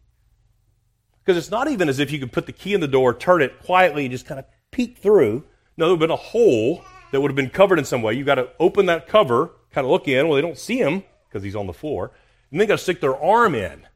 Because 1.23 1.37
it's 1.37 1.51
not 1.51 1.67
even 1.67 1.89
as 1.89 1.99
if 1.99 2.11
you 2.11 2.19
could 2.19 2.31
put 2.31 2.45
the 2.45 2.51
key 2.51 2.73
in 2.73 2.81
the 2.81 2.87
door, 2.87 3.13
turn 3.13 3.41
it 3.41 3.59
quietly, 3.61 4.05
and 4.05 4.11
just 4.11 4.25
kind 4.25 4.39
of 4.39 4.45
peek 4.71 4.97
through. 4.97 5.43
No, 5.75 5.85
there 5.85 5.95
would 5.95 6.01
have 6.01 6.07
been 6.07 6.11
a 6.11 6.15
hole 6.15 6.83
that 7.11 7.21
would 7.21 7.29
have 7.29 7.35
been 7.35 7.49
covered 7.49 7.79
in 7.79 7.85
some 7.85 8.01
way. 8.01 8.13
You've 8.13 8.25
got 8.25 8.35
to 8.35 8.49
open 8.59 8.85
that 8.87 9.07
cover, 9.07 9.51
kind 9.71 9.85
of 9.85 9.91
look 9.91 10.07
in. 10.07 10.27
Well, 10.27 10.35
they 10.35 10.41
don't 10.41 10.57
see 10.57 10.77
him 10.77 11.03
because 11.27 11.43
he's 11.43 11.55
on 11.55 11.67
the 11.67 11.73
floor. 11.73 12.11
And 12.53 12.61
they 12.61 12.67
got 12.67 12.77
to 12.77 12.83
stick 12.83 13.01
their 13.01 13.17
arm 13.17 13.55
in. 13.55 13.87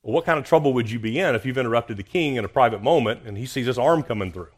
Well, 0.00 0.14
what 0.14 0.24
kind 0.24 0.38
of 0.38 0.44
trouble 0.44 0.72
would 0.74 0.88
you 0.88 1.00
be 1.00 1.18
in 1.18 1.34
if 1.34 1.44
you've 1.44 1.58
interrupted 1.58 1.96
the 1.96 2.04
king 2.04 2.36
in 2.36 2.44
a 2.44 2.48
private 2.48 2.80
moment 2.80 3.22
and 3.26 3.36
he 3.36 3.44
sees 3.44 3.66
his 3.66 3.76
arm 3.76 4.04
coming 4.04 4.30
through? 4.30 4.52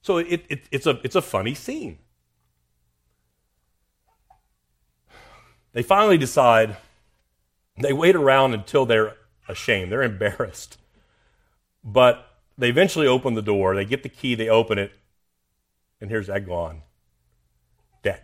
So 0.00 0.16
it, 0.16 0.46
it, 0.48 0.64
it's, 0.70 0.86
a, 0.86 0.98
it's 1.04 1.16
a 1.16 1.20
funny 1.20 1.54
scene. 1.54 1.98
They 5.74 5.82
finally 5.82 6.16
decide, 6.16 6.78
they 7.76 7.92
wait 7.92 8.16
around 8.16 8.54
until 8.54 8.86
they're 8.86 9.16
ashamed, 9.46 9.92
they're 9.92 10.02
embarrassed. 10.02 10.78
But 11.84 12.26
they 12.56 12.70
eventually 12.70 13.06
open 13.06 13.34
the 13.34 13.42
door, 13.42 13.74
they 13.74 13.84
get 13.84 14.02
the 14.02 14.08
key, 14.08 14.34
they 14.34 14.48
open 14.48 14.78
it, 14.78 14.92
and 16.00 16.08
here's 16.08 16.30
Eglon 16.30 16.84
dead. 18.02 18.22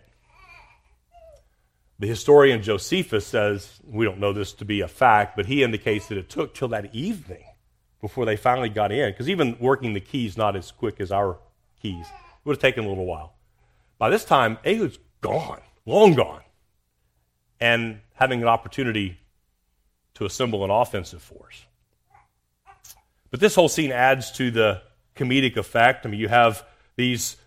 The 1.99 2.07
historian 2.07 2.61
Josephus 2.61 3.25
says, 3.25 3.79
we 3.83 4.05
don't 4.05 4.19
know 4.19 4.33
this 4.33 4.53
to 4.53 4.65
be 4.65 4.81
a 4.81 4.87
fact, 4.87 5.35
but 5.35 5.47
he 5.47 5.63
indicates 5.63 6.07
that 6.07 6.17
it 6.17 6.29
took 6.29 6.53
till 6.53 6.67
that 6.67 6.93
evening 6.93 7.43
before 8.01 8.25
they 8.25 8.35
finally 8.37 8.69
got 8.69 8.91
in, 8.91 9.11
because 9.11 9.27
even 9.27 9.57
working 9.59 9.93
the 9.93 9.99
keys 9.99 10.37
not 10.37 10.55
as 10.55 10.71
quick 10.71 11.01
as 11.01 11.11
our 11.11 11.39
keys. 11.81 12.05
It 12.05 12.45
would 12.45 12.57
have 12.57 12.61
taken 12.61 12.85
a 12.85 12.87
little 12.87 13.07
while. 13.07 13.33
By 13.97 14.11
this 14.11 14.23
time, 14.23 14.59
Ehud's 14.63 14.99
gone, 15.21 15.61
long 15.87 16.13
gone, 16.13 16.43
and 17.59 18.01
having 18.13 18.43
an 18.43 18.47
opportunity 18.47 19.17
to 20.13 20.25
assemble 20.25 20.63
an 20.63 20.69
offensive 20.69 21.23
force. 21.23 21.65
But 23.31 23.39
this 23.39 23.55
whole 23.55 23.69
scene 23.69 23.91
adds 23.91 24.31
to 24.33 24.51
the 24.51 24.83
comedic 25.15 25.57
effect. 25.57 26.05
I 26.05 26.09
mean, 26.09 26.19
you 26.19 26.27
have 26.27 26.63
these 26.95 27.37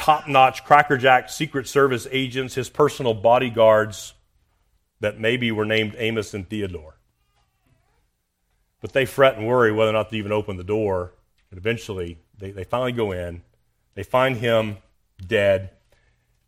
top 0.00 0.26
notch 0.26 0.64
crackerjack 0.64 1.28
Secret 1.28 1.68
Service 1.68 2.08
agents, 2.10 2.54
his 2.54 2.70
personal 2.70 3.12
bodyguards 3.12 4.14
that 5.00 5.20
maybe 5.20 5.52
were 5.52 5.66
named 5.66 5.94
Amos 5.98 6.32
and 6.32 6.48
Theodore. 6.48 6.96
But 8.80 8.94
they 8.94 9.04
fret 9.04 9.36
and 9.36 9.46
worry 9.46 9.72
whether 9.72 9.90
or 9.90 9.92
not 9.92 10.08
to 10.08 10.16
even 10.16 10.32
open 10.32 10.56
the 10.56 10.64
door. 10.64 11.12
And 11.50 11.58
eventually, 11.58 12.18
they, 12.38 12.50
they 12.50 12.64
finally 12.64 12.92
go 12.92 13.12
in. 13.12 13.42
They 13.94 14.02
find 14.02 14.38
him 14.38 14.78
dead. 15.24 15.70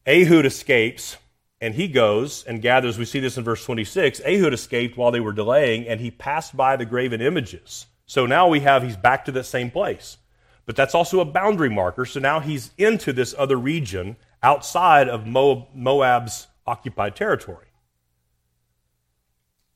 Ehud 0.07 0.47
escapes, 0.47 1.19
and 1.61 1.75
he 1.75 1.89
goes 1.89 2.45
and 2.45 2.63
gathers. 2.63 2.97
We 2.97 3.05
see 3.05 3.21
this 3.21 3.37
in 3.37 3.45
verse 3.45 3.63
26. 3.67 4.23
Ehud 4.25 4.55
escaped 4.55 4.97
while 4.97 5.11
they 5.11 5.21
were 5.21 5.33
delaying, 5.33 5.87
and 5.87 6.01
he 6.01 6.11
passed 6.11 6.57
by 6.57 6.77
the 6.77 6.87
graven 6.87 7.21
images. 7.21 7.85
So 8.07 8.25
now 8.25 8.49
we 8.49 8.61
have, 8.61 8.83
he's 8.83 8.97
back 8.97 9.27
to 9.27 9.33
that 9.33 9.45
same 9.45 9.71
place. 9.71 10.17
But 10.65 10.77
that's 10.77 10.95
also 10.95 11.21
a 11.21 11.25
boundary 11.25 11.71
marker. 11.71 12.05
So 12.05 12.21
now 12.21 12.41
he's 12.41 12.71
into 12.79 13.13
this 13.13 13.35
other 13.37 13.57
region 13.57 14.17
outside 14.43 15.09
of 15.09 15.27
Moab's 15.27 16.47
occupied 16.67 17.17
territory. 17.17 17.67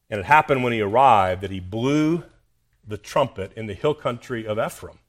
And 0.09 0.20
it 0.20 0.26
happened 0.26 0.62
when 0.62 0.72
he 0.72 0.80
arrived 0.80 1.43
that 1.43 1.51
he 1.51 1.61
blew 1.61 2.22
the 2.87 2.97
trumpet 2.97 3.53
in 3.57 3.66
the 3.66 3.74
hill 3.74 3.95
country 3.95 4.47
of 4.47 4.59
Ephraim. 4.59 5.01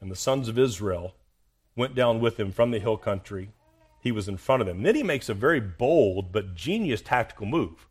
And 0.00 0.10
the 0.10 0.16
sons 0.16 0.48
of 0.48 0.58
Israel 0.58 1.14
went 1.76 1.94
down 1.94 2.20
with 2.20 2.38
him 2.38 2.50
from 2.50 2.72
the 2.72 2.80
hill 2.80 2.96
country. 2.96 3.50
He 4.00 4.10
was 4.10 4.28
in 4.28 4.36
front 4.36 4.60
of 4.60 4.66
them. 4.66 4.78
And 4.78 4.86
then 4.86 4.96
he 4.96 5.02
makes 5.04 5.28
a 5.28 5.34
very 5.34 5.60
bold 5.60 6.32
but 6.32 6.54
genius 6.54 7.00
tactical 7.00 7.46
move 7.46 7.86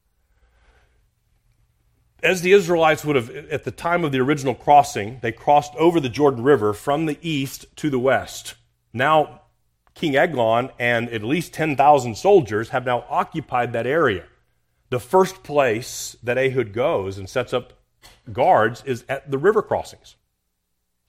as 2.24 2.42
the 2.42 2.54
Israelites 2.54 3.04
would 3.04 3.18
have, 3.18 3.30
at 3.30 3.66
the 3.66 3.72
time 3.72 4.04
of 4.04 4.12
the 4.12 4.20
original 4.20 4.56
crossing, 4.56 5.20
they 5.22 5.32
crossed 5.32 5.76
over 5.76 6.00
the 6.00 6.10
Jordan 6.10 6.44
River 6.44 6.74
from 6.74 7.06
the 7.06 7.20
east 7.22 7.66
to 7.76 7.90
the 7.90 8.00
west. 8.00 8.56
Now, 8.94 9.42
King 9.94 10.16
Eglon 10.16 10.72
and 10.80 11.10
at 11.10 11.22
least 11.22 11.54
10,000 11.54 12.16
soldiers 12.16 12.70
have 12.70 12.86
now 12.86 13.06
occupied 13.10 13.74
that 13.74 13.86
area. 13.86 14.24
The 14.90 15.00
first 15.00 15.44
place 15.44 16.16
that 16.24 16.38
Ehud 16.38 16.72
goes 16.72 17.18
and 17.18 17.30
sets 17.30 17.54
up 17.54 17.74
guards 18.32 18.84
is 18.86 19.04
at 19.10 19.30
the 19.30 19.38
river 19.38 19.62
crossings, 19.62 20.16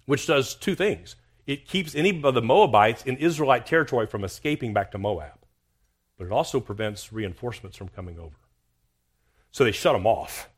which 0.07 0.27
does 0.27 0.55
two 0.55 0.75
things. 0.75 1.17
It 1.47 1.69
keeps 1.69 1.95
any 1.95 2.23
of 2.23 2.35
the 2.35 2.43
Moabites 2.43 3.05
in 3.05 3.17
Israelite 3.19 3.67
territory 3.67 4.07
from 4.07 4.25
escaping 4.25 4.73
back 4.73 4.91
to 4.93 4.99
Moab, 4.99 5.39
but 6.19 6.25
it 6.27 6.33
also 6.33 6.61
prevents 6.61 7.13
reinforcements 7.13 7.77
from 7.77 7.89
coming 7.89 8.19
over. 8.19 8.37
So 9.53 9.63
they 9.63 9.73
shut 9.73 9.93
them 9.95 10.07
off 10.07 10.49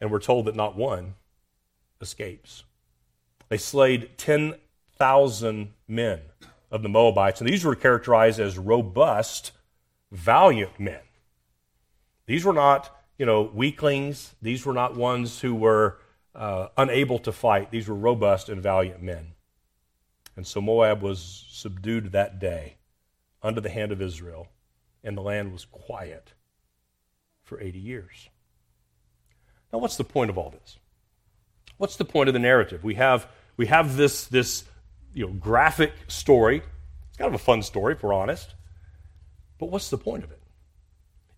and 0.00 0.10
we're 0.10 0.20
told 0.20 0.46
that 0.46 0.56
not 0.56 0.76
one 0.76 1.14
escapes. 2.00 2.64
They 3.48 3.58
slayed 3.58 4.16
10,000 4.18 5.72
men 5.86 6.20
of 6.70 6.82
the 6.82 6.88
Moabites, 6.88 7.40
and 7.40 7.48
these 7.48 7.64
were 7.64 7.74
characterized 7.74 8.38
as 8.38 8.58
robust, 8.58 9.52
valiant 10.12 10.78
men. 10.78 11.00
These 12.26 12.44
were 12.44 12.52
not, 12.52 12.94
you 13.16 13.24
know, 13.24 13.50
weaklings. 13.54 14.34
These 14.42 14.66
were 14.66 14.74
not 14.74 14.96
ones 14.96 15.40
who 15.40 15.54
were 15.54 15.98
uh, 16.34 16.68
unable 16.76 17.18
to 17.20 17.32
fight. 17.32 17.70
These 17.70 17.88
were 17.88 17.94
robust 17.94 18.48
and 18.48 18.62
valiant 18.62 19.02
men. 19.02 19.32
And 20.36 20.46
so 20.46 20.60
Moab 20.60 21.02
was 21.02 21.46
subdued 21.50 22.12
that 22.12 22.38
day 22.38 22.76
under 23.42 23.60
the 23.60 23.70
hand 23.70 23.92
of 23.92 24.02
Israel, 24.02 24.48
and 25.02 25.16
the 25.16 25.22
land 25.22 25.52
was 25.52 25.64
quiet 25.64 26.34
for 27.42 27.60
80 27.60 27.78
years. 27.78 28.28
Now, 29.72 29.78
what's 29.78 29.96
the 29.96 30.04
point 30.04 30.30
of 30.30 30.38
all 30.38 30.50
this? 30.50 30.78
What's 31.76 31.96
the 31.96 32.04
point 32.04 32.28
of 32.28 32.32
the 32.32 32.40
narrative? 32.40 32.82
We 32.82 32.94
have, 32.94 33.28
we 33.56 33.66
have 33.66 33.96
this, 33.96 34.26
this 34.26 34.64
you 35.14 35.26
know, 35.26 35.32
graphic 35.32 35.92
story. 36.08 36.62
It's 37.08 37.18
kind 37.18 37.28
of 37.28 37.34
a 37.34 37.42
fun 37.42 37.62
story, 37.62 37.94
if 37.94 38.02
we're 38.02 38.12
honest. 38.12 38.54
But 39.58 39.66
what's 39.66 39.90
the 39.90 39.98
point 39.98 40.24
of 40.24 40.30
it? 40.30 40.42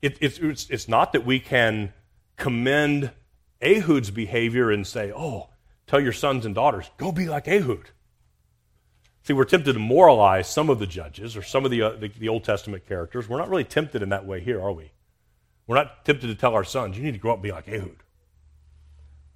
it 0.03 0.19
it's, 0.21 0.39
it's, 0.39 0.71
it's 0.71 0.89
not 0.89 1.13
that 1.13 1.27
we 1.27 1.41
can 1.41 1.93
commend 2.37 3.11
Ehud's 3.63 4.11
behavior 4.11 4.71
and 4.71 4.87
say, 4.87 5.13
oh, 5.15 5.51
tell 5.87 6.01
your 6.01 6.13
sons 6.13 6.47
and 6.47 6.55
daughters, 6.55 6.91
go 6.97 7.13
be 7.13 7.29
like 7.29 7.49
Ehud. 7.49 7.91
See, 9.23 9.35
we're 9.35 9.45
tempted 9.45 9.75
to 9.75 9.79
moralize 9.79 10.49
some 10.49 10.71
of 10.71 10.79
the 10.79 10.87
judges 10.87 11.37
or 11.37 11.43
some 11.43 11.65
of 11.67 11.71
the, 11.71 11.83
uh, 11.83 11.91
the, 11.91 12.09
the, 12.09 12.29
Old 12.29 12.43
Testament 12.43 12.87
characters. 12.89 13.29
We're 13.29 13.39
not 13.39 13.51
really 13.51 13.65
tempted 13.65 14.03
in 14.03 14.09
that 14.09 14.25
way 14.25 14.41
here, 14.41 14.63
are 14.63 14.73
we? 14.73 14.93
We're 15.67 15.77
not 15.77 16.07
tempted 16.07 16.29
to 16.29 16.35
tell 16.35 16.55
our 16.55 16.65
sons, 16.65 16.97
you 16.97 17.05
need 17.05 17.13
to 17.13 17.19
grow 17.19 17.33
up 17.33 17.37
and 17.37 17.43
be 17.43 17.53
like 17.53 17.69
Ehud. 17.69 17.97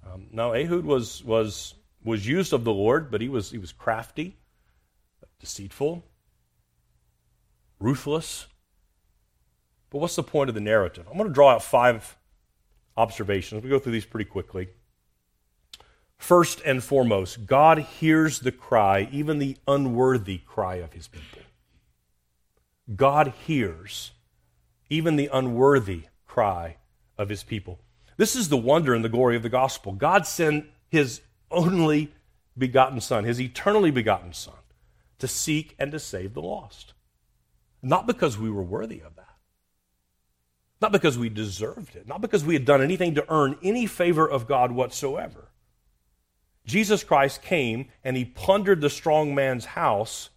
Um, 0.05 0.27
no, 0.31 0.53
Ehud 0.53 0.85
was, 0.85 1.23
was, 1.23 1.73
was 2.03 2.27
used 2.27 2.53
of 2.53 2.63
the 2.63 2.73
Lord, 2.73 3.09
but 3.09 3.21
he 3.21 3.29
was, 3.29 3.51
he 3.51 3.57
was 3.57 3.71
crafty, 3.71 4.37
deceitful, 5.39 6.03
ruthless. 7.79 8.47
But 9.89 9.99
what's 9.99 10.15
the 10.15 10.23
point 10.23 10.49
of 10.49 10.55
the 10.55 10.61
narrative? 10.61 11.05
I'm 11.09 11.17
going 11.17 11.29
to 11.29 11.33
draw 11.33 11.51
out 11.51 11.63
five 11.63 12.17
observations. 12.97 13.63
We 13.63 13.69
go 13.69 13.79
through 13.79 13.93
these 13.93 14.05
pretty 14.05 14.29
quickly. 14.29 14.69
First 16.17 16.61
and 16.65 16.83
foremost, 16.83 17.45
God 17.45 17.79
hears 17.79 18.39
the 18.39 18.51
cry, 18.51 19.09
even 19.11 19.39
the 19.39 19.57
unworthy 19.67 20.39
cry 20.39 20.75
of 20.75 20.93
his 20.93 21.07
people. 21.07 21.41
God 22.95 23.33
hears 23.45 24.11
even 24.89 25.15
the 25.15 25.29
unworthy 25.33 26.03
cry 26.25 26.77
of 27.17 27.29
his 27.29 27.43
people. 27.43 27.79
This 28.17 28.35
is 28.35 28.49
the 28.49 28.57
wonder 28.57 28.93
and 28.93 29.03
the 29.03 29.09
glory 29.09 29.35
of 29.35 29.43
the 29.43 29.49
gospel. 29.49 29.91
God 29.91 30.25
sent 30.25 30.65
his 30.87 31.21
only 31.51 32.13
begotten 32.57 33.01
Son, 33.01 33.23
his 33.23 33.41
eternally 33.41 33.91
begotten 33.91 34.33
Son, 34.33 34.55
to 35.19 35.27
seek 35.27 35.75
and 35.77 35.91
to 35.91 35.99
save 35.99 36.33
the 36.33 36.41
lost. 36.41 36.93
Not 37.81 38.07
because 38.07 38.37
we 38.37 38.49
were 38.49 38.63
worthy 38.63 39.01
of 39.01 39.15
that, 39.15 39.35
not 40.81 40.91
because 40.91 41.17
we 41.17 41.29
deserved 41.29 41.95
it, 41.95 42.07
not 42.07 42.21
because 42.21 42.43
we 42.43 42.53
had 42.53 42.65
done 42.65 42.81
anything 42.81 43.15
to 43.15 43.25
earn 43.31 43.57
any 43.61 43.85
favor 43.85 44.27
of 44.27 44.47
God 44.47 44.71
whatsoever. 44.71 45.49
Jesus 46.65 47.03
Christ 47.03 47.41
came 47.41 47.89
and 48.03 48.17
he 48.17 48.25
plundered 48.25 48.81
the 48.81 48.89
strong 48.89 49.35
man's 49.35 49.65
house 49.65 50.29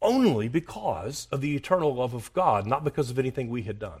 only 0.00 0.48
because 0.48 1.28
of 1.30 1.40
the 1.40 1.54
eternal 1.54 1.94
love 1.94 2.12
of 2.12 2.32
God, 2.32 2.66
not 2.66 2.82
because 2.82 3.10
of 3.10 3.18
anything 3.18 3.48
we 3.48 3.62
had 3.62 3.78
done. 3.78 4.00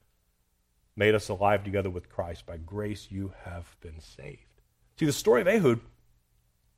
made 1.01 1.15
us 1.15 1.29
alive 1.29 1.63
together 1.63 1.89
with 1.89 2.09
Christ. 2.09 2.45
By 2.45 2.57
grace 2.57 3.07
you 3.09 3.33
have 3.43 3.75
been 3.81 3.99
saved. 3.99 4.61
See, 4.99 5.07
the 5.07 5.11
story 5.11 5.41
of 5.41 5.47
Ehud, 5.47 5.79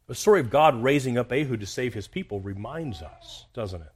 the 0.07 0.15
story 0.15 0.39
of 0.39 0.49
God 0.49 0.81
raising 0.81 1.17
up 1.17 1.33
Ehud 1.33 1.59
to 1.59 1.65
save 1.65 1.93
his 1.93 2.07
people, 2.07 2.39
reminds 2.39 3.01
us, 3.01 3.47
doesn't 3.53 3.81
it? 3.81 3.91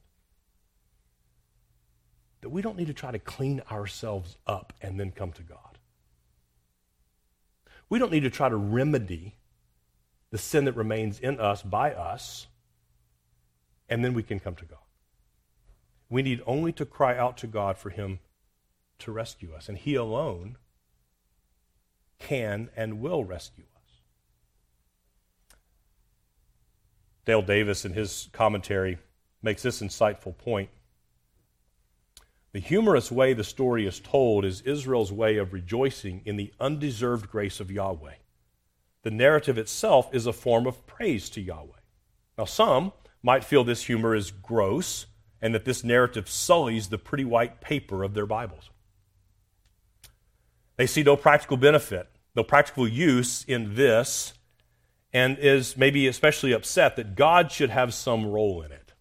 That 2.42 2.50
we 2.50 2.60
don't 2.60 2.76
need 2.76 2.88
to 2.88 2.92
try 2.92 3.10
to 3.10 3.18
clean 3.18 3.62
ourselves 3.72 4.36
up 4.46 4.74
and 4.82 5.00
then 5.00 5.12
come 5.12 5.32
to 5.32 5.42
God. 5.42 5.78
We 7.88 7.98
don't 7.98 8.12
need 8.12 8.24
to 8.24 8.30
try 8.30 8.50
to 8.50 8.56
remedy 8.56 9.34
the 10.30 10.36
sin 10.36 10.66
that 10.66 10.76
remains 10.76 11.18
in 11.20 11.40
us 11.40 11.62
by 11.62 11.94
us, 11.94 12.48
and 13.88 14.04
then 14.04 14.12
we 14.12 14.22
can 14.22 14.40
come 14.40 14.56
to 14.56 14.66
God. 14.66 14.78
We 16.10 16.20
need 16.20 16.42
only 16.46 16.72
to 16.72 16.84
cry 16.84 17.16
out 17.16 17.38
to 17.38 17.46
God 17.46 17.78
for 17.78 17.88
Him 17.88 18.18
to 19.00 19.12
rescue 19.12 19.54
us, 19.54 19.68
and 19.68 19.78
He 19.78 19.94
alone 19.94 20.56
can 22.18 22.70
and 22.76 23.00
will 23.00 23.24
rescue 23.24 23.64
us. 23.76 23.78
Dale 27.24 27.42
Davis, 27.42 27.84
in 27.84 27.92
his 27.92 28.28
commentary, 28.32 28.98
makes 29.42 29.62
this 29.62 29.82
insightful 29.82 30.36
point. 30.36 30.70
The 32.52 32.60
humorous 32.60 33.12
way 33.12 33.34
the 33.34 33.44
story 33.44 33.86
is 33.86 34.00
told 34.00 34.44
is 34.44 34.62
Israel's 34.62 35.12
way 35.12 35.36
of 35.36 35.52
rejoicing 35.52 36.22
in 36.24 36.36
the 36.36 36.52
undeserved 36.58 37.28
grace 37.28 37.60
of 37.60 37.70
Yahweh. 37.70 38.14
The 39.02 39.10
narrative 39.10 39.58
itself 39.58 40.08
is 40.14 40.26
a 40.26 40.32
form 40.32 40.66
of 40.66 40.86
praise 40.86 41.28
to 41.30 41.40
Yahweh. 41.40 41.78
Now, 42.38 42.46
some 42.46 42.92
might 43.22 43.44
feel 43.44 43.62
this 43.62 43.84
humor 43.84 44.14
is 44.14 44.30
gross 44.30 45.06
and 45.40 45.54
that 45.54 45.66
this 45.66 45.84
narrative 45.84 46.28
sullies 46.28 46.88
the 46.88 46.98
pretty 46.98 47.24
white 47.24 47.60
paper 47.60 48.02
of 48.02 48.14
their 48.14 48.26
Bibles. 48.26 48.70
They 50.78 50.86
see 50.86 51.02
no 51.02 51.16
practical 51.16 51.58
benefit, 51.58 52.08
no 52.34 52.44
practical 52.44 52.88
use 52.88 53.44
in 53.44 53.74
this, 53.74 54.32
and 55.12 55.36
is 55.38 55.76
maybe 55.76 56.06
especially 56.06 56.52
upset 56.52 56.96
that 56.96 57.16
God 57.16 57.50
should 57.50 57.70
have 57.70 57.92
some 57.92 58.24
role 58.24 58.62
in 58.62 58.70
it. 58.70 58.94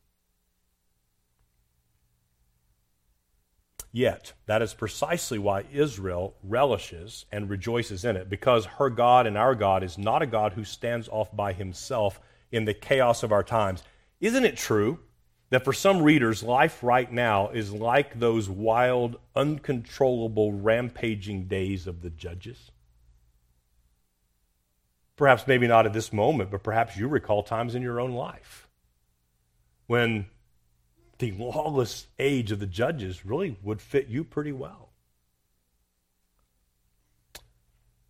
Yet, 3.92 4.34
that 4.48 4.62
is 4.62 4.74
precisely 4.74 5.38
why 5.38 5.66
Israel 5.72 6.36
relishes 6.44 7.26
and 7.32 7.50
rejoices 7.50 8.04
in 8.04 8.18
it, 8.18 8.28
because 8.28 8.66
her 8.66 8.90
God 8.90 9.28
and 9.28 9.38
our 9.38 9.54
God 9.54 9.84
is 9.84 9.98
not 9.98 10.24
a 10.24 10.28
God 10.28 10.54
who 10.54 10.64
stands 10.64 11.08
off 11.08 11.36
by 11.36 11.54
himself 11.54 12.20
in 12.52 12.66
the 12.66 12.74
chaos 12.74 13.22
of 13.22 13.32
our 13.32 13.44
times. 13.44 13.84
Isn't 14.20 14.46
it 14.46 14.58
true 14.58 15.00
that 15.50 15.64
for 15.64 15.74
some 15.74 16.02
readers, 16.02 16.44
life 16.44 16.84
right 16.84 17.12
now 17.12 17.50
is 17.50 17.72
like 17.72 18.20
those 18.20 18.50
wild, 18.50 19.18
uncontrollable, 19.36 20.52
rampaging 20.54 21.46
days 21.46 21.88
of 21.88 22.02
the 22.02 22.10
judges? 22.10 22.72
Perhaps 25.16 25.48
maybe 25.48 25.68
not 25.68 25.86
at 25.86 25.94
this 25.94 26.14
moment, 26.14 26.52
but 26.52 26.64
perhaps 26.64 26.98
you 26.98 27.08
recall 27.08 27.44
times 27.44 27.76
in 27.76 27.82
your 27.82 28.00
own 28.00 28.12
life 28.12 28.68
when 29.88 30.28
the 31.20 31.32
lawless 31.32 32.08
age 32.20 32.52
of 32.52 32.60
the 32.60 32.68
judges 32.68 33.26
really 33.26 33.58
would 33.64 33.82
fit 33.82 34.08
you 34.08 34.24
pretty 34.24 34.52
well. 34.52 34.90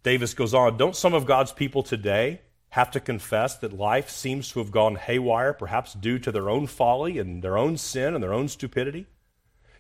Davis 0.04 0.34
goes 0.34 0.54
on 0.54 0.78
Don't 0.78 0.96
some 0.96 1.14
of 1.14 1.26
God's 1.26 1.52
people 1.52 1.84
today 1.84 2.42
have 2.72 2.92
to 2.92 3.00
confess 3.00 3.56
that 3.56 3.74
life 3.74 4.10
seems 4.10 4.50
to 4.52 4.60
have 4.60 4.72
gone 4.72 4.96
haywire, 4.96 5.54
perhaps 5.54 5.94
due 5.94 6.20
to 6.20 6.32
their 6.32 6.50
own 6.50 6.68
folly 6.68 7.18
and 7.18 7.42
their 7.42 7.58
own 7.58 7.78
sin 7.78 8.14
and 8.14 8.24
their 8.24 8.34
own 8.34 8.48
stupidity? 8.48 9.08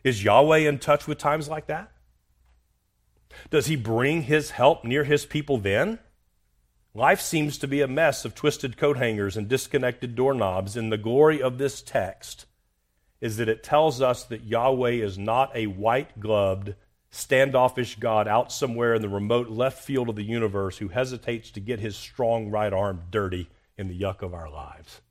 Is 0.03 0.23
Yahweh 0.23 0.59
in 0.59 0.79
touch 0.79 1.07
with 1.07 1.17
times 1.17 1.49
like 1.49 1.67
that? 1.67 1.91
Does 3.49 3.67
he 3.67 3.75
bring 3.75 4.23
his 4.23 4.51
help 4.51 4.83
near 4.83 5.03
his 5.03 5.25
people 5.25 5.57
then? 5.57 5.99
Life 6.93 7.21
seems 7.21 7.57
to 7.59 7.67
be 7.67 7.81
a 7.81 7.87
mess 7.87 8.25
of 8.25 8.33
twisted 8.33 8.77
coat 8.77 8.97
hangers 8.97 9.37
and 9.37 9.47
disconnected 9.47 10.15
doorknobs. 10.15 10.75
In 10.75 10.89
the 10.89 10.97
glory 10.97 11.41
of 11.41 11.57
this 11.57 11.81
text, 11.81 12.45
is 13.21 13.37
that 13.37 13.49
it 13.49 13.63
tells 13.63 14.01
us 14.01 14.23
that 14.25 14.43
Yahweh 14.43 14.91
is 14.91 15.17
not 15.17 15.55
a 15.55 15.67
white 15.67 16.19
gloved, 16.19 16.75
standoffish 17.09 17.95
God 17.95 18.27
out 18.27 18.51
somewhere 18.51 18.95
in 18.95 19.01
the 19.01 19.09
remote 19.09 19.49
left 19.49 19.83
field 19.83 20.09
of 20.09 20.15
the 20.15 20.23
universe 20.23 20.77
who 20.77 20.89
hesitates 20.89 21.51
to 21.51 21.59
get 21.59 21.79
his 21.79 21.95
strong 21.95 22.49
right 22.49 22.73
arm 22.73 23.03
dirty 23.09 23.49
in 23.77 23.87
the 23.87 23.99
yuck 23.99 24.21
of 24.21 24.33
our 24.33 24.49
lives. 24.49 25.01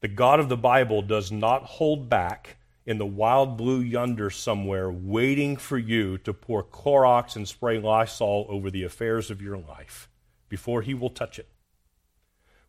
The 0.00 0.08
God 0.08 0.40
of 0.40 0.48
the 0.48 0.56
Bible 0.56 1.02
does 1.02 1.30
not 1.30 1.64
hold 1.64 2.08
back 2.08 2.56
in 2.86 2.98
the 2.98 3.06
wild 3.06 3.56
blue 3.56 3.80
yonder 3.80 4.30
somewhere, 4.30 4.90
waiting 4.90 5.56
for 5.56 5.78
you 5.78 6.16
to 6.18 6.32
pour 6.32 6.64
Clorox 6.64 7.36
and 7.36 7.46
spray 7.46 7.78
Lysol 7.78 8.46
over 8.48 8.70
the 8.70 8.82
affairs 8.82 9.30
of 9.30 9.42
your 9.42 9.58
life 9.58 10.08
before 10.48 10.82
he 10.82 10.94
will 10.94 11.10
touch 11.10 11.38
it. 11.38 11.48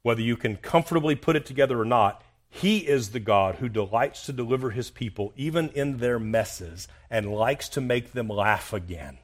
Whether 0.01 0.21
you 0.21 0.35
can 0.35 0.57
comfortably 0.57 1.15
put 1.15 1.35
it 1.35 1.45
together 1.45 1.79
or 1.79 1.85
not, 1.85 2.23
he 2.53 2.79
is 2.79 3.11
the 3.11 3.19
God 3.21 3.55
who 3.55 3.69
delights 3.69 4.25
to 4.25 4.33
deliver 4.33 4.71
his 4.71 4.91
people 4.91 5.31
even 5.37 5.69
in 5.69 5.97
their 5.97 6.19
messes 6.19 6.89
and 7.09 7.33
likes 7.33 7.69
to 7.69 7.81
make 7.81 8.11
them 8.11 8.27
laugh 8.27 8.73
again. 8.73 9.19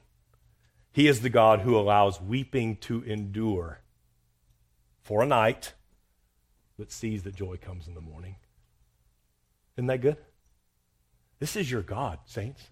He 0.92 1.06
is 1.06 1.20
the 1.20 1.28
God 1.28 1.60
who 1.60 1.76
allows 1.76 2.22
weeping 2.22 2.76
to 2.78 3.02
endure 3.02 3.80
for 5.02 5.22
a 5.22 5.26
night, 5.26 5.74
but 6.78 6.90
sees 6.90 7.22
that 7.24 7.36
joy 7.36 7.58
comes 7.58 7.86
in 7.86 7.94
the 7.94 8.00
morning. 8.00 8.36
Isn't 9.76 9.88
that 9.88 10.00
good? 10.00 10.16
This 11.38 11.54
is 11.54 11.70
your 11.70 11.82
God, 11.82 12.20
saints. 12.24 12.70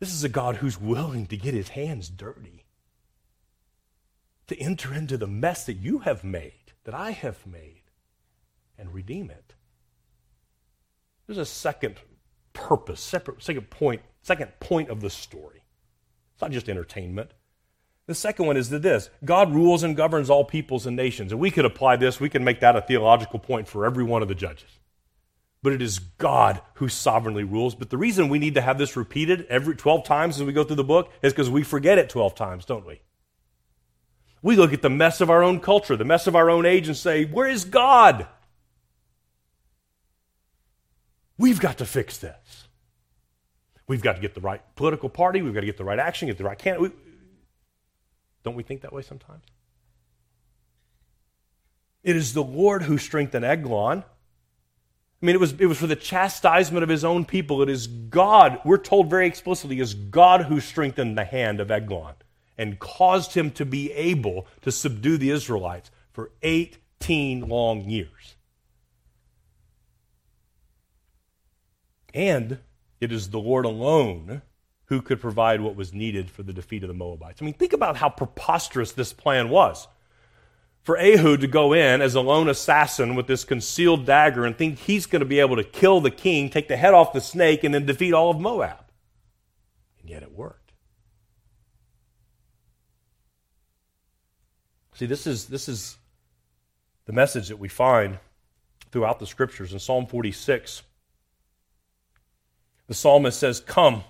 This 0.00 0.14
is 0.14 0.24
a 0.24 0.30
God 0.30 0.56
who's 0.56 0.80
willing 0.80 1.26
to 1.26 1.36
get 1.36 1.52
his 1.52 1.68
hands 1.68 2.08
dirty, 2.08 2.64
to 4.46 4.58
enter 4.58 4.94
into 4.94 5.18
the 5.18 5.26
mess 5.26 5.66
that 5.66 5.74
you 5.76 5.98
have 6.00 6.24
made, 6.24 6.72
that 6.84 6.94
I 6.94 7.10
have 7.10 7.46
made, 7.46 7.82
and 8.78 8.92
redeem 8.92 9.30
it. 9.30 9.54
There's 11.26 11.38
a 11.38 11.46
second 11.46 11.96
purpose, 12.52 13.00
separate, 13.00 13.42
second 13.42 13.70
point, 13.70 14.02
second 14.22 14.52
point 14.60 14.90
of 14.90 15.00
the 15.00 15.10
story. 15.10 15.62
It's 16.34 16.42
not 16.42 16.52
just 16.52 16.68
entertainment. 16.68 17.32
The 18.06 18.14
second 18.14 18.46
one 18.46 18.56
is 18.56 18.70
that 18.70 18.82
this 18.82 19.10
God 19.24 19.52
rules 19.52 19.82
and 19.82 19.96
governs 19.96 20.30
all 20.30 20.44
peoples 20.44 20.86
and 20.86 20.96
nations. 20.96 21.32
And 21.32 21.40
we 21.40 21.50
could 21.50 21.64
apply 21.64 21.96
this, 21.96 22.20
we 22.20 22.28
can 22.28 22.44
make 22.44 22.60
that 22.60 22.76
a 22.76 22.80
theological 22.80 23.38
point 23.38 23.68
for 23.68 23.84
every 23.84 24.04
one 24.04 24.22
of 24.22 24.28
the 24.28 24.34
judges. 24.34 24.78
But 25.62 25.72
it 25.72 25.82
is 25.82 25.98
God 25.98 26.60
who 26.74 26.88
sovereignly 26.88 27.42
rules. 27.42 27.74
But 27.74 27.90
the 27.90 27.98
reason 27.98 28.28
we 28.28 28.38
need 28.38 28.54
to 28.54 28.60
have 28.60 28.78
this 28.78 28.96
repeated 28.96 29.46
every 29.46 29.74
12 29.74 30.04
times 30.04 30.36
as 30.36 30.46
we 30.46 30.52
go 30.52 30.62
through 30.62 30.76
the 30.76 30.84
book 30.84 31.10
is 31.22 31.32
because 31.32 31.50
we 31.50 31.64
forget 31.64 31.98
it 31.98 32.08
12 32.08 32.36
times, 32.36 32.64
don't 32.64 32.86
we? 32.86 33.00
We 34.42 34.54
look 34.54 34.72
at 34.72 34.82
the 34.82 34.90
mess 34.90 35.20
of 35.20 35.28
our 35.28 35.42
own 35.42 35.58
culture, 35.58 35.96
the 35.96 36.04
mess 36.04 36.28
of 36.28 36.36
our 36.36 36.48
own 36.48 36.66
age, 36.66 36.86
and 36.86 36.96
say, 36.96 37.24
Where 37.24 37.48
is 37.48 37.64
God? 37.64 38.28
We've 41.38 41.60
got 41.60 41.78
to 41.78 41.84
fix 41.84 42.18
this. 42.18 42.68
We've 43.88 44.02
got 44.02 44.16
to 44.16 44.20
get 44.20 44.34
the 44.34 44.40
right 44.40 44.62
political 44.74 45.08
party. 45.08 45.42
We've 45.42 45.54
got 45.54 45.60
to 45.60 45.66
get 45.66 45.76
the 45.76 45.84
right 45.84 45.98
action, 45.98 46.28
get 46.28 46.38
the 46.38 46.44
right 46.44 46.58
candidate. 46.58 46.92
Don't 48.42 48.54
we 48.54 48.62
think 48.62 48.82
that 48.82 48.92
way 48.92 49.02
sometimes? 49.02 49.44
It 52.02 52.16
is 52.16 52.34
the 52.34 52.42
Lord 52.42 52.84
who 52.84 52.98
strengthened 52.98 53.44
Eglon. 53.44 54.04
I 55.22 55.26
mean, 55.26 55.34
it 55.34 55.40
was, 55.40 55.54
it 55.58 55.66
was 55.66 55.78
for 55.78 55.88
the 55.88 55.96
chastisement 55.96 56.82
of 56.84 56.88
his 56.88 57.04
own 57.04 57.24
people. 57.24 57.62
It 57.62 57.68
is 57.68 57.86
God, 57.86 58.60
we're 58.64 58.78
told 58.78 59.10
very 59.10 59.26
explicitly, 59.26 59.78
it 59.78 59.82
is 59.82 59.94
God 59.94 60.42
who 60.42 60.60
strengthened 60.60 61.18
the 61.18 61.24
hand 61.24 61.58
of 61.58 61.70
Eglon 61.70 62.14
and 62.56 62.78
caused 62.78 63.34
him 63.34 63.50
to 63.52 63.64
be 63.64 63.92
able 63.92 64.46
to 64.62 64.70
subdue 64.70 65.18
the 65.18 65.30
Israelites 65.30 65.90
for 66.12 66.30
18 66.42 67.48
long 67.48 67.88
years. 67.88 68.35
And 72.16 72.60
it 72.98 73.12
is 73.12 73.28
the 73.28 73.38
Lord 73.38 73.66
alone 73.66 74.40
who 74.86 75.02
could 75.02 75.20
provide 75.20 75.60
what 75.60 75.76
was 75.76 75.92
needed 75.92 76.30
for 76.30 76.42
the 76.42 76.52
defeat 76.54 76.82
of 76.82 76.88
the 76.88 76.94
Moabites. 76.94 77.42
I 77.42 77.44
mean, 77.44 77.52
think 77.52 77.74
about 77.74 77.98
how 77.98 78.08
preposterous 78.08 78.92
this 78.92 79.12
plan 79.12 79.50
was. 79.50 79.86
For 80.82 80.96
Ehud 80.96 81.42
to 81.42 81.46
go 81.46 81.74
in 81.74 82.00
as 82.00 82.14
a 82.14 82.22
lone 82.22 82.48
assassin 82.48 83.16
with 83.16 83.26
this 83.26 83.44
concealed 83.44 84.06
dagger 84.06 84.46
and 84.46 84.56
think 84.56 84.78
he's 84.78 85.04
going 85.04 85.20
to 85.20 85.26
be 85.26 85.40
able 85.40 85.56
to 85.56 85.64
kill 85.64 86.00
the 86.00 86.10
king, 86.10 86.48
take 86.48 86.68
the 86.68 86.76
head 86.78 86.94
off 86.94 87.12
the 87.12 87.20
snake, 87.20 87.64
and 87.64 87.74
then 87.74 87.84
defeat 87.84 88.14
all 88.14 88.30
of 88.30 88.40
Moab. 88.40 88.86
And 90.00 90.08
yet 90.08 90.22
it 90.22 90.32
worked. 90.32 90.72
See, 94.94 95.06
this 95.06 95.26
is, 95.26 95.46
this 95.46 95.68
is 95.68 95.98
the 97.04 97.12
message 97.12 97.48
that 97.48 97.58
we 97.58 97.68
find 97.68 98.18
throughout 98.90 99.20
the 99.20 99.26
scriptures. 99.26 99.74
In 99.74 99.80
Psalm 99.80 100.06
46, 100.06 100.82
the 102.86 102.94
psalmist 102.94 103.38
says, 103.38 103.60
Come, 103.60 104.04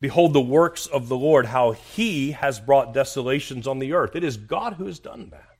behold 0.00 0.32
the 0.32 0.40
works 0.40 0.86
of 0.86 1.08
the 1.08 1.16
Lord, 1.16 1.46
how 1.46 1.72
he 1.72 2.32
has 2.32 2.60
brought 2.60 2.94
desolations 2.94 3.66
on 3.66 3.78
the 3.78 3.92
earth. 3.92 4.16
It 4.16 4.24
is 4.24 4.36
God 4.36 4.74
who 4.74 4.86
has 4.86 4.98
done 4.98 5.30
that. 5.30 5.56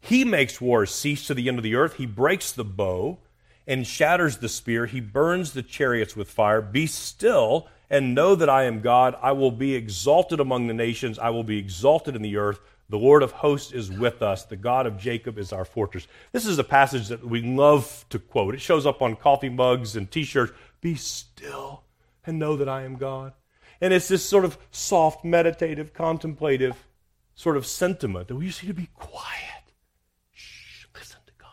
He 0.00 0.24
makes 0.24 0.60
wars 0.60 0.90
cease 0.90 1.26
to 1.26 1.34
the 1.34 1.48
end 1.48 1.58
of 1.58 1.64
the 1.64 1.74
earth. 1.74 1.94
He 1.94 2.06
breaks 2.06 2.52
the 2.52 2.64
bow 2.64 3.18
and 3.66 3.86
shatters 3.86 4.38
the 4.38 4.48
spear. 4.48 4.86
He 4.86 5.00
burns 5.00 5.52
the 5.52 5.62
chariots 5.62 6.16
with 6.16 6.30
fire. 6.30 6.62
Be 6.62 6.86
still 6.86 7.68
and 7.90 8.14
know 8.14 8.34
that 8.34 8.48
I 8.48 8.64
am 8.64 8.80
God. 8.80 9.16
I 9.20 9.32
will 9.32 9.50
be 9.50 9.74
exalted 9.74 10.40
among 10.40 10.66
the 10.66 10.74
nations. 10.74 11.18
I 11.18 11.30
will 11.30 11.44
be 11.44 11.58
exalted 11.58 12.16
in 12.16 12.22
the 12.22 12.36
earth. 12.36 12.60
The 12.88 12.98
Lord 12.98 13.22
of 13.22 13.30
hosts 13.30 13.72
is 13.72 13.90
with 13.90 14.20
us. 14.22 14.44
The 14.44 14.56
God 14.56 14.86
of 14.86 14.98
Jacob 14.98 15.38
is 15.38 15.52
our 15.52 15.64
fortress. 15.64 16.08
This 16.32 16.46
is 16.46 16.58
a 16.58 16.64
passage 16.64 17.08
that 17.08 17.24
we 17.24 17.42
love 17.42 18.04
to 18.10 18.18
quote. 18.18 18.54
It 18.54 18.60
shows 18.60 18.86
up 18.86 19.00
on 19.00 19.14
coffee 19.14 19.48
mugs 19.48 19.94
and 19.94 20.10
t 20.10 20.24
shirts. 20.24 20.52
Be 20.80 20.94
still 20.94 21.84
and 22.24 22.38
know 22.38 22.56
that 22.56 22.68
I 22.68 22.82
am 22.82 22.96
God. 22.96 23.32
And 23.80 23.92
it's 23.92 24.08
this 24.08 24.24
sort 24.24 24.44
of 24.44 24.58
soft, 24.70 25.24
meditative, 25.24 25.92
contemplative 25.92 26.86
sort 27.34 27.56
of 27.56 27.66
sentiment 27.66 28.28
that 28.28 28.36
we 28.36 28.46
just 28.46 28.62
need 28.62 28.68
to 28.68 28.74
be 28.74 28.90
quiet. 28.94 29.72
Shh, 30.32 30.84
listen 30.94 31.20
to 31.26 31.32
God. 31.38 31.48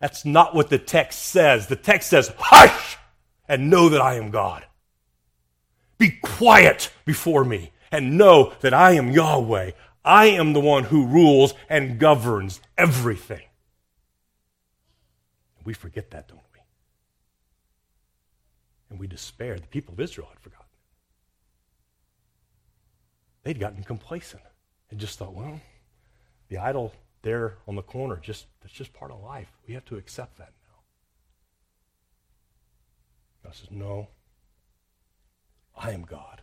That's 0.00 0.24
not 0.24 0.54
what 0.54 0.70
the 0.70 0.78
text 0.78 1.20
says. 1.26 1.68
The 1.68 1.76
text 1.76 2.10
says, 2.10 2.32
hush 2.36 2.96
and 3.48 3.70
know 3.70 3.88
that 3.88 4.00
I 4.00 4.14
am 4.14 4.30
God. 4.30 4.64
Be 5.98 6.10
quiet 6.22 6.90
before 7.04 7.44
me 7.44 7.72
and 7.92 8.18
know 8.18 8.52
that 8.60 8.74
I 8.74 8.92
am 8.92 9.12
Yahweh. 9.12 9.70
I 10.04 10.26
am 10.26 10.52
the 10.52 10.60
one 10.60 10.84
who 10.84 11.06
rules 11.06 11.54
and 11.68 11.98
governs 11.98 12.60
everything. 12.76 13.42
We 15.64 15.72
forget 15.72 16.10
that, 16.10 16.28
don't 16.28 16.38
we? 16.38 16.43
And 18.90 18.98
we 18.98 19.06
despaired. 19.06 19.62
The 19.62 19.68
people 19.68 19.94
of 19.94 20.00
Israel 20.00 20.28
had 20.28 20.40
forgotten. 20.40 20.66
They'd 23.42 23.60
gotten 23.60 23.84
complacent 23.84 24.42
and 24.90 24.98
just 24.98 25.18
thought, 25.18 25.34
well, 25.34 25.60
the 26.48 26.58
idol 26.58 26.92
there 27.22 27.58
on 27.66 27.74
the 27.74 27.82
corner, 27.82 28.16
just 28.16 28.46
that's 28.60 28.74
just 28.74 28.92
part 28.92 29.10
of 29.10 29.20
life. 29.20 29.48
We 29.66 29.74
have 29.74 29.84
to 29.86 29.96
accept 29.96 30.38
that 30.38 30.52
now. 30.68 30.78
God 33.44 33.54
says, 33.54 33.70
No, 33.70 34.08
I 35.76 35.90
am 35.92 36.02
God. 36.02 36.42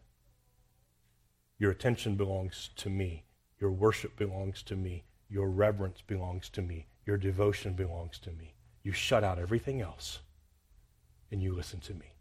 Your 1.57 1.71
attention 1.71 2.15
belongs 2.15 2.71
to 2.77 2.89
me. 2.89 3.25
Your 3.59 3.71
worship 3.71 4.17
belongs 4.17 4.63
to 4.63 4.75
me. 4.75 5.05
Your 5.29 5.49
reverence 5.49 6.01
belongs 6.01 6.49
to 6.49 6.61
me. 6.61 6.87
Your 7.05 7.17
devotion 7.17 7.73
belongs 7.73 8.17
to 8.19 8.31
me. 8.31 8.55
You 8.83 8.91
shut 8.91 9.23
out 9.23 9.37
everything 9.37 9.79
else 9.81 10.19
and 11.31 11.41
you 11.41 11.53
listen 11.53 11.79
to 11.81 11.93
me 11.93 12.15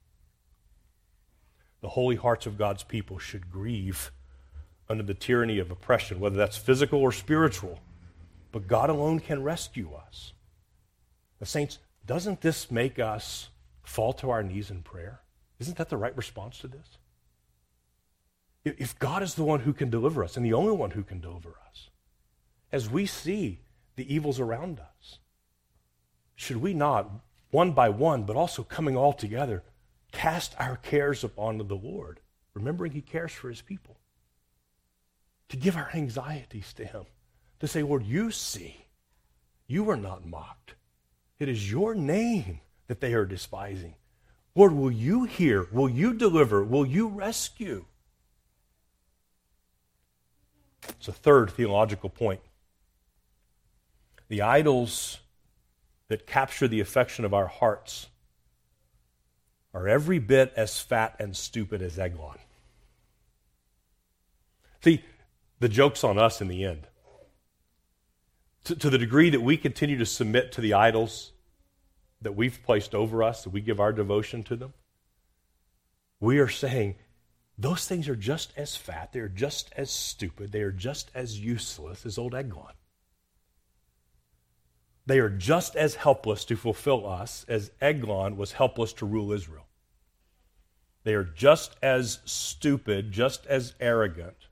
the 1.80 1.90
holy 1.90 2.16
hearts 2.16 2.46
of 2.46 2.58
God's 2.58 2.82
people 2.82 3.18
should 3.18 3.50
grieve 3.50 4.10
under 4.88 5.02
the 5.02 5.14
tyranny 5.14 5.58
of 5.58 5.70
oppression, 5.70 6.20
whether 6.20 6.36
that's 6.36 6.56
physical 6.56 7.00
or 7.00 7.12
spiritual. 7.12 7.80
But 8.52 8.66
God 8.66 8.90
alone 8.90 9.20
can 9.20 9.42
rescue 9.42 9.92
us. 9.94 10.32
The 11.38 11.46
saints, 11.46 11.78
doesn't 12.04 12.40
this 12.40 12.70
make 12.70 12.98
us 12.98 13.48
fall 13.82 14.12
to 14.14 14.30
our 14.30 14.42
knees 14.42 14.70
in 14.70 14.82
prayer? 14.82 15.20
Isn't 15.58 15.76
that 15.78 15.88
the 15.88 15.96
right 15.96 16.16
response 16.16 16.58
to 16.58 16.68
this? 16.68 16.98
If 18.64 18.98
God 18.98 19.22
is 19.22 19.34
the 19.34 19.44
one 19.44 19.60
who 19.60 19.72
can 19.72 19.88
deliver 19.88 20.22
us 20.22 20.36
and 20.36 20.44
the 20.44 20.52
only 20.52 20.72
one 20.72 20.90
who 20.90 21.02
can 21.02 21.20
deliver 21.20 21.56
us, 21.70 21.88
as 22.72 22.90
we 22.90 23.06
see 23.06 23.60
the 23.96 24.12
evils 24.12 24.38
around 24.38 24.80
us, 24.80 25.18
should 26.34 26.58
we 26.58 26.74
not, 26.74 27.10
one 27.50 27.72
by 27.72 27.88
one, 27.88 28.24
but 28.24 28.36
also 28.36 28.62
coming 28.62 28.96
all 28.96 29.12
together, 29.12 29.62
cast 30.12 30.54
our 30.58 30.76
cares 30.76 31.24
upon 31.24 31.58
the 31.58 31.74
Lord, 31.74 32.20
remembering 32.54 32.92
He 32.92 33.00
cares 33.00 33.32
for 33.32 33.48
His 33.48 33.62
people. 33.62 33.96
To 35.48 35.56
give 35.56 35.76
our 35.76 35.90
anxieties 35.94 36.72
to 36.74 36.84
Him. 36.84 37.04
To 37.60 37.68
say, 37.68 37.82
Lord, 37.82 38.04
you 38.04 38.30
see, 38.30 38.86
you 39.66 39.90
are 39.90 39.96
not 39.96 40.26
mocked. 40.26 40.74
It 41.38 41.48
is 41.48 41.70
your 41.70 41.94
name 41.94 42.60
that 42.86 43.00
they 43.00 43.14
are 43.14 43.24
despising. 43.24 43.94
Lord, 44.54 44.72
will 44.72 44.90
you 44.90 45.24
hear? 45.24 45.66
Will 45.72 45.88
you 45.88 46.12
deliver? 46.12 46.62
Will 46.62 46.84
you 46.84 47.08
rescue? 47.08 47.84
It's 50.88 51.08
a 51.08 51.12
third 51.12 51.50
theological 51.50 52.10
point. 52.10 52.40
The 54.28 54.42
idols 54.42 55.18
that 56.08 56.26
capture 56.26 56.68
the 56.68 56.80
affection 56.80 57.24
of 57.24 57.32
our 57.32 57.46
hearts 57.46 58.08
are 59.72 59.88
every 59.88 60.18
bit 60.18 60.52
as 60.56 60.80
fat 60.80 61.16
and 61.18 61.36
stupid 61.36 61.82
as 61.82 61.98
Eglon. 61.98 62.38
See, 64.82 65.04
the 65.60 65.68
joke's 65.68 66.02
on 66.04 66.18
us 66.18 66.40
in 66.40 66.48
the 66.48 66.64
end. 66.64 66.86
To, 68.64 68.76
to, 68.76 68.90
the 68.90 68.98
degree 68.98 69.30
that 69.30 69.40
we 69.40 69.56
continue 69.56 69.96
to 69.98 70.06
submit 70.06 70.52
to 70.52 70.60
the 70.60 70.74
idols 70.74 71.32
that 72.20 72.36
we've 72.36 72.62
placed 72.62 72.94
over 72.94 73.22
us, 73.22 73.44
that 73.44 73.50
we 73.50 73.60
give 73.60 73.80
our 73.80 73.92
devotion 73.92 74.42
to 74.44 74.56
them, 74.56 74.74
we 76.18 76.38
are 76.38 76.48
saying 76.48 76.96
those 77.56 77.86
things 77.86 78.08
are 78.08 78.16
just 78.16 78.52
as 78.56 78.76
fat, 78.76 79.12
they're 79.12 79.28
just 79.28 79.70
as 79.76 79.90
stupid, 79.90 80.52
they 80.52 80.60
are 80.60 80.72
just 80.72 81.10
as 81.14 81.38
useless 81.38 82.04
as 82.04 82.18
old 82.18 82.34
Eglon. 82.34 82.74
They 85.10 85.18
are 85.18 85.28
just 85.28 85.74
as 85.74 85.96
helpless 85.96 86.44
to 86.44 86.56
fulfill 86.56 87.04
us 87.04 87.44
as 87.48 87.72
Eglon 87.80 88.36
was 88.36 88.52
helpless 88.52 88.92
to 88.92 89.04
rule 89.04 89.32
Israel. 89.32 89.66
They 91.02 91.14
are 91.14 91.24
just 91.24 91.74
as 91.82 92.20
stupid, 92.24 93.10
just 93.10 93.44
as 93.46 93.74
arrogant 93.80 94.46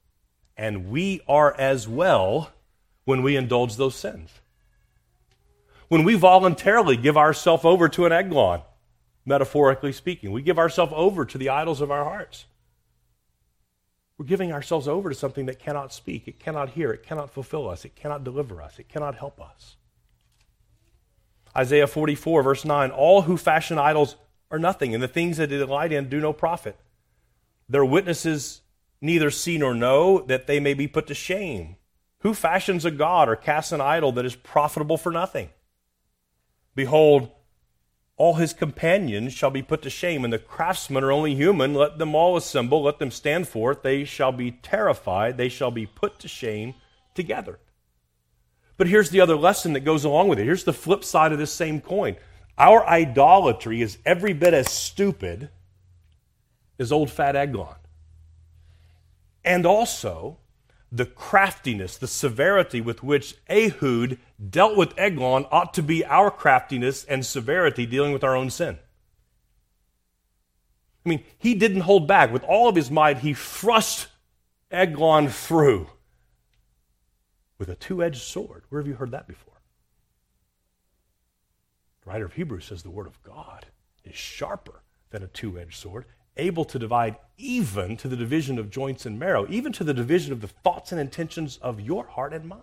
And 0.57 0.91
we 0.91 1.21
are 1.29 1.55
as 1.57 1.87
well 1.87 2.51
when 3.05 3.23
we 3.23 3.37
indulge 3.37 3.77
those 3.77 3.95
sins. 3.95 4.33
When 5.87 6.03
we 6.03 6.17
voluntarily 6.17 6.97
give 6.97 7.17
ourselves 7.17 7.65
over 7.65 7.89
to 7.91 8.07
an 8.07 8.11
Eglon, 8.11 8.63
metaphorically 9.25 9.93
speaking, 9.93 10.33
we 10.33 10.43
give 10.43 10.59
ourselves 10.59 10.93
over 10.97 11.25
to 11.25 11.39
the 11.39 11.51
idols 11.51 11.81
of 11.81 11.93
our 11.93 12.03
hearts. 12.03 12.47
We're 14.19 14.27
giving 14.27 14.53
ourselves 14.53 14.89
over 14.89 15.09
to 15.09 15.15
something 15.15 15.47
that 15.47 15.61
cannot 15.61 15.93
speak, 15.93 16.27
it 16.27 16.41
cannot 16.41 16.71
hear, 16.71 16.91
it 16.91 17.05
cannot 17.05 17.31
fulfill 17.31 17.71
us, 17.71 17.85
it 17.85 17.95
cannot 17.95 18.25
deliver 18.25 18.61
us, 18.61 18.81
it 18.81 18.89
cannot 18.89 19.15
help 19.15 19.41
us. 19.41 19.77
Isaiah 21.57 21.87
44, 21.87 22.43
verse 22.43 22.65
9 22.65 22.91
All 22.91 23.23
who 23.23 23.37
fashion 23.37 23.79
idols 23.79 24.17
are 24.51 24.59
nothing, 24.59 24.95
and 24.95 25.03
the 25.03 25.09
things 25.09 25.37
that 25.37 25.51
they 25.51 25.59
delight 25.59 25.93
in 25.93 26.09
do 26.09 26.21
no 26.21 26.33
profit. 26.33 26.77
Their 27.69 27.85
witnesses 27.85 28.63
neither 29.01 29.31
see 29.31 29.59
nor 29.59 29.75
know 29.75 30.21
that 30.21 30.47
they 30.47 30.61
may 30.61 30.75
be 30.75 30.89
put 30.89 31.07
to 31.09 31.15
shame. 31.15 31.77
Who 32.21 32.35
fashions 32.35 32.85
a 32.85 32.91
god 32.91 33.29
or 33.29 33.37
casts 33.37 33.73
an 33.73 33.81
idol 33.81 34.13
that 34.13 34.25
is 34.25 34.35
profitable 34.35 34.97
for 34.97 35.13
nothing? 35.13 35.51
Behold, 36.75 37.31
all 38.17 38.35
his 38.35 38.53
companions 38.53 39.33
shall 39.33 39.51
be 39.51 39.63
put 39.63 39.83
to 39.83 39.91
shame, 39.91 40.25
and 40.25 40.33
the 40.33 40.41
craftsmen 40.41 41.05
are 41.05 41.13
only 41.13 41.37
human. 41.37 41.75
Let 41.75 41.99
them 41.99 42.17
all 42.17 42.37
assemble, 42.37 42.83
let 42.83 42.99
them 42.99 43.13
stand 43.13 43.47
forth. 43.47 43.83
They 43.83 44.05
shall 44.05 44.33
be 44.33 44.51
terrified, 44.51 45.37
they 45.37 45.49
shall 45.49 45.71
be 45.71 45.87
put 45.87 46.19
to 46.21 46.29
shame 46.29 46.75
together. 47.15 47.61
But 48.79 48.87
here's 48.87 49.11
the 49.11 49.21
other 49.21 49.37
lesson 49.37 49.75
that 49.75 49.81
goes 49.81 50.05
along 50.05 50.29
with 50.29 50.39
it. 50.39 50.45
Here's 50.45 50.65
the 50.65 50.73
flip 50.73 51.05
side 51.05 51.33
of 51.33 51.39
this 51.39 51.53
same 51.53 51.81
coin. 51.81 52.17
Our 52.57 52.87
idolatry 52.87 53.83
is 53.83 53.99
every 54.07 54.33
bit 54.33 54.55
as 54.55 54.71
stupid 54.71 55.51
as 56.79 56.91
old 56.91 57.11
fat 57.11 57.37
Eglon. 57.37 57.75
And 59.45 59.67
also, 59.67 60.39
the 60.93 61.07
craftiness, 61.07 61.97
the 61.97 62.07
severity 62.07 62.81
with 62.81 63.03
which 63.03 63.37
Ehud 63.51 64.19
dealt 64.49 64.77
with 64.77 64.97
Eglon 64.97 65.47
ought 65.51 65.75
to 65.75 65.83
be 65.83 66.05
our 66.05 66.31
craftiness 66.31 67.05
and 67.05 67.27
severity 67.27 67.85
dealing 67.85 68.13
with 68.13 68.25
our 68.25 68.37
own 68.37 68.49
sin. 68.49 68.79
I 71.05 71.09
mean, 71.09 71.25
he 71.37 71.55
didn't 71.55 71.83
hold 71.83 72.07
back. 72.07 72.33
With 72.33 72.45
all 72.45 72.69
of 72.69 72.77
his 72.77 72.91
might, 72.91 73.19
he 73.19 73.35
thrust 73.35 74.07
Eglon 74.71 75.29
through 75.29 75.89
with 77.59 77.69
a 77.69 77.75
two 77.75 78.03
edged 78.03 78.23
sword. 78.23 78.63
Where 78.69 78.81
have 78.81 78.89
you 78.89 78.95
heard 78.95 79.11
that 79.11 79.27
before? 79.27 79.55
The 82.03 82.11
writer 82.11 82.25
of 82.25 82.35
Hebrews 82.35 82.67
says 82.67 82.83
the 82.83 82.91
word 82.91 83.07
of 83.07 83.23
God 83.23 83.67
is 84.05 84.15
sharper 84.15 84.83
than 85.11 85.23
a 85.23 85.29
two 85.29 85.59
edged 85.59 85.77
sword, 85.77 86.07
able 86.37 86.65
to 86.65 86.79
divide 86.79 87.17
even 87.37 87.97
to 87.97 88.09
the 88.09 88.17
division 88.17 88.59
of 88.59 88.71
joints 88.71 89.05
and 89.05 89.19
marrow, 89.19 89.47
even 89.51 89.73
to 89.73 89.85
the 89.85 89.95
division 89.95 90.33
of 90.33 90.41
the 90.41 90.49
thoughts 90.49 90.93
and 90.93 91.01
intentions 91.01 91.59
of 91.59 91.81
your 91.81 92.07
heart 92.07 92.33
and 92.33 92.49
mind. 92.49 92.63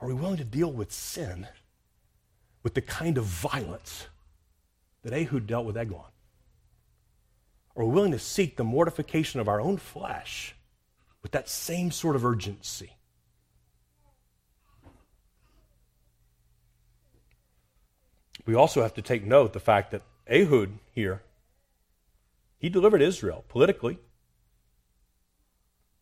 Are 0.00 0.08
we 0.08 0.14
willing 0.14 0.36
to 0.36 0.44
deal 0.44 0.70
with 0.70 0.92
sin 0.92 1.48
with 2.62 2.74
the 2.74 2.80
kind 2.80 3.18
of 3.18 3.24
violence 3.24 4.06
that 5.02 5.12
Ehud 5.12 5.46
dealt 5.46 5.66
with 5.66 5.76
Eglon? 5.76 6.04
Are 7.78 7.84
willing 7.84 8.10
to 8.10 8.18
seek 8.18 8.56
the 8.56 8.64
mortification 8.64 9.38
of 9.38 9.48
our 9.48 9.60
own 9.60 9.76
flesh 9.76 10.56
with 11.22 11.30
that 11.30 11.48
same 11.48 11.92
sort 11.92 12.16
of 12.16 12.24
urgency? 12.24 12.96
We 18.44 18.56
also 18.56 18.82
have 18.82 18.94
to 18.94 19.02
take 19.02 19.24
note 19.24 19.52
the 19.52 19.60
fact 19.60 19.92
that 19.92 20.02
Ehud 20.28 20.80
here, 20.92 21.22
he 22.58 22.68
delivered 22.68 23.00
Israel 23.00 23.44
politically, 23.48 23.98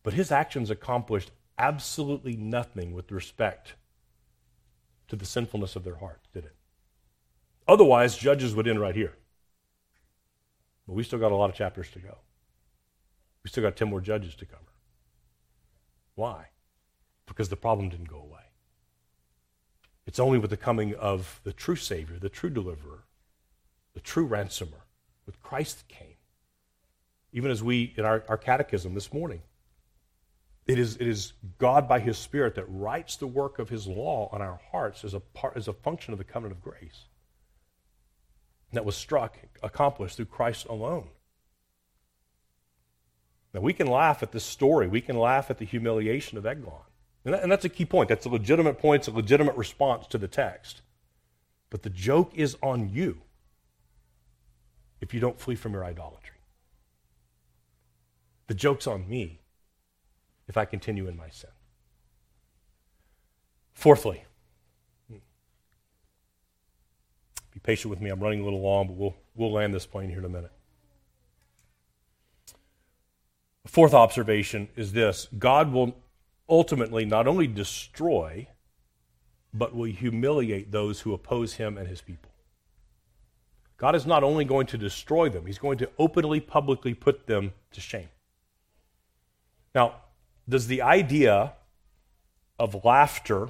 but 0.01 0.13
his 0.13 0.31
actions 0.31 0.71
accomplished 0.71 1.29
absolutely 1.59 2.35
nothing 2.35 2.93
with 2.93 3.11
respect 3.11 3.75
to 5.09 5.15
the 5.15 5.25
sinfulness 5.25 5.75
of 5.75 5.83
their 5.83 5.97
hearts, 5.97 6.27
did 6.33 6.45
it? 6.45 6.55
Otherwise, 7.67 8.17
Judges 8.17 8.55
would 8.55 8.67
end 8.67 8.79
right 8.79 8.95
here. 8.95 9.13
But 10.87 10.93
we 10.93 11.03
still 11.03 11.19
got 11.19 11.31
a 11.31 11.35
lot 11.35 11.49
of 11.49 11.55
chapters 11.55 11.89
to 11.91 11.99
go. 11.99 12.17
We 13.43 13.49
still 13.49 13.63
got 13.63 13.75
10 13.75 13.89
more 13.89 14.01
judges 14.01 14.35
to 14.35 14.45
cover. 14.45 14.63
Why? 16.15 16.47
Because 17.25 17.49
the 17.49 17.57
problem 17.57 17.89
didn't 17.89 18.09
go 18.09 18.19
away. 18.19 18.41
It's 20.05 20.19
only 20.19 20.39
with 20.39 20.49
the 20.49 20.57
coming 20.57 20.95
of 20.95 21.41
the 21.43 21.51
true 21.51 21.75
Savior, 21.75 22.17
the 22.17 22.29
true 22.29 22.49
deliverer, 22.49 23.03
the 23.93 23.99
true 23.99 24.25
ransomer, 24.25 24.85
with 25.25 25.41
Christ 25.41 25.87
came. 25.89 26.15
Even 27.33 27.51
as 27.51 27.61
we, 27.61 27.93
in 27.97 28.05
our, 28.05 28.23
our 28.29 28.37
catechism 28.37 28.93
this 28.93 29.11
morning, 29.11 29.41
it 30.65 30.79
is, 30.79 30.95
it 30.95 31.07
is 31.07 31.33
God 31.57 31.87
by 31.87 31.99
His 31.99 32.17
Spirit 32.17 32.55
that 32.55 32.65
writes 32.67 33.17
the 33.17 33.27
work 33.27 33.59
of 33.59 33.67
His 33.67 33.85
law 33.85 34.29
on 34.31 34.41
our 34.41 34.59
hearts 34.71 35.03
as 35.03 35.13
a, 35.13 35.19
part, 35.19 35.57
as 35.57 35.67
a 35.67 35.73
function 35.73 36.13
of 36.13 36.17
the 36.17 36.23
covenant 36.23 36.57
of 36.57 36.63
grace 36.63 37.05
that 38.73 38.85
was 38.85 38.95
struck, 38.95 39.37
accomplished 39.63 40.17
through 40.17 40.25
Christ 40.25 40.65
alone. 40.65 41.09
Now, 43.53 43.61
we 43.61 43.73
can 43.73 43.87
laugh 43.87 44.21
at 44.21 44.31
this 44.31 44.43
story. 44.43 44.87
We 44.87 45.01
can 45.01 45.17
laugh 45.17 45.49
at 45.49 45.57
the 45.57 45.65
humiliation 45.65 46.37
of 46.37 46.45
Eglon. 46.45 46.81
And, 47.25 47.33
that, 47.33 47.43
and 47.43 47.51
that's 47.51 47.65
a 47.65 47.69
key 47.69 47.85
point. 47.85 48.09
That's 48.09 48.25
a 48.25 48.29
legitimate 48.29 48.77
point. 48.77 49.01
It's 49.01 49.07
a 49.07 49.11
legitimate 49.11 49.55
response 49.55 50.05
to 50.07 50.17
the 50.17 50.27
text. 50.27 50.81
But 51.69 51.83
the 51.83 51.89
joke 51.89 52.31
is 52.35 52.57
on 52.61 52.89
you 52.89 53.21
if 55.01 55.13
you 55.13 55.19
don't 55.19 55.39
flee 55.39 55.55
from 55.55 55.73
your 55.73 55.83
idolatry. 55.83 56.37
The 58.47 58.53
joke's 58.53 58.87
on 58.87 59.09
me 59.09 59.41
if 60.47 60.57
I 60.57 60.65
continue 60.65 61.07
in 61.07 61.17
my 61.17 61.29
sin. 61.29 61.49
Fourthly, 63.73 64.23
be 65.09 65.19
patient 67.67 67.89
with 67.89 67.99
me. 67.99 68.09
I'm 68.09 68.19
running 68.21 68.39
a 68.39 68.43
little 68.45 68.61
long, 68.61 68.87
but 68.87 68.95
we'll, 68.95 69.15
we'll 69.35 69.51
land 69.51 69.73
this 69.73 69.85
plane 69.85 70.09
here 70.09 70.19
in 70.19 70.25
a 70.25 70.29
minute. 70.29 70.51
fourth 73.65 73.93
observation 73.93 74.69
is 74.77 74.93
this 74.93 75.27
God 75.37 75.73
will 75.73 75.97
ultimately 76.47 77.03
not 77.03 77.27
only 77.27 77.45
destroy, 77.45 78.47
but 79.53 79.75
will 79.75 79.91
humiliate 79.91 80.71
those 80.71 81.01
who 81.01 81.13
oppose 81.13 81.55
him 81.55 81.77
and 81.77 81.89
his 81.89 81.99
people. 81.99 82.31
God 83.75 83.95
is 83.95 84.05
not 84.05 84.23
only 84.23 84.45
going 84.45 84.65
to 84.67 84.77
destroy 84.77 85.27
them, 85.27 85.45
he's 85.45 85.59
going 85.59 85.77
to 85.79 85.89
openly, 85.99 86.39
publicly 86.39 86.93
put 86.93 87.27
them 87.27 87.51
to 87.71 87.81
shame. 87.81 88.07
Now, 89.75 89.95
does 90.47 90.67
the 90.67 90.81
idea 90.81 91.53
of 92.57 92.85
laughter 92.85 93.49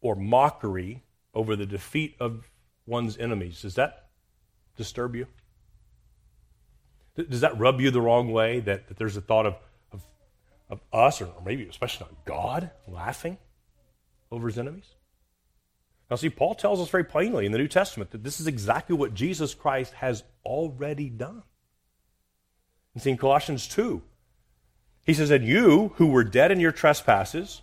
or 0.00 0.14
mockery 0.14 1.02
over 1.36 1.54
the 1.54 1.66
defeat 1.66 2.16
of 2.18 2.50
one's 2.86 3.16
enemies. 3.18 3.62
Does 3.62 3.74
that 3.74 4.08
disturb 4.76 5.14
you? 5.14 5.26
Does 7.16 7.42
that 7.42 7.58
rub 7.58 7.80
you 7.80 7.90
the 7.90 8.00
wrong 8.00 8.32
way 8.32 8.60
that, 8.60 8.88
that 8.88 8.96
there's 8.96 9.16
a 9.16 9.20
thought 9.20 9.46
of, 9.46 9.54
of, 9.92 10.02
of 10.68 10.80
us 10.92 11.20
or 11.20 11.32
maybe 11.44 11.66
especially 11.68 12.06
not 12.06 12.24
god 12.24 12.70
laughing 12.88 13.38
over 14.30 14.48
his 14.48 14.58
enemies? 14.58 14.94
Now 16.10 16.16
see 16.16 16.30
paul 16.30 16.54
tells 16.54 16.80
us 16.80 16.88
very 16.88 17.04
plainly 17.04 17.46
in 17.46 17.52
the 17.52 17.58
new 17.58 17.68
testament 17.68 18.10
that 18.10 18.22
this 18.22 18.40
is 18.40 18.46
exactly 18.46 18.94
what 18.94 19.14
jesus 19.14 19.54
christ 19.54 19.94
has 19.94 20.24
already 20.44 21.08
done. 21.08 21.42
And 22.94 23.02
see 23.02 23.10
in 23.10 23.16
colossians 23.16 23.66
2 23.68 24.02
he 25.04 25.14
says, 25.14 25.30
And 25.30 25.46
you 25.46 25.92
who 25.96 26.08
were 26.08 26.24
dead 26.24 26.50
in 26.50 26.60
your 26.60 26.72
trespasses 26.72 27.62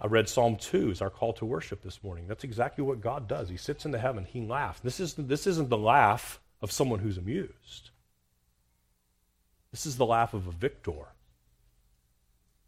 I 0.00 0.06
read 0.06 0.28
Psalm 0.28 0.56
2 0.56 0.90
as 0.90 1.02
our 1.02 1.10
call 1.10 1.32
to 1.34 1.44
worship 1.44 1.82
this 1.82 2.02
morning. 2.02 2.26
That's 2.26 2.44
exactly 2.44 2.82
what 2.82 3.00
God 3.00 3.28
does. 3.28 3.48
He 3.48 3.56
sits 3.56 3.84
in 3.84 3.90
the 3.90 3.98
heaven, 3.98 4.24
he 4.24 4.40
laughs. 4.40 4.80
This, 4.80 4.98
is, 4.98 5.14
this 5.14 5.46
isn't 5.46 5.68
the 5.68 5.76
laugh 5.76 6.40
of 6.62 6.72
someone 6.72 7.00
who's 7.00 7.18
amused. 7.18 7.90
This 9.70 9.86
is 9.86 9.96
the 9.96 10.06
laugh 10.06 10.32
of 10.34 10.46
a 10.46 10.52
victor 10.52 11.12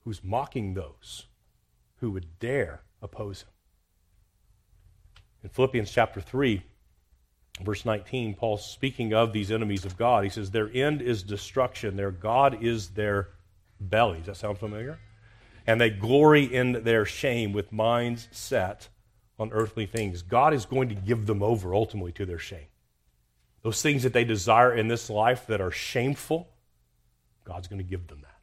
who's 0.05 0.23
mocking 0.23 0.75
those 0.75 1.27
who 2.01 2.11
would 2.11 2.39
dare 2.39 2.83
oppose 3.01 3.43
him. 3.43 3.49
In 5.45 5.49
Philippians 5.49 5.91
chapter 5.91 6.21
3, 6.21 6.63
Verse 7.61 7.85
19, 7.85 8.35
Paul 8.35 8.57
speaking 8.57 9.13
of 9.13 9.33
these 9.33 9.53
enemies 9.53 9.85
of 9.85 9.97
God, 9.97 10.25
he 10.25 10.31
says, 10.31 10.51
Their 10.51 10.71
end 10.73 11.03
is 11.03 11.23
destruction, 11.23 11.97
their 11.97 12.11
God 12.11 12.63
is 12.63 12.89
their 12.89 13.29
belly. 13.79 14.19
Does 14.19 14.27
that 14.27 14.37
sound 14.37 14.59
familiar? 14.59 14.99
And 15.67 15.81
they 15.81 15.91
glory 15.91 16.45
in 16.45 16.85
their 16.85 17.05
shame 17.05 17.53
with 17.53 17.73
minds 17.73 18.29
set 18.33 18.89
on 19.39 19.53
earthly 19.53 19.87
things. 19.87 20.23
God 20.23 20.55
is 20.55 20.67
going 20.67 20.89
to 20.89 20.95
give 20.95 21.27
them 21.27 21.43
over 21.43 21.75
ultimately 21.75 22.13
to 22.13 22.27
their 22.27 22.39
shame. 22.39 22.67
Those 23.63 23.81
things 23.81 24.03
that 24.03 24.13
they 24.13 24.25
desire 24.25 24.75
in 24.75 24.89
this 24.89 25.09
life 25.09 25.47
that 25.47 25.61
are 25.61 25.71
shameful, 25.71 26.49
God's 27.45 27.69
going 27.69 27.79
to 27.79 27.89
give 27.89 28.09
them 28.09 28.21
that. 28.23 28.39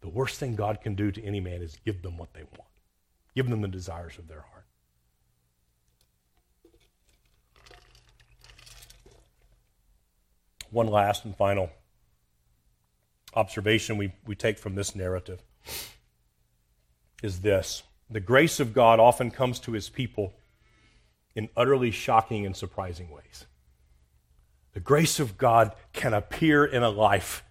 The 0.00 0.08
worst 0.08 0.38
thing 0.38 0.56
God 0.56 0.80
can 0.80 0.94
do 0.94 1.10
to 1.10 1.24
any 1.24 1.40
man 1.40 1.62
is 1.62 1.78
give 1.84 2.02
them 2.02 2.16
what 2.18 2.34
they 2.34 2.42
want, 2.42 2.70
give 3.34 3.48
them 3.48 3.60
the 3.60 3.68
desires 3.68 4.18
of 4.18 4.28
their 4.28 4.40
heart. 4.40 4.66
One 10.70 10.88
last 10.88 11.24
and 11.24 11.34
final 11.36 11.70
observation 13.34 13.96
we, 13.96 14.12
we 14.26 14.34
take 14.34 14.58
from 14.58 14.74
this 14.74 14.94
narrative 14.94 15.42
is 17.22 17.40
this 17.40 17.82
the 18.10 18.20
grace 18.20 18.60
of 18.60 18.72
God 18.72 19.00
often 19.00 19.30
comes 19.30 19.60
to 19.60 19.72
his 19.72 19.88
people 19.88 20.34
in 21.34 21.48
utterly 21.56 21.90
shocking 21.90 22.46
and 22.46 22.56
surprising 22.56 23.10
ways. 23.10 23.46
The 24.72 24.80
grace 24.80 25.20
of 25.20 25.36
God 25.36 25.74
can 25.92 26.14
appear 26.14 26.64
in 26.64 26.82
a 26.82 26.90
life 26.90 27.44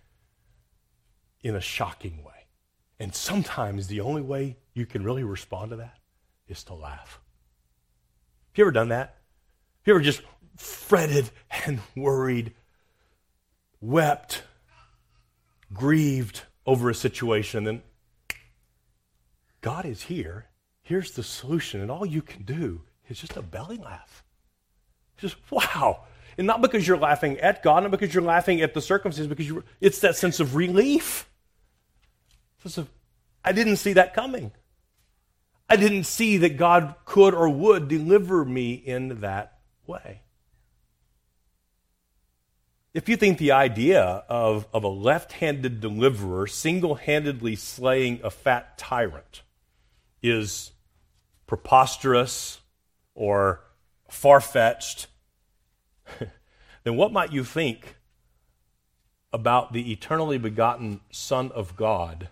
in 1.41 1.55
a 1.55 1.61
shocking 1.61 2.23
way. 2.23 2.33
And 2.99 3.13
sometimes 3.13 3.87
the 3.87 4.01
only 4.01 4.21
way 4.21 4.57
you 4.73 4.85
can 4.85 5.03
really 5.03 5.23
respond 5.23 5.71
to 5.71 5.77
that 5.77 5.97
is 6.47 6.63
to 6.65 6.73
laugh. 6.73 7.19
Have 8.51 8.57
you 8.57 8.63
ever 8.63 8.71
done 8.71 8.89
that? 8.89 9.17
Have 9.81 9.87
you 9.87 9.93
ever 9.93 10.03
just 10.03 10.21
fretted 10.55 11.29
and 11.65 11.79
worried, 11.95 12.53
wept, 13.79 14.43
grieved 15.71 16.41
over 16.65 16.89
a 16.89 16.95
situation, 16.95 17.67
and 17.67 17.81
God 19.61 19.85
is 19.85 20.03
here. 20.03 20.47
Here's 20.81 21.11
the 21.11 21.23
solution, 21.23 21.81
and 21.81 21.91
all 21.91 22.05
you 22.05 22.21
can 22.21 22.43
do 22.43 22.81
is 23.09 23.19
just 23.19 23.35
a 23.35 23.41
belly 23.41 23.77
laugh. 23.77 24.23
Just 25.17 25.35
wow. 25.51 26.03
And 26.37 26.45
not 26.45 26.61
because 26.61 26.87
you're 26.87 26.97
laughing 26.97 27.39
at 27.39 27.63
God, 27.63 27.83
not 27.83 27.91
because 27.91 28.13
you're 28.13 28.23
laughing 28.23 28.61
at 28.61 28.73
the 28.73 28.81
circumstances, 28.81 29.27
because 29.27 29.47
you 29.47 29.63
it's 29.81 29.99
that 29.99 30.15
sense 30.15 30.39
of 30.39 30.55
relief. 30.55 31.27
Sense 32.61 32.77
of, 32.77 32.89
I 33.43 33.51
didn't 33.51 33.77
see 33.77 33.93
that 33.93 34.13
coming. 34.13 34.51
I 35.69 35.75
didn't 35.75 36.05
see 36.05 36.37
that 36.37 36.57
God 36.57 36.95
could 37.05 37.33
or 37.33 37.49
would 37.49 37.87
deliver 37.87 38.45
me 38.45 38.73
in 38.73 39.21
that 39.21 39.59
way. 39.85 40.21
If 42.93 43.09
you 43.09 43.17
think 43.17 43.37
the 43.37 43.51
idea 43.51 44.01
of, 44.29 44.67
of 44.73 44.83
a 44.83 44.87
left 44.87 45.33
handed 45.33 45.81
deliverer 45.81 46.47
single 46.47 46.95
handedly 46.95 47.55
slaying 47.55 48.21
a 48.23 48.29
fat 48.29 48.77
tyrant 48.77 49.41
is 50.21 50.71
preposterous 51.45 52.61
or 53.15 53.63
far 54.09 54.41
fetched, 54.41 55.07
then 56.83 56.95
what 56.95 57.11
might 57.11 57.31
you 57.31 57.43
think 57.43 57.95
about 59.33 59.73
the 59.73 59.91
eternally 59.91 60.37
begotten 60.37 61.01
Son 61.11 61.51
of 61.53 61.75
God 61.75 62.29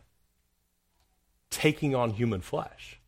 taking 1.49 1.95
on 1.95 2.11
human 2.11 2.41
flesh? 2.41 2.99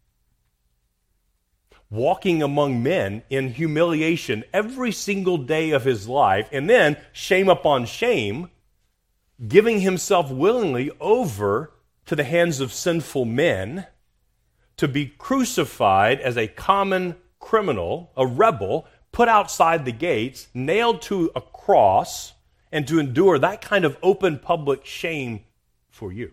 walking 1.89 2.43
among 2.43 2.83
men 2.83 3.23
in 3.29 3.53
humiliation 3.53 4.43
every 4.53 4.91
single 4.91 5.37
day 5.37 5.71
of 5.71 5.85
his 5.85 6.07
life, 6.07 6.49
and 6.51 6.69
then, 6.69 6.97
shame 7.13 7.49
upon 7.49 7.85
shame, 7.85 8.49
giving 9.47 9.81
himself 9.81 10.29
willingly 10.29 10.91
over 10.99 11.71
to 12.05 12.15
the 12.15 12.23
hands 12.23 12.59
of 12.59 12.73
sinful 12.73 13.25
men 13.25 13.85
to 14.77 14.87
be 14.87 15.07
crucified 15.07 16.19
as 16.19 16.37
a 16.37 16.47
common 16.47 17.15
criminal, 17.39 18.11
a 18.15 18.25
rebel, 18.25 18.87
put 19.11 19.27
outside 19.27 19.85
the 19.85 19.91
gates, 19.91 20.47
nailed 20.53 21.01
to 21.03 21.31
a 21.35 21.41
cross, 21.41 22.33
and 22.71 22.87
to 22.87 22.99
endure 22.99 23.39
that 23.39 23.61
kind 23.61 23.85
of 23.85 23.97
open 24.03 24.39
public 24.39 24.85
shame 24.85 25.43
for 25.89 26.11
you. 26.11 26.31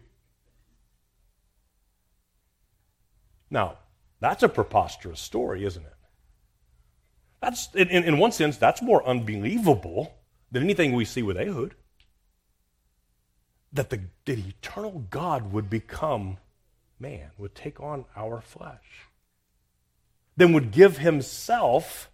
Now, 3.50 3.78
that's 4.20 4.42
a 4.42 4.48
preposterous 4.48 5.20
story, 5.20 5.64
isn't 5.64 5.84
it? 5.84 5.92
That's, 7.40 7.68
in, 7.74 7.88
in 7.88 8.18
one 8.18 8.32
sense, 8.32 8.56
that's 8.56 8.82
more 8.82 9.06
unbelievable 9.06 10.14
than 10.50 10.62
anything 10.62 10.92
we 10.92 11.04
see 11.04 11.22
with 11.22 11.36
Ehud. 11.36 11.74
That 13.72 13.90
the 13.90 14.00
that 14.24 14.38
eternal 14.38 15.06
God 15.10 15.52
would 15.52 15.68
become 15.68 16.38
man, 16.98 17.30
would 17.38 17.54
take 17.54 17.80
on 17.80 18.04
our 18.16 18.40
flesh, 18.40 19.08
then 20.36 20.52
would 20.52 20.70
give 20.70 20.98
himself 20.98 22.10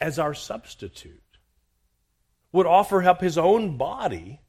as 0.00 0.18
our 0.18 0.34
substitute, 0.34 1.22
would 2.52 2.66
offer 2.66 3.02
up 3.04 3.20
his 3.20 3.38
own 3.38 3.76
body 3.76 4.40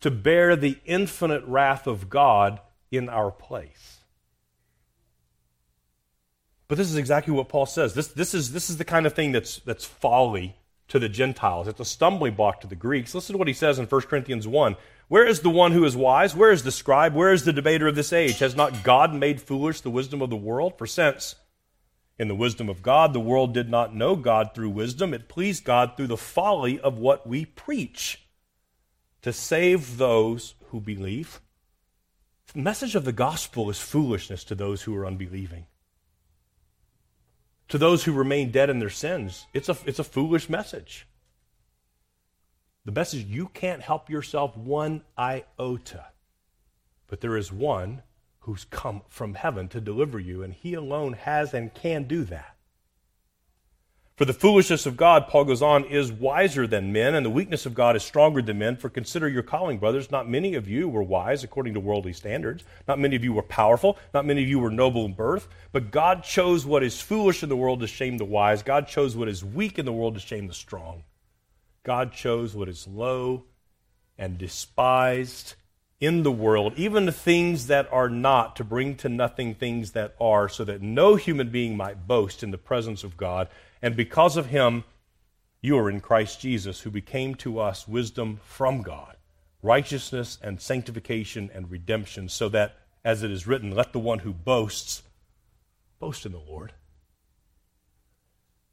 to 0.00 0.10
bear 0.10 0.56
the 0.56 0.78
infinite 0.84 1.44
wrath 1.44 1.86
of 1.86 2.08
God 2.08 2.60
in 2.90 3.08
our 3.08 3.30
place. 3.30 3.98
But 6.68 6.76
this 6.76 6.90
is 6.90 6.96
exactly 6.96 7.32
what 7.32 7.48
Paul 7.48 7.66
says. 7.66 7.94
This, 7.94 8.08
this, 8.08 8.34
is, 8.34 8.52
this 8.52 8.68
is 8.68 8.76
the 8.76 8.84
kind 8.84 9.06
of 9.06 9.14
thing 9.14 9.32
that's, 9.32 9.58
that's 9.60 9.84
folly 9.84 10.56
to 10.88 10.98
the 10.98 11.08
Gentiles. 11.08 11.66
It's 11.66 11.80
a 11.80 11.84
stumbling 11.84 12.34
block 12.34 12.60
to 12.60 12.66
the 12.66 12.76
Greeks. 12.76 13.14
Listen 13.14 13.34
to 13.34 13.38
what 13.38 13.48
he 13.48 13.54
says 13.54 13.78
in 13.78 13.86
1 13.86 14.00
Corinthians 14.02 14.46
1. 14.46 14.76
Where 15.08 15.26
is 15.26 15.40
the 15.40 15.50
one 15.50 15.72
who 15.72 15.84
is 15.84 15.96
wise? 15.96 16.36
Where 16.36 16.50
is 16.50 16.62
the 16.62 16.70
scribe? 16.70 17.14
Where 17.14 17.32
is 17.32 17.44
the 17.44 17.52
debater 17.52 17.88
of 17.88 17.94
this 17.94 18.12
age? 18.12 18.38
Has 18.38 18.54
not 18.54 18.84
God 18.84 19.14
made 19.14 19.40
foolish 19.40 19.80
the 19.80 19.90
wisdom 19.90 20.20
of 20.20 20.30
the 20.30 20.36
world? 20.36 20.76
For 20.76 20.86
since, 20.86 21.34
in 22.18 22.28
the 22.28 22.34
wisdom 22.34 22.68
of 22.68 22.82
God, 22.82 23.12
the 23.12 23.20
world 23.20 23.54
did 23.54 23.70
not 23.70 23.94
know 23.94 24.16
God 24.16 24.54
through 24.54 24.70
wisdom, 24.70 25.14
it 25.14 25.28
pleased 25.28 25.64
God 25.64 25.96
through 25.96 26.08
the 26.08 26.16
folly 26.16 26.78
of 26.78 26.98
what 26.98 27.26
we 27.26 27.46
preach 27.46 28.22
to 29.22 29.32
save 29.32 29.96
those 29.96 30.54
who 30.66 30.80
believe. 30.80 31.40
The 32.52 32.60
message 32.60 32.94
of 32.94 33.04
the 33.04 33.12
gospel 33.12 33.70
is 33.70 33.78
foolishness 33.78 34.44
to 34.44 34.54
those 34.54 34.82
who 34.82 34.94
are 34.94 35.06
unbelieving 35.06 35.66
to 37.68 37.78
those 37.78 38.04
who 38.04 38.12
remain 38.12 38.50
dead 38.50 38.70
in 38.70 38.78
their 38.78 38.90
sins, 38.90 39.46
it's 39.52 39.68
a, 39.68 39.76
it's 39.84 39.98
a 39.98 40.04
foolish 40.04 40.48
message. 40.48 41.06
The 42.88 42.92
message 42.92 43.26
you 43.26 43.48
can't 43.48 43.82
help 43.82 44.08
yourself 44.08 44.56
one 44.56 45.02
iota, 45.18 46.06
but 47.06 47.20
there 47.20 47.36
is 47.36 47.52
one 47.52 48.00
who's 48.38 48.64
come 48.64 49.02
from 49.10 49.34
heaven 49.34 49.68
to 49.68 49.80
deliver 49.82 50.18
you, 50.18 50.42
and 50.42 50.54
he 50.54 50.72
alone 50.72 51.12
has 51.12 51.52
and 51.52 51.74
can 51.74 52.04
do 52.04 52.24
that. 52.24 52.56
For 54.16 54.24
the 54.24 54.32
foolishness 54.32 54.86
of 54.86 54.96
God, 54.96 55.28
Paul 55.28 55.44
goes 55.44 55.60
on, 55.60 55.84
is 55.84 56.10
wiser 56.10 56.66
than 56.66 56.90
men, 56.90 57.14
and 57.14 57.26
the 57.26 57.30
weakness 57.30 57.66
of 57.66 57.74
God 57.74 57.94
is 57.94 58.02
stronger 58.02 58.40
than 58.40 58.58
men. 58.58 58.78
For 58.78 58.88
consider 58.88 59.28
your 59.28 59.42
calling, 59.42 59.76
brothers. 59.76 60.10
Not 60.10 60.26
many 60.26 60.54
of 60.54 60.66
you 60.66 60.88
were 60.88 61.02
wise 61.02 61.44
according 61.44 61.74
to 61.74 61.80
worldly 61.80 62.14
standards. 62.14 62.64
Not 62.88 62.98
many 62.98 63.16
of 63.16 63.22
you 63.22 63.34
were 63.34 63.42
powerful. 63.42 63.98
Not 64.14 64.24
many 64.24 64.42
of 64.42 64.48
you 64.48 64.60
were 64.60 64.70
noble 64.70 65.04
in 65.04 65.12
birth. 65.12 65.46
But 65.72 65.90
God 65.90 66.24
chose 66.24 66.64
what 66.64 66.82
is 66.82 67.02
foolish 67.02 67.42
in 67.42 67.50
the 67.50 67.56
world 67.56 67.80
to 67.80 67.86
shame 67.86 68.16
the 68.16 68.24
wise. 68.24 68.62
God 68.62 68.88
chose 68.88 69.14
what 69.14 69.28
is 69.28 69.44
weak 69.44 69.78
in 69.78 69.84
the 69.84 69.92
world 69.92 70.14
to 70.14 70.20
shame 70.20 70.46
the 70.46 70.54
strong. 70.54 71.04
God 71.88 72.12
chose 72.12 72.54
what 72.54 72.68
is 72.68 72.86
low 72.86 73.44
and 74.18 74.36
despised 74.36 75.54
in 75.98 76.22
the 76.22 76.30
world, 76.30 76.74
even 76.76 77.06
the 77.06 77.12
things 77.12 77.68
that 77.68 77.90
are 77.90 78.10
not, 78.10 78.56
to 78.56 78.62
bring 78.62 78.94
to 78.96 79.08
nothing 79.08 79.54
things 79.54 79.92
that 79.92 80.14
are, 80.20 80.50
so 80.50 80.64
that 80.64 80.82
no 80.82 81.16
human 81.16 81.48
being 81.48 81.78
might 81.78 82.06
boast 82.06 82.42
in 82.42 82.50
the 82.50 82.58
presence 82.58 83.04
of 83.04 83.16
God. 83.16 83.48
And 83.80 83.96
because 83.96 84.36
of 84.36 84.48
him, 84.48 84.84
you 85.62 85.78
are 85.78 85.88
in 85.88 86.00
Christ 86.00 86.42
Jesus, 86.42 86.80
who 86.80 86.90
became 86.90 87.34
to 87.36 87.58
us 87.58 87.88
wisdom 87.88 88.38
from 88.44 88.82
God, 88.82 89.16
righteousness 89.62 90.36
and 90.42 90.60
sanctification 90.60 91.48
and 91.54 91.70
redemption, 91.70 92.28
so 92.28 92.50
that, 92.50 92.76
as 93.02 93.22
it 93.22 93.30
is 93.30 93.46
written, 93.46 93.74
let 93.74 93.94
the 93.94 93.98
one 93.98 94.18
who 94.18 94.34
boasts 94.34 95.04
boast 95.98 96.26
in 96.26 96.32
the 96.32 96.38
Lord. 96.38 96.74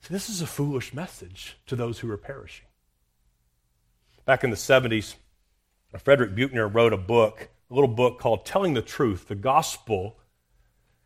See, 0.02 0.14
this 0.14 0.30
is 0.30 0.42
a 0.42 0.48
foolish 0.48 0.94
message 0.94 1.56
to 1.68 1.78
those 1.78 2.00
who 2.00 2.12
are 2.12 2.18
perishing. 2.18 2.66
Back 4.26 4.44
in 4.44 4.50
the 4.50 4.56
70s, 4.56 5.16
Frederick 6.00 6.36
Buechner 6.36 6.68
wrote 6.68 6.94
a 6.94 6.98
book, 6.98 7.50
a 7.70 7.74
little 7.74 7.88
book 7.88 8.20
called 8.20 8.46
Telling 8.46 8.74
the 8.74 8.82
Truth, 8.82 9.28
the 9.28 9.36
Gospel 9.36 10.18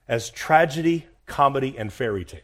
as 0.08 0.30
Tragedy, 0.30 1.06
Comedy, 1.26 1.78
and 1.78 1.92
Fairy 1.94 2.26
Tale. 2.26 2.42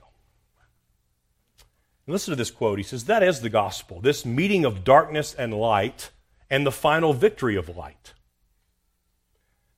Listen 2.08 2.34
to 2.34 2.36
this 2.36 2.52
quote. 2.52 2.78
He 2.78 2.84
says, 2.84 3.06
That 3.06 3.24
is 3.24 3.42
the 3.42 3.50
gospel, 3.50 4.00
this 4.00 4.26
meeting 4.26 4.66
of 4.66 4.84
darkness 4.84 5.34
and 5.34 5.54
light 5.54 6.12
and 6.50 6.66
the 6.66 6.72
final 6.72 7.14
victory 7.14 7.56
of 7.56 7.76
light. 7.76 8.14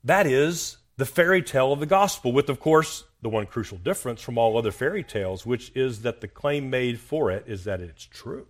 That 0.04 0.28
is 0.28 0.78
the 0.98 1.06
fairy 1.06 1.42
tale 1.42 1.72
of 1.72 1.80
the 1.80 1.86
gospel, 1.86 2.34
with, 2.34 2.50
of 2.50 2.60
course, 2.60 3.06
the 3.22 3.30
one 3.30 3.46
crucial 3.46 3.78
difference 3.78 4.22
from 4.22 4.38
all 4.38 4.58
other 4.58 4.72
fairy 4.72 5.04
tales, 5.04 5.46
which 5.46 5.72
is 5.76 6.02
that 6.02 6.22
the 6.22 6.28
claim 6.28 6.70
made 6.70 7.00
for 7.00 7.32
it 7.32 7.46
is 7.48 7.64
that 7.64 7.82
it's 7.82 8.04
true. 8.04 8.48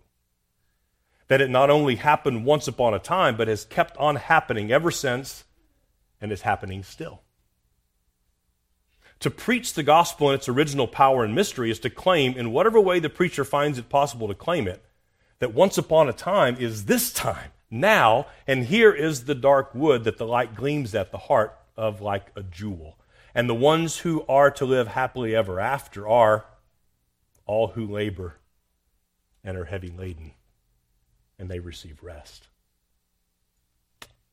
That 1.27 1.41
it 1.41 1.49
not 1.49 1.69
only 1.69 1.95
happened 1.95 2.45
once 2.45 2.67
upon 2.67 2.93
a 2.93 2.99
time, 2.99 3.35
but 3.35 3.47
has 3.47 3.65
kept 3.65 3.97
on 3.97 4.15
happening 4.15 4.71
ever 4.71 4.91
since 4.91 5.43
and 6.21 6.31
is 6.31 6.41
happening 6.41 6.83
still. 6.83 7.21
To 9.21 9.31
preach 9.31 9.73
the 9.73 9.83
gospel 9.83 10.29
in 10.29 10.35
its 10.35 10.47
original 10.47 10.87
power 10.87 11.23
and 11.23 11.33
mystery 11.33 11.71
is 11.71 11.79
to 11.79 11.89
claim, 11.89 12.37
in 12.37 12.51
whatever 12.51 12.79
way 12.79 12.99
the 12.99 13.09
preacher 13.09 13.43
finds 13.43 13.77
it 13.77 13.89
possible 13.89 14.27
to 14.27 14.35
claim 14.35 14.67
it, 14.67 14.83
that 15.39 15.53
once 15.53 15.77
upon 15.77 16.07
a 16.07 16.13
time 16.13 16.55
is 16.59 16.85
this 16.85 17.11
time, 17.11 17.51
now, 17.69 18.27
and 18.45 18.65
here 18.65 18.93
is 18.93 19.25
the 19.25 19.35
dark 19.35 19.73
wood 19.73 20.03
that 20.03 20.17
the 20.17 20.25
light 20.25 20.55
gleams 20.55 20.95
at 20.95 21.11
the 21.11 21.17
heart 21.17 21.57
of 21.75 21.99
like 21.99 22.27
a 22.35 22.43
jewel. 22.43 22.97
And 23.35 23.49
the 23.49 23.55
ones 23.55 23.97
who 23.97 24.23
are 24.27 24.49
to 24.51 24.65
live 24.65 24.87
happily 24.87 25.35
ever 25.35 25.59
after 25.59 26.07
are 26.07 26.45
all 27.45 27.69
who 27.69 27.85
labor 27.85 28.35
and 29.43 29.57
are 29.57 29.65
heavy 29.65 29.89
laden, 29.89 30.33
and 31.39 31.49
they 31.49 31.59
receive 31.59 32.03
rest. 32.03 32.47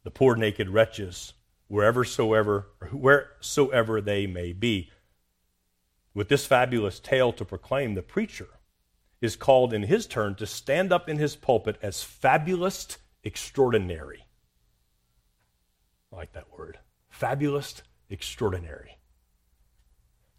The 0.03 0.11
poor 0.11 0.37
naked 0.37 0.69
wretches, 0.69 1.33
wherever 1.69 2.05
soever, 2.05 2.69
wheresoever 2.93 4.01
they 4.01 4.27
may 4.27 4.53
be. 4.53 4.91
With 6.13 6.29
this 6.29 6.47
fabulous 6.47 7.01
tale 7.01 7.33
to 7.33 7.45
proclaim, 7.45 7.95
the 7.95 8.03
preacher 8.03 8.49
is 9.21 9.37
called 9.37 9.73
in 9.73 9.85
his 9.85 10.07
turn 10.07 10.35
to 10.37 10.47
stand 10.47 10.93
up 10.93 11.09
in 11.09 11.19
his 11.19 11.35
pulpit 11.35 11.79
as 11.83 12.03
fabulist 12.03 12.99
extraordinary. 13.23 14.27
I 16.13 16.17
like 16.17 16.33
that 16.35 16.53
word. 16.57 16.79
Fabulist 17.09 17.83
extraordinary. 18.11 18.99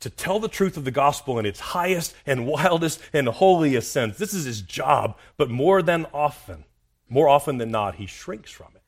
To 0.02 0.10
tell 0.10 0.40
the 0.40 0.48
truth 0.48 0.78
of 0.78 0.86
the 0.86 0.92
gospel 0.92 1.40
in 1.40 1.46
its 1.46 1.60
highest 1.60 2.16
and 2.26 2.46
wildest 2.46 3.02
and 3.14 3.28
holiest 3.28 3.92
sense. 3.92 4.18
This 4.18 4.34
is 4.34 4.46
his 4.46 4.62
job, 4.62 5.18
but 5.38 5.50
more 5.50 5.82
than 5.82 6.06
often, 6.14 6.66
more 7.10 7.28
often 7.28 7.58
than 7.58 7.72
not, 7.72 7.96
he 7.96 8.06
shrinks 8.06 8.52
from 8.52 8.68
it. 8.76 8.82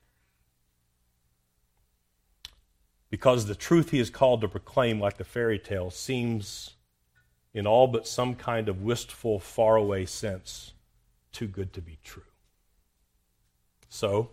Because 3.09 3.45
the 3.45 3.55
truth 3.55 3.91
he 3.91 3.99
is 3.99 4.09
called 4.09 4.41
to 4.41 4.47
proclaim, 4.47 4.99
like 4.99 5.17
the 5.17 5.23
fairy 5.23 5.57
tale, 5.57 5.89
seems 5.89 6.71
in 7.53 7.65
all 7.65 7.87
but 7.87 8.07
some 8.07 8.35
kind 8.35 8.69
of 8.69 8.81
wistful, 8.81 9.39
faraway 9.39 10.05
sense 10.05 10.73
too 11.31 11.47
good 11.47 11.71
to 11.73 11.81
be 11.81 11.99
true. 12.03 12.23
So, 13.89 14.31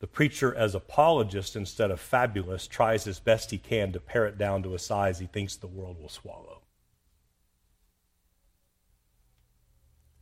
the 0.00 0.06
preacher, 0.06 0.54
as 0.54 0.74
apologist 0.74 1.54
instead 1.54 1.90
of 1.90 2.00
fabulist, 2.00 2.70
tries 2.70 3.06
as 3.06 3.20
best 3.20 3.50
he 3.50 3.58
can 3.58 3.92
to 3.92 4.00
pare 4.00 4.26
it 4.26 4.38
down 4.38 4.62
to 4.62 4.74
a 4.74 4.78
size 4.78 5.18
he 5.18 5.26
thinks 5.26 5.56
the 5.56 5.66
world 5.66 6.00
will 6.00 6.08
swallow. 6.08 6.62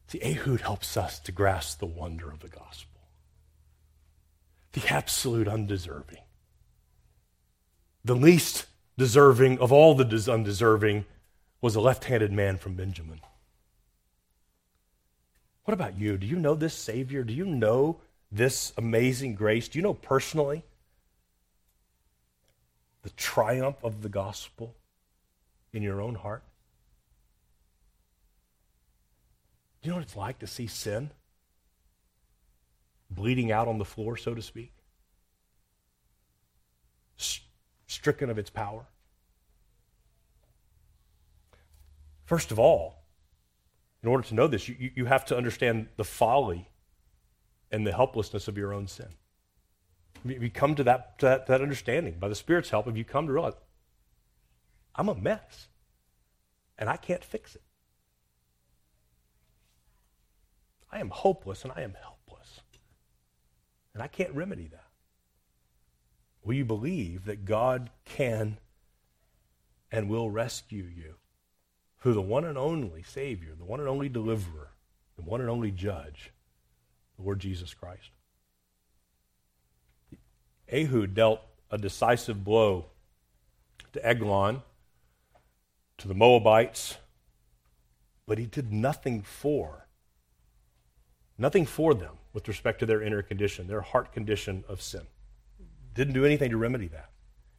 See, 0.09 0.21
Ehud 0.23 0.63
helps 0.63 0.97
us 0.97 1.21
to 1.21 1.33
grasp 1.33 1.79
the 1.79 1.87
wonder 1.87 2.31
of 2.31 2.41
the 2.41 2.49
gospel, 2.49 3.03
the 4.73 4.87
absolute 4.89 5.47
undeserving, 5.47 6.23
the 8.05 8.17
least 8.17 8.67
deserving 8.97 9.59
of 9.61 9.71
all 9.71 9.95
the 9.95 10.33
undeserving 10.33 11.05
was 11.61 11.77
a 11.77 11.81
left 11.81 12.05
handed 12.05 12.33
man 12.33 12.57
from 12.57 12.75
Benjamin. 12.75 13.21
What 15.65 15.75
about 15.75 15.99
you? 15.99 16.17
Do 16.17 16.27
you 16.27 16.37
know 16.37 16.55
this 16.55 16.75
Savior? 16.75 17.23
Do 17.23 17.35
you 17.35 17.45
know 17.45 18.01
this 18.31 18.73
amazing 18.77 19.35
grace? 19.35 19.69
Do 19.69 19.79
you 19.79 19.83
know 19.83 19.95
personally 19.95 20.65
the 23.03 23.11
triumph 23.11 23.77
of 23.83 24.03
the 24.03 24.09
gospel 24.09 24.75
in 25.73 25.83
your 25.83 26.01
own 26.01 26.17
heart? 26.17 26.43
Do 29.81 29.89
you 29.89 29.93
know 29.93 29.97
what 29.97 30.05
it's 30.05 30.17
like 30.17 30.39
to 30.41 30.47
see 30.47 30.67
sin 30.67 31.11
bleeding 33.11 33.51
out 33.51 33.69
on 33.69 33.79
the 33.79 33.85
floor, 33.85 34.17
so 34.17 34.35
to 34.35 34.43
speak? 34.43 34.73
stricken 37.89 38.31
of 38.31 38.39
its 38.39 38.51
power? 38.51 38.87
First 42.25 42.53
of 42.53 42.59
all, 42.59 43.03
in 44.03 44.09
order 44.09 44.23
to 44.29 44.35
know 44.35 44.47
this, 44.47 44.69
you, 44.69 44.91
you 44.95 45.07
have 45.07 45.25
to 45.27 45.37
understand 45.37 45.89
the 45.97 46.05
folly 46.05 46.69
and 47.71 47.87
the 47.87 47.93
helplessness 47.93 48.49
of 48.49 48.57
your 48.57 48.73
own 48.73 48.87
sin. 48.87 49.09
If 50.25 50.43
you 50.43 50.51
come 50.51 50.75
to 50.75 50.85
that, 50.85 51.19
to 51.19 51.27
that, 51.27 51.47
to 51.47 51.53
that 51.53 51.63
understanding 51.63 52.17
by 52.19 52.29
the 52.29 52.35
Spirit's 52.35 52.71
help, 52.71 52.89
if 52.89 52.97
you 52.97 53.05
come 53.05 53.27
to 53.27 53.33
realize, 53.33 53.55
I'm 54.95 55.09
a 55.09 55.15
mess 55.15 55.69
and 56.77 56.89
I 56.89 56.97
can't 56.97 57.25
fix 57.25 57.55
it. 57.55 57.63
I 60.91 61.01
am 61.01 61.11
hopeless 61.11 61.65
and 61.65 61.73
I 61.77 61.83
am 61.83 61.95
helpless. 61.95 62.61
And 63.95 64.03
I 64.03 64.07
can't 64.07 64.35
remedy 64.35 64.69
that. 64.69 64.87
Will 66.43 66.55
you 66.55 66.65
believe 66.65 67.27
that 67.27 67.45
God 67.45 67.91
can 68.05 68.59
and 69.91 70.09
will 70.09 70.31
rescue 70.31 70.85
you 70.85 71.15
through 72.01 72.15
the 72.15 72.23
one 72.23 72.45
and 72.45 72.57
only 72.57 73.03
Savior, 73.03 73.55
the 73.57 73.65
one 73.65 73.81
and 73.81 73.89
only 73.89 74.09
deliverer, 74.09 74.71
the 75.17 75.23
one 75.23 75.41
and 75.41 75.51
only 75.51 75.71
judge, 75.71 76.33
the 77.19 77.25
Lord 77.25 77.41
Jesus 77.41 77.75
Christ. 77.75 78.11
Ehud 80.73 81.15
dealt 81.15 81.41
a 81.71 81.79
decisive 81.79 82.45
blow 82.45 82.87
to 83.93 84.07
Eglon, 84.07 84.63
to 85.99 86.09
the 86.09 86.15
Moabites, 86.15 86.99
but 88.27 88.39
he 88.39 88.47
did 88.47 88.73
nothing 88.73 89.23
for, 89.23 89.89
nothing 91.37 91.67
for 91.67 91.95
them 91.95 92.17
with 92.33 92.47
respect 92.47 92.79
to 92.81 92.87
their 92.87 93.03
inner 93.03 93.23
condition, 93.23 93.67
their 93.67 93.81
heart 93.81 94.13
condition 94.13 94.65
of 94.69 94.81
sin. 94.83 95.07
Didn't 95.95 96.15
do 96.15 96.25
anything 96.25 96.51
to 96.51 96.57
remedy 96.57 96.89
that. 96.89 97.11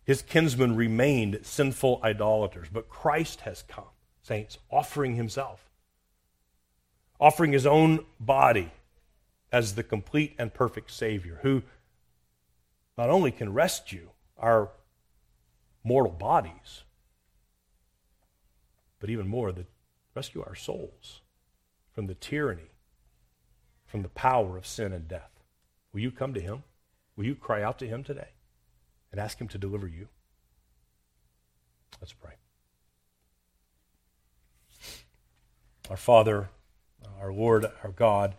His 0.05 0.22
kinsmen 0.22 0.76
remained 0.76 1.39
sinful 1.43 1.99
idolaters, 2.03 2.68
but 2.72 2.89
Christ 2.89 3.41
has 3.41 3.64
come, 3.64 3.89
saints, 4.22 4.57
offering 4.72 5.16
himself, 5.16 5.70
offering 7.20 7.51
his 7.51 7.66
own 7.66 8.05
body 8.20 8.72
as 9.52 9.76
the 9.76 9.84
complete 9.84 10.36
and 10.38 10.54
perfect 10.54 10.91
Savior 10.91 11.39
who 11.41 11.64
not 12.97 13.10
only 13.10 13.32
can 13.32 13.54
rescue 13.54 14.10
our 14.38 14.70
mortal 15.84 16.12
bodies, 16.12 16.84
but 19.00 19.10
even 19.10 19.28
more, 19.28 19.52
that 19.52 19.68
rescue 20.14 20.43
our 20.45 20.56
souls 20.56 21.22
from 21.93 22.08
the 22.08 22.16
tyranny, 22.16 22.72
from 23.86 24.04
the 24.04 24.10
power 24.10 24.58
of 24.58 24.68
sin 24.68 24.91
and 24.91 25.08
death. 25.08 25.32
Will 25.93 26.02
you 26.02 26.12
come 26.12 26.34
to 26.34 26.41
Him? 26.41 26.64
Will 27.16 27.26
you 27.26 27.36
cry 27.36 27.64
out 27.64 27.80
to 27.80 27.88
Him 27.88 28.04
today 28.04 28.30
and 29.12 29.20
ask 29.20 29.39
Him 29.39 29.47
to 29.47 29.58
deliver 29.58 29.88
you? 29.88 30.10
Let's 32.00 32.14
pray. 32.14 32.34
Our 35.89 35.97
Father, 35.97 36.50
our 37.20 37.34
Lord, 37.34 37.66
our 37.84 37.91
God, 37.91 38.36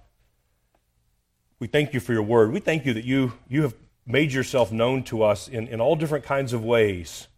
we 1.60 1.66
thank 1.66 1.92
you 1.92 2.00
for 2.00 2.14
your 2.14 2.22
word. 2.22 2.52
We 2.52 2.58
thank 2.58 2.86
you 2.86 2.94
that 2.94 3.04
you, 3.04 3.34
you 3.46 3.62
have 3.62 3.74
made 4.06 4.32
yourself 4.32 4.72
known 4.72 5.04
to 5.04 5.22
us 5.22 5.46
in, 5.46 5.68
in 5.68 5.80
all 5.80 5.94
different 5.94 6.24
kinds 6.24 6.54
of 6.54 6.64
ways. 6.64 7.28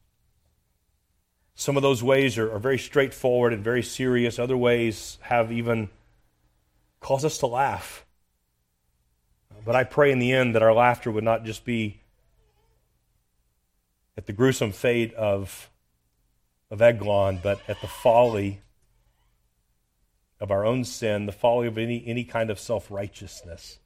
Some 1.57 1.77
of 1.77 1.83
those 1.83 2.03
ways 2.05 2.39
are, 2.39 2.51
are 2.51 2.61
very 2.61 2.79
straightforward 2.79 3.53
and 3.53 3.64
very 3.64 3.83
serious. 3.83 4.39
Other 4.39 4.57
ways 4.57 5.18
have 5.23 5.51
even 5.51 5.91
caused 7.01 7.25
us 7.25 7.37
to 7.39 7.47
laugh. 7.49 8.07
But 9.64 9.75
I 9.75 9.83
pray 9.85 10.12
in 10.12 10.20
the 10.20 10.33
end 10.33 10.55
that 10.55 10.62
our 10.62 10.73
laughter 10.73 11.11
would 11.11 11.25
not 11.25 11.45
just 11.45 11.64
be 11.64 12.01
at 14.16 14.27
the 14.27 14.33
gruesome 14.33 14.73
fate 14.73 15.12
of, 15.14 15.68
of 16.70 16.81
Eglon, 16.81 17.41
but 17.43 17.61
at 17.66 17.81
the 17.81 17.89
folly 17.89 18.61
of 20.41 20.53
our 20.53 20.64
own 20.64 20.85
sin, 20.85 21.27
the 21.27 21.33
folly 21.33 21.66
of 21.66 21.77
any, 21.77 22.05
any 22.07 22.25
kind 22.25 22.51
of 22.51 22.59
self 22.61 22.89
righteousness 22.91 23.79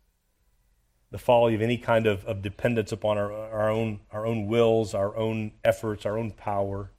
the 1.11 1.19
folly 1.19 1.55
of 1.55 1.63
any 1.63 1.79
kind 1.79 2.07
of, 2.07 2.25
of 2.25 2.43
dependence 2.43 2.93
upon 2.93 3.17
our, 3.17 3.33
our, 3.33 3.71
own, 3.71 4.01
our 4.11 4.27
own 4.27 4.47
wills, 4.47 4.95
our 4.95 5.17
own 5.17 5.53
efforts, 5.65 6.05
our 6.05 6.19
own 6.19 6.33
power. 6.33 6.91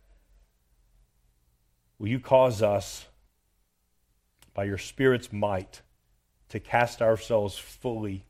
Will 1.99 2.07
you 2.07 2.19
cause 2.19 2.61
us, 2.61 3.07
by 4.53 4.63
your 4.63 4.77
Spirit's 4.77 5.33
might, 5.33 5.81
to 6.49 6.59
cast 6.59 7.01
ourselves 7.01 7.57
fully, 7.57 8.25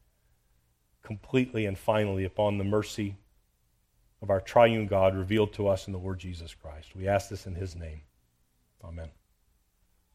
completely, 1.03 1.65
and 1.65 1.77
finally 1.77 2.25
upon 2.25 2.57
the 2.57 2.63
mercy 2.63 3.17
of 4.21 4.29
our 4.29 4.41
triune 4.41 4.87
God 4.87 5.15
revealed 5.15 5.53
to 5.53 5.67
us 5.67 5.85
in 5.85 5.93
the 5.93 5.99
Lord 5.99 6.19
Jesus 6.19 6.55
Christ? 6.55 6.95
We 6.95 7.07
ask 7.07 7.29
this 7.29 7.45
in 7.45 7.55
his 7.55 7.75
name. 7.75 8.01
Amen. 8.83 9.09